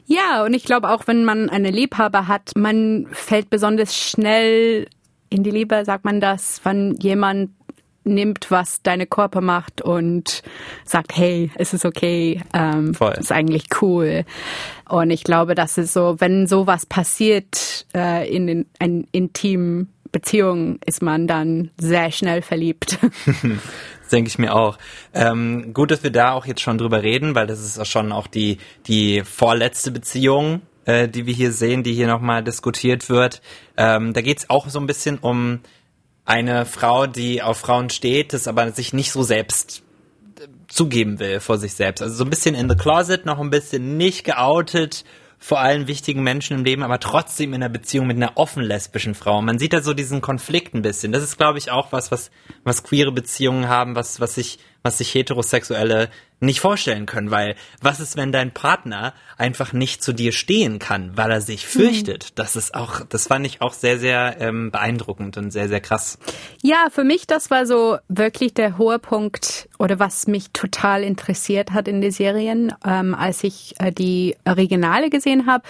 Ja, 0.05 0.43
und 0.43 0.53
ich 0.53 0.63
glaube 0.63 0.89
auch, 0.89 1.07
wenn 1.07 1.25
man 1.25 1.49
eine 1.49 1.71
Liebhaber 1.71 2.27
hat, 2.27 2.51
man 2.55 3.07
fällt 3.11 3.49
besonders 3.49 3.95
schnell 3.95 4.87
in 5.29 5.43
die 5.43 5.51
Liebe, 5.51 5.83
sagt 5.85 6.05
man 6.05 6.21
das, 6.21 6.61
wenn 6.63 6.95
jemand 6.97 7.51
nimmt, 8.05 8.51
was 8.51 8.81
deine 8.81 9.07
Körper 9.07 9.41
macht 9.41 9.81
und 9.81 10.43
sagt, 10.83 11.15
hey, 11.15 11.51
es 11.55 11.73
ist 11.73 11.85
okay, 11.85 12.41
ähm, 12.53 12.93
Voll. 12.93 13.13
ist 13.13 13.31
eigentlich 13.31 13.65
cool. 13.81 14.25
Und 14.89 15.09
ich 15.09 15.23
glaube, 15.23 15.55
das 15.55 15.77
ist 15.77 15.93
so, 15.93 16.15
wenn 16.19 16.47
sowas 16.47 16.85
passiert 16.85 17.85
äh, 17.95 18.29
in 18.29 18.47
den 18.47 18.65
ein 18.79 19.07
intimen 19.11 19.89
Beziehung, 20.11 20.79
ist 20.85 21.01
man 21.01 21.27
dann 21.27 21.71
sehr 21.77 22.11
schnell 22.11 22.41
verliebt. 22.41 22.99
Das 24.03 24.09
denke 24.09 24.27
ich 24.27 24.37
mir 24.37 24.53
auch. 24.53 24.77
Ähm, 25.13 25.73
gut, 25.73 25.91
dass 25.91 26.03
wir 26.03 26.11
da 26.11 26.33
auch 26.33 26.45
jetzt 26.45 26.61
schon 26.61 26.77
drüber 26.77 27.01
reden, 27.03 27.35
weil 27.35 27.47
das 27.47 27.59
ist 27.59 27.79
auch 27.79 27.85
schon 27.85 28.11
auch 28.11 28.27
die, 28.27 28.57
die 28.85 29.23
vorletzte 29.23 29.91
Beziehung, 29.91 30.61
äh, 30.85 31.07
die 31.07 31.25
wir 31.25 31.33
hier 31.33 31.51
sehen, 31.51 31.83
die 31.83 31.93
hier 31.93 32.07
nochmal 32.07 32.43
diskutiert 32.43 33.09
wird. 33.09 33.41
Ähm, 33.77 34.13
da 34.13 34.21
geht 34.21 34.39
es 34.39 34.49
auch 34.49 34.67
so 34.69 34.79
ein 34.79 34.87
bisschen 34.87 35.17
um 35.17 35.61
eine 36.25 36.65
Frau, 36.65 37.07
die 37.07 37.41
auf 37.41 37.57
Frauen 37.57 37.89
steht, 37.89 38.33
das 38.33 38.47
aber 38.47 38.71
sich 38.71 38.93
nicht 38.93 39.11
so 39.11 39.23
selbst 39.23 39.83
äh, 40.39 40.47
zugeben 40.67 41.19
will 41.19 41.39
vor 41.39 41.57
sich 41.57 41.73
selbst. 41.73 42.01
Also 42.01 42.15
so 42.15 42.23
ein 42.25 42.29
bisschen 42.29 42.55
in 42.55 42.69
the 42.69 42.75
closet, 42.75 43.25
noch 43.25 43.39
ein 43.39 43.49
bisschen 43.49 43.97
nicht 43.97 44.25
geoutet 44.25 45.05
vor 45.43 45.59
allen 45.59 45.87
wichtigen 45.87 46.23
Menschen 46.23 46.57
im 46.57 46.63
Leben, 46.63 46.83
aber 46.83 47.01
trotzdem 47.01 47.49
in 47.49 47.61
einer 47.61 47.67
Beziehung 47.67 48.07
mit 48.07 48.15
einer 48.15 48.37
offen 48.37 48.63
lesbischen 48.63 49.13
Frau. 49.13 49.41
Man 49.41 49.59
sieht 49.59 49.73
da 49.73 49.81
so 49.81 49.93
diesen 49.93 50.21
Konflikt 50.21 50.73
ein 50.73 50.83
bisschen. 50.83 51.11
Das 51.11 51.21
ist, 51.21 51.35
glaube 51.35 51.57
ich, 51.57 51.69
auch 51.69 51.91
was, 51.91 52.11
was, 52.11 52.31
was 52.63 52.81
queere 52.81 53.11
Beziehungen 53.11 53.67
haben, 53.67 53.93
was, 53.93 54.21
was 54.21 54.35
sich, 54.35 54.59
was 54.83 54.99
sich 54.99 55.13
Heterosexuelle 55.13 56.09
nicht 56.43 56.59
vorstellen 56.59 57.05
können, 57.05 57.31
weil 57.31 57.55
was 57.81 57.99
ist, 57.99 58.17
wenn 58.17 58.31
dein 58.31 58.51
Partner 58.51 59.13
einfach 59.37 59.73
nicht 59.73 60.03
zu 60.03 60.13
dir 60.13 60.31
stehen 60.31 60.79
kann, 60.79 61.15
weil 61.15 61.31
er 61.31 61.41
sich 61.41 61.65
fürchtet? 61.65 62.37
Das 62.37 62.55
ist 62.55 62.75
auch, 62.75 63.01
das 63.01 63.27
fand 63.27 63.45
ich 63.45 63.61
auch 63.61 63.73
sehr, 63.73 63.97
sehr 63.99 64.37
ähm, 64.39 64.71
beeindruckend 64.71 65.37
und 65.37 65.51
sehr, 65.51 65.67
sehr 65.67 65.81
krass. 65.81 66.19
Ja, 66.61 66.87
für 66.91 67.03
mich, 67.03 67.27
das 67.27 67.49
war 67.49 67.65
so 67.65 67.97
wirklich 68.07 68.53
der 68.53 68.77
hohe 68.77 68.99
Punkt 68.99 69.69
oder 69.79 69.99
was 69.99 70.27
mich 70.27 70.51
total 70.51 71.03
interessiert 71.03 71.71
hat 71.71 71.87
in 71.87 72.01
den 72.01 72.11
Serien, 72.11 72.73
ähm, 72.85 73.15
als 73.15 73.43
ich 73.43 73.75
äh, 73.79 73.91
die 73.91 74.35
Originale 74.45 75.09
gesehen 75.09 75.47
habe. 75.47 75.63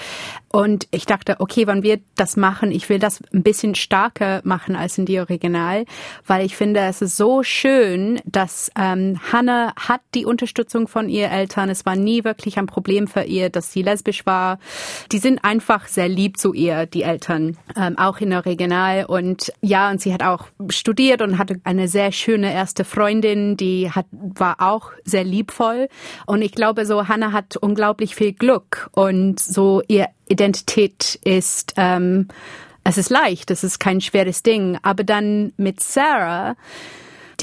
Und 0.51 0.88
ich 0.91 1.05
dachte, 1.05 1.38
okay, 1.39 1.65
wenn 1.65 1.81
wir 1.81 1.99
das 2.15 2.38
machen, 2.38 2.71
ich 2.71 2.88
will 2.89 2.99
das 2.99 3.21
ein 3.33 3.41
bisschen 3.41 3.73
stärker 3.73 4.41
machen 4.43 4.75
als 4.75 4.97
in 4.97 5.05
die 5.05 5.19
Original, 5.19 5.86
weil 6.27 6.45
ich 6.45 6.55
finde, 6.55 6.81
es 6.81 7.01
ist 7.01 7.17
so 7.17 7.41
schön, 7.41 8.21
dass 8.25 8.71
ähm, 8.77 9.19
Hannah 9.31 9.73
hat 9.75 10.01
die 10.13 10.25
Unterstützung 10.25 10.62
von 10.88 11.10
ihr 11.10 11.30
Eltern. 11.30 11.69
Es 11.69 11.86
war 11.86 11.95
nie 11.95 12.23
wirklich 12.23 12.58
ein 12.58 12.65
Problem 12.65 13.08
für 13.08 13.23
ihr, 13.23 13.49
dass 13.49 13.71
sie 13.71 13.82
lesbisch 13.82 14.26
war. 14.26 14.60
Die 15.12 15.19
sind 15.19 15.43
einfach 15.43 15.88
sehr 15.88 16.10
lieb 16.10 16.38
zu 16.38 16.54
ihr, 16.54 16.86
die 16.86 17.04
Eltern, 17.04 17.58
ähm, 17.76 17.97
auch 17.97 18.19
in 18.19 18.30
der 18.30 18.39
Original. 18.39 19.06
Und 19.06 19.54
ja, 19.62 19.89
und 19.91 20.02
sie 20.02 20.13
hat 20.13 20.23
auch 20.23 20.47
studiert 20.69 21.21
und 21.21 21.38
hatte 21.38 21.60
eine 21.63 21.88
sehr 21.88 22.12
schöne 22.12 22.54
erste 22.54 22.86
Freundin, 22.86 23.58
die 23.58 23.91
hat, 23.91 24.06
war 24.12 24.56
auch 24.60 24.91
sehr 25.04 25.23
liebvoll. 25.23 25.88
Und 26.26 26.41
ich 26.41 26.54
glaube, 26.54 26.86
so 26.86 27.08
Hannah 27.08 27.32
hat 27.32 27.58
unglaublich 27.58 28.15
viel 28.15 28.34
Glück 28.34 28.89
und 28.91 29.39
so 29.39 29.82
ihr 29.88 30.08
Identität 30.28 31.19
ist, 31.23 31.73
ähm, 31.78 32.28
es 32.84 32.97
ist 32.97 33.10
leicht, 33.10 33.52
es 33.52 33.63
ist 33.63 33.80
kein 33.80 34.02
schweres 34.02 34.43
Ding. 34.43 34.78
Aber 34.82 35.04
dann 35.04 35.54
mit 35.58 35.80
Sarah, 35.80 36.56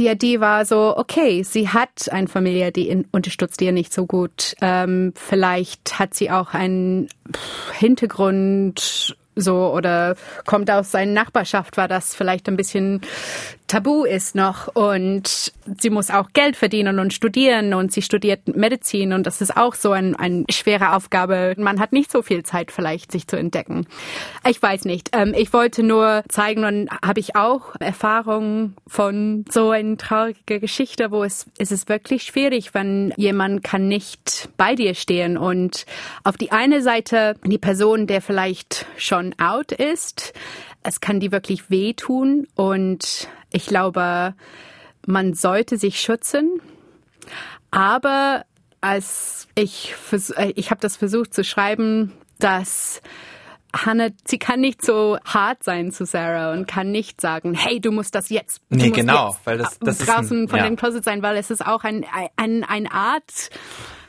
die 0.01 0.09
Idee 0.09 0.41
war 0.41 0.65
so, 0.65 0.97
okay, 0.97 1.43
sie 1.43 1.69
hat 1.69 2.11
eine 2.11 2.27
Familie, 2.27 2.73
die 2.73 2.89
in, 2.89 3.05
unterstützt 3.13 3.61
ihr 3.61 3.71
nicht 3.71 3.93
so 3.93 4.07
gut. 4.07 4.55
Ähm, 4.63 5.13
vielleicht 5.15 5.99
hat 5.99 6.15
sie 6.15 6.31
auch 6.31 6.55
einen 6.55 7.09
Hintergrund 7.79 9.15
so 9.37 9.73
oder 9.73 10.17
kommt 10.47 10.71
aus 10.71 10.91
seiner 10.91 11.13
Nachbarschaft, 11.13 11.77
war 11.77 11.87
das 11.87 12.15
vielleicht 12.15 12.49
ein 12.49 12.57
bisschen 12.57 13.03
tabu 13.71 14.03
ist 14.03 14.35
noch 14.35 14.67
und 14.75 15.53
sie 15.79 15.91
muss 15.91 16.11
auch 16.11 16.31
Geld 16.33 16.57
verdienen 16.57 16.99
und 16.99 17.15
studieren 17.15 17.73
und 17.73 17.93
sie 17.93 18.03
studiert 18.03 18.49
Medizin 18.57 19.13
und 19.13 19.29
das 19.29 19.41
ist 19.41 19.57
auch 19.57 19.77
so 19.77 19.93
ein, 19.93 20.17
eine 20.17 20.45
schwere 20.51 20.97
Aufgabe. 20.97 21.55
Man 21.57 21.79
hat 21.79 21.93
nicht 21.93 22.11
so 22.11 22.23
viel 22.23 22.43
Zeit 22.43 22.73
vielleicht, 22.73 23.13
sich 23.13 23.29
zu 23.29 23.37
entdecken. 23.37 23.87
Ich 24.49 24.61
weiß 24.61 24.87
nicht. 24.87 25.11
Ähm, 25.13 25.35
ich 25.37 25.53
wollte 25.53 25.85
nur 25.85 26.25
zeigen 26.29 26.65
und 26.65 26.91
habe 27.01 27.21
ich 27.21 27.37
auch 27.37 27.77
Erfahrungen 27.79 28.75
von 28.89 29.45
so 29.49 29.71
einer 29.71 29.97
traurigen 29.97 30.61
Geschichte, 30.61 31.13
wo 31.13 31.23
es, 31.23 31.47
es 31.57 31.71
ist 31.71 31.89
wirklich 31.89 32.25
schwierig, 32.25 32.75
wenn 32.75 33.15
jemand 33.17 33.63
kann 33.63 33.87
nicht 33.87 34.49
bei 34.57 34.75
dir 34.75 34.95
stehen 34.95 35.39
und 35.39 35.87
auf 36.25 36.37
die 36.37 36.51
eine 36.51 36.83
Seite 36.83 37.37
die 37.45 37.59
Person, 37.59 38.09
der 38.09 38.21
vielleicht 38.21 38.87
schon 38.97 39.33
out 39.39 39.71
ist, 39.71 40.33
es 40.83 41.01
kann 41.01 41.21
die 41.21 41.31
wirklich 41.31 41.71
wehtun 41.71 42.49
und 42.57 43.29
ich 43.53 43.67
glaube, 43.67 44.35
man 45.07 45.35
sollte 45.35 45.77
sich 45.79 46.01
schützen. 46.01 46.61
Aber 47.71 48.45
als 48.81 49.47
ich 49.55 49.95
äh, 50.37 50.53
ich 50.57 50.71
habe 50.71 50.81
das 50.81 50.97
versucht 50.97 51.35
zu 51.35 51.45
schreiben, 51.45 52.13
dass 52.39 53.01
Hannah, 53.77 54.09
sie 54.27 54.39
kann 54.39 54.61
nicht 54.61 54.83
so 54.85 55.19
hart 55.25 55.63
sein 55.63 55.93
zu 55.93 56.05
Sarah 56.05 56.53
und 56.53 56.67
kann 56.67 56.91
nicht 56.91 57.21
sagen, 57.21 57.55
hey, 57.55 57.81
du 57.81 57.93
musst 57.93 58.15
das 58.17 58.29
jetzt. 58.29 58.63
Du 58.69 58.77
Nee, 58.79 58.91
genau, 58.91 59.29
jetzt 59.29 59.41
weil 59.47 59.59
das- 59.59 59.79
das 59.79 60.01
ist 60.01 60.09
ein- 60.09 60.17
draußen 60.17 60.49
von 60.49 60.59
ja. 60.59 60.65
dem 60.65 60.75
Closet 60.77 61.05
sein, 61.05 61.23
weil 61.23 61.37
es 61.37 61.51
ist 61.53 61.65
auch 61.65 61.85
ein, 61.85 62.05
ein, 62.37 62.65
eine 62.65 62.91
Art, 62.91 63.51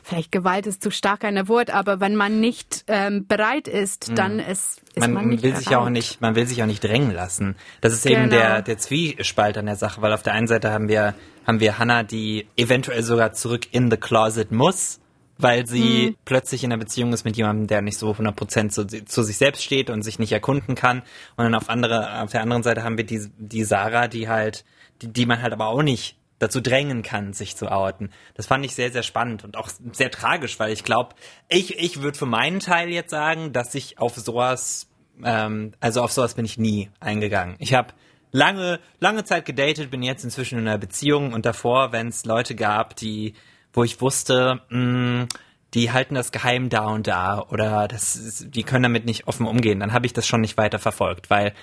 vielleicht 0.02 0.32
Gewalt 0.32 0.66
ist 0.66 0.82
zu 0.82 0.90
stark 0.90 1.24
ein 1.24 1.48
Wort, 1.48 1.70
aber 1.70 2.00
wenn 2.00 2.14
man 2.16 2.40
nicht 2.40 2.84
ähm, 2.88 3.26
bereit 3.26 3.68
ist, 3.68 4.10
dann 4.16 4.38
ist, 4.38 4.80
ist 4.94 5.00
man, 5.00 5.10
Mhm. 5.10 5.14
man 5.14 5.28
nicht 5.28 5.42
will 5.42 5.50
bereit. 5.52 5.64
sich 5.64 5.76
auch 5.76 5.88
nicht, 5.88 6.20
man 6.20 6.34
will 6.34 6.46
sich 6.46 6.62
auch 6.62 6.66
nicht 6.66 6.82
drängen 6.84 7.12
lassen. 7.12 7.56
Das 7.80 7.92
ist 7.92 8.04
eben 8.06 8.28
Genau. 8.30 8.36
der, 8.36 8.62
der 8.62 8.78
Zwiespalt 8.78 9.56
an 9.58 9.66
der 9.66 9.76
Sache, 9.76 10.02
weil 10.02 10.12
auf 10.12 10.22
der 10.22 10.32
einen 10.34 10.46
Seite 10.48 10.70
haben 10.72 10.88
wir, 10.88 11.14
haben 11.46 11.60
wir 11.60 11.78
Hannah, 11.78 12.02
die 12.02 12.46
eventuell 12.56 13.02
sogar 13.02 13.32
zurück 13.32 13.68
in 13.72 13.90
the 13.90 13.96
closet 13.96 14.50
muss, 14.52 14.98
weil 15.38 15.66
sie 15.66 16.10
Mhm. 16.10 16.16
plötzlich 16.24 16.62
in 16.62 16.72
einer 16.72 16.78
Beziehung 16.78 17.12
ist 17.12 17.24
mit 17.24 17.36
jemandem, 17.36 17.66
der 17.66 17.82
nicht 17.82 17.98
so 17.98 18.12
100% 18.14 18.70
zu, 18.72 18.86
zu 18.86 19.22
sich 19.22 19.38
selbst 19.38 19.62
steht 19.64 19.90
und 19.90 20.02
sich 20.02 20.18
nicht 20.18 20.32
erkunden 20.32 20.74
kann. 20.74 20.98
Und 21.36 21.44
dann 21.44 21.54
auf 21.54 21.68
andere, 21.68 22.20
auf 22.22 22.30
der 22.30 22.42
anderen 22.42 22.62
Seite 22.62 22.82
haben 22.84 22.96
wir 22.96 23.04
die, 23.04 23.28
die 23.38 23.64
Sarah, 23.64 24.08
die 24.08 24.28
halt, 24.28 24.64
die, 25.00 25.08
die 25.12 25.26
man 25.26 25.42
halt 25.42 25.52
aber 25.52 25.66
auch 25.68 25.82
nicht 25.82 26.16
dazu 26.42 26.60
drängen 26.60 27.02
kann, 27.02 27.32
sich 27.32 27.56
zu 27.56 27.70
outen. 27.70 28.10
Das 28.34 28.46
fand 28.46 28.64
ich 28.64 28.74
sehr, 28.74 28.90
sehr 28.90 29.04
spannend 29.04 29.44
und 29.44 29.56
auch 29.56 29.70
sehr 29.92 30.10
tragisch, 30.10 30.58
weil 30.58 30.72
ich 30.72 30.82
glaube, 30.82 31.14
ich, 31.48 31.78
ich 31.78 32.02
würde 32.02 32.18
für 32.18 32.26
meinen 32.26 32.58
Teil 32.58 32.88
jetzt 32.88 33.10
sagen, 33.10 33.52
dass 33.52 33.76
ich 33.76 34.00
auf 34.00 34.16
sowas, 34.16 34.88
ähm, 35.22 35.72
also 35.78 36.02
auf 36.02 36.10
sowas 36.10 36.34
bin 36.34 36.44
ich 36.44 36.58
nie 36.58 36.90
eingegangen. 36.98 37.54
Ich 37.60 37.74
habe 37.74 37.94
lange, 38.32 38.80
lange 38.98 39.22
Zeit 39.22 39.44
gedatet, 39.44 39.92
bin 39.92 40.02
jetzt 40.02 40.24
inzwischen 40.24 40.58
in 40.58 40.66
einer 40.66 40.78
Beziehung 40.78 41.32
und 41.32 41.46
davor, 41.46 41.92
wenn 41.92 42.08
es 42.08 42.24
Leute 42.24 42.56
gab, 42.56 42.96
die, 42.96 43.34
wo 43.72 43.84
ich 43.84 44.00
wusste, 44.00 44.62
mh, 44.68 45.28
die 45.74 45.92
halten 45.92 46.16
das 46.16 46.32
geheim 46.32 46.70
da 46.70 46.86
und 46.88 47.06
da 47.06 47.40
oder 47.40 47.86
das, 47.86 48.44
die 48.48 48.64
können 48.64 48.82
damit 48.82 49.06
nicht 49.06 49.28
offen 49.28 49.46
umgehen, 49.46 49.78
dann 49.78 49.92
habe 49.92 50.06
ich 50.06 50.12
das 50.12 50.26
schon 50.26 50.40
nicht 50.40 50.56
weiter 50.56 50.80
verfolgt, 50.80 51.30
weil 51.30 51.54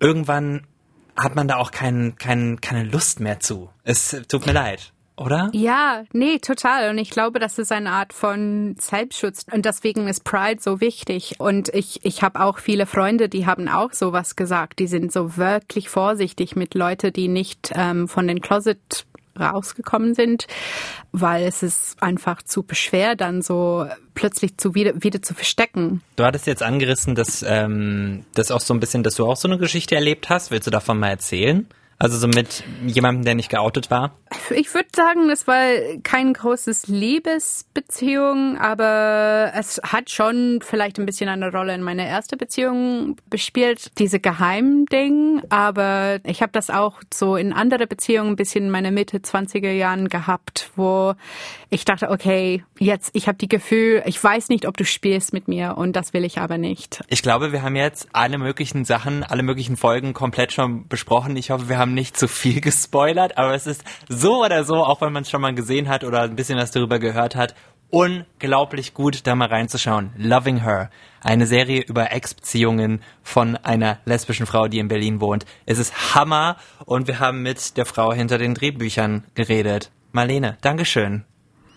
irgendwann 0.00 0.66
hat 1.18 1.34
man 1.34 1.48
da 1.48 1.56
auch 1.56 1.70
kein, 1.70 2.16
kein, 2.16 2.60
keine 2.60 2.84
Lust 2.84 3.20
mehr 3.20 3.40
zu. 3.40 3.70
Es 3.84 4.16
tut 4.28 4.46
mir 4.46 4.52
leid 4.52 4.92
oder? 5.18 5.50
Ja, 5.52 6.04
nee, 6.12 6.38
total. 6.38 6.90
Und 6.90 6.98
ich 6.98 7.10
glaube, 7.10 7.38
das 7.38 7.58
ist 7.58 7.72
eine 7.72 7.90
Art 7.90 8.12
von 8.12 8.76
Selbstschutz. 8.78 9.44
Und 9.50 9.64
deswegen 9.64 10.06
ist 10.06 10.24
Pride 10.24 10.60
so 10.60 10.80
wichtig. 10.80 11.36
Und 11.38 11.68
ich, 11.74 12.04
ich 12.04 12.22
habe 12.22 12.40
auch 12.40 12.58
viele 12.58 12.86
Freunde, 12.86 13.28
die 13.28 13.46
haben 13.46 13.68
auch 13.68 13.92
sowas 13.92 14.36
gesagt. 14.36 14.78
Die 14.78 14.86
sind 14.86 15.12
so 15.12 15.36
wirklich 15.36 15.88
vorsichtig 15.88 16.56
mit 16.56 16.74
Leuten, 16.74 17.12
die 17.12 17.28
nicht 17.28 17.72
ähm, 17.74 18.08
von 18.08 18.28
den 18.28 18.40
Closet 18.40 19.06
rausgekommen 19.40 20.14
sind, 20.14 20.46
weil 21.12 21.44
es 21.44 21.62
ist 21.62 22.02
einfach 22.02 22.42
zu 22.42 22.62
beschwer, 22.62 23.16
dann 23.16 23.42
so 23.42 23.86
plötzlich 24.14 24.56
zu 24.56 24.74
wieder, 24.74 25.02
wieder 25.02 25.22
zu 25.22 25.34
verstecken. 25.34 26.02
Du 26.16 26.24
hattest 26.24 26.46
jetzt 26.46 26.62
angerissen, 26.62 27.14
dass 27.14 27.44
ähm, 27.46 28.24
das 28.34 28.50
auch 28.50 28.60
so 28.60 28.74
ein 28.74 28.80
bisschen, 28.80 29.02
dass 29.02 29.14
du 29.14 29.26
auch 29.26 29.36
so 29.36 29.48
eine 29.48 29.58
Geschichte 29.58 29.94
erlebt 29.94 30.28
hast. 30.28 30.50
Willst 30.50 30.66
du 30.66 30.70
davon 30.70 30.98
mal 30.98 31.10
erzählen? 31.10 31.66
Also 32.00 32.16
so 32.16 32.28
mit 32.28 32.62
jemandem, 32.86 33.24
der 33.24 33.34
nicht 33.34 33.50
geoutet 33.50 33.90
war? 33.90 34.12
Ich 34.50 34.72
würde 34.72 34.88
sagen, 34.94 35.30
es 35.30 35.48
war 35.48 35.66
kein 36.04 36.32
großes 36.32 36.86
Liebesbeziehung, 36.86 38.56
aber 38.56 39.50
es 39.56 39.80
hat 39.82 40.08
schon 40.08 40.60
vielleicht 40.62 41.00
ein 41.00 41.06
bisschen 41.06 41.28
eine 41.28 41.50
Rolle 41.50 41.74
in 41.74 41.82
meiner 41.82 42.04
ersten 42.04 42.38
Beziehung 42.38 43.16
gespielt, 43.30 43.98
diese 43.98 44.20
Geheimding. 44.20 45.42
Aber 45.48 46.20
ich 46.24 46.40
habe 46.40 46.52
das 46.52 46.70
auch 46.70 47.00
so 47.12 47.34
in 47.34 47.52
andere 47.52 47.88
Beziehungen 47.88 48.30
ein 48.30 48.36
bisschen 48.36 48.66
in 48.66 48.70
meiner 48.70 48.92
Mitte 48.92 49.18
20er 49.18 49.72
Jahren 49.72 50.08
gehabt, 50.08 50.70
wo 50.76 51.14
ich 51.70 51.84
dachte, 51.84 52.10
okay, 52.10 52.64
jetzt, 52.78 53.10
ich 53.12 53.28
habe 53.28 53.36
die 53.36 53.48
Gefühl, 53.48 54.02
ich 54.06 54.22
weiß 54.22 54.48
nicht, 54.48 54.66
ob 54.66 54.76
du 54.76 54.84
spielst 54.84 55.32
mit 55.32 55.48
mir 55.48 55.76
und 55.76 55.94
das 55.94 56.14
will 56.14 56.24
ich 56.24 56.38
aber 56.38 56.56
nicht. 56.56 57.02
Ich 57.08 57.22
glaube, 57.22 57.52
wir 57.52 57.62
haben 57.62 57.76
jetzt 57.76 58.08
alle 58.12 58.38
möglichen 58.38 58.84
Sachen, 58.84 59.22
alle 59.22 59.42
möglichen 59.42 59.76
Folgen 59.76 60.14
komplett 60.14 60.52
schon 60.52 60.88
besprochen. 60.88 61.36
Ich 61.36 61.50
hoffe, 61.50 61.68
wir 61.68 61.78
haben 61.78 61.94
nicht 61.94 62.16
zu 62.16 62.26
viel 62.26 62.60
gespoilert, 62.62 63.36
aber 63.36 63.54
es 63.54 63.66
ist 63.66 63.84
so 64.08 64.44
oder 64.44 64.64
so, 64.64 64.76
auch 64.76 65.00
wenn 65.02 65.12
man 65.12 65.22
es 65.22 65.30
schon 65.30 65.42
mal 65.42 65.54
gesehen 65.54 65.88
hat 65.88 66.04
oder 66.04 66.22
ein 66.22 66.36
bisschen 66.36 66.58
was 66.58 66.70
darüber 66.70 66.98
gehört 66.98 67.36
hat, 67.36 67.54
unglaublich 67.90 68.94
gut, 68.94 69.26
da 69.26 69.34
mal 69.34 69.48
reinzuschauen. 69.48 70.12
Loving 70.16 70.62
Her. 70.62 70.90
Eine 71.20 71.46
Serie 71.46 71.82
über 71.82 72.12
Ex-Beziehungen 72.12 73.02
von 73.22 73.56
einer 73.56 73.98
lesbischen 74.04 74.46
Frau, 74.46 74.68
die 74.68 74.78
in 74.78 74.88
Berlin 74.88 75.20
wohnt. 75.20 75.44
Es 75.66 75.78
ist 75.78 76.14
Hammer 76.14 76.56
und 76.84 77.08
wir 77.08 77.18
haben 77.18 77.42
mit 77.42 77.76
der 77.76 77.86
Frau 77.86 78.12
hinter 78.12 78.38
den 78.38 78.54
Drehbüchern 78.54 79.24
geredet. 79.34 79.90
Marlene, 80.12 80.56
Dankeschön. 80.60 81.24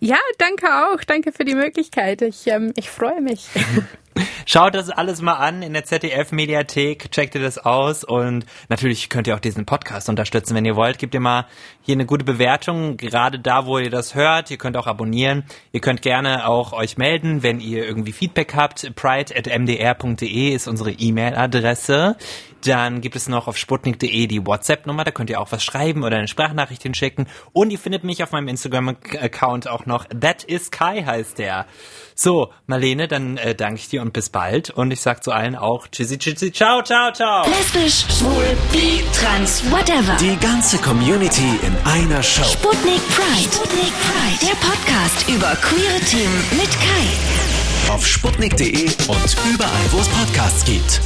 Ja, 0.00 0.18
danke 0.38 0.66
auch. 0.66 1.04
Danke 1.04 1.30
für 1.30 1.44
die 1.44 1.54
Möglichkeit. 1.54 2.22
Ich, 2.22 2.46
ähm, 2.46 2.72
ich 2.76 2.88
freue 2.88 3.20
mich. 3.20 3.46
Schaut 4.46 4.74
das 4.74 4.90
alles 4.90 5.22
mal 5.22 5.34
an 5.34 5.62
in 5.62 5.72
der 5.72 5.84
ZDF-Mediathek, 5.84 7.12
checkt 7.12 7.34
ihr 7.36 7.40
das 7.40 7.58
aus 7.58 8.02
und 8.02 8.44
natürlich 8.68 9.08
könnt 9.08 9.26
ihr 9.26 9.36
auch 9.36 9.40
diesen 9.40 9.66
Podcast 9.66 10.08
unterstützen, 10.08 10.56
wenn 10.56 10.64
ihr 10.64 10.74
wollt. 10.74 10.98
Gebt 10.98 11.14
ihr 11.14 11.20
mal 11.20 11.46
hier 11.82 11.94
eine 11.94 12.06
gute 12.06 12.24
Bewertung, 12.24 12.96
gerade 12.96 13.38
da, 13.38 13.66
wo 13.66 13.78
ihr 13.78 13.90
das 13.90 14.14
hört. 14.14 14.50
Ihr 14.50 14.58
könnt 14.58 14.76
auch 14.76 14.86
abonnieren. 14.86 15.44
Ihr 15.72 15.80
könnt 15.80 16.02
gerne 16.02 16.48
auch 16.48 16.72
euch 16.72 16.98
melden, 16.98 17.42
wenn 17.42 17.60
ihr 17.60 17.84
irgendwie 17.84 18.12
Feedback 18.12 18.54
habt. 18.56 18.94
pride.mdr.de 18.96 20.50
ist 20.50 20.66
unsere 20.66 20.90
E-Mail-Adresse. 20.90 22.16
Dann 22.64 23.00
gibt 23.00 23.16
es 23.16 23.28
noch 23.28 23.48
auf 23.48 23.56
sputnik.de 23.56 24.26
die 24.26 24.46
WhatsApp-Nummer, 24.46 25.04
da 25.04 25.10
könnt 25.12 25.30
ihr 25.30 25.40
auch 25.40 25.50
was 25.50 25.64
schreiben 25.64 26.04
oder 26.04 26.18
eine 26.18 26.28
Sprachnachricht 26.28 26.82
hinschicken. 26.82 27.26
Und 27.52 27.70
ihr 27.70 27.78
findet 27.78 28.04
mich 28.04 28.22
auf 28.22 28.32
meinem 28.32 28.48
Instagram-Account 28.48 29.68
auch 29.68 29.86
noch. 29.90 30.06
That 30.18 30.44
is 30.44 30.70
Kai 30.70 31.02
heißt 31.04 31.38
der. 31.38 31.66
So, 32.14 32.52
Marlene, 32.66 33.08
dann 33.08 33.36
äh, 33.36 33.54
danke 33.54 33.80
ich 33.80 33.88
dir 33.88 34.02
und 34.02 34.12
bis 34.12 34.30
bald. 34.30 34.70
Und 34.70 34.90
ich 34.90 35.00
sag 35.00 35.24
zu 35.24 35.32
allen 35.32 35.56
auch 35.56 35.88
Tschüssi, 35.88 36.18
Tschüssi, 36.18 36.52
ciao, 36.52 36.82
ciao, 36.82 37.12
ciao. 37.12 37.46
Lesbisch, 37.48 38.04
schwul, 38.18 38.56
bi, 38.72 39.02
trans, 39.18 39.62
whatever. 39.70 40.16
Die 40.20 40.36
ganze 40.38 40.78
Community 40.78 41.58
in 41.62 41.76
einer 41.84 42.22
Show. 42.22 42.44
Sputnik 42.44 43.00
Pride. 43.08 43.50
Sputnik 43.52 43.92
Pride. 44.04 44.38
Der 44.42 44.56
Podcast 44.66 45.28
über 45.28 45.56
queere 45.56 46.00
Themen 46.00 46.44
mit 46.52 46.70
Kai. 46.70 47.92
Auf 47.92 48.06
sputnik.de 48.06 48.84
und 49.08 49.36
überall, 49.52 49.92
wo 49.92 49.98
es 49.98 50.08
Podcasts 50.08 50.64
gibt. 50.64 51.00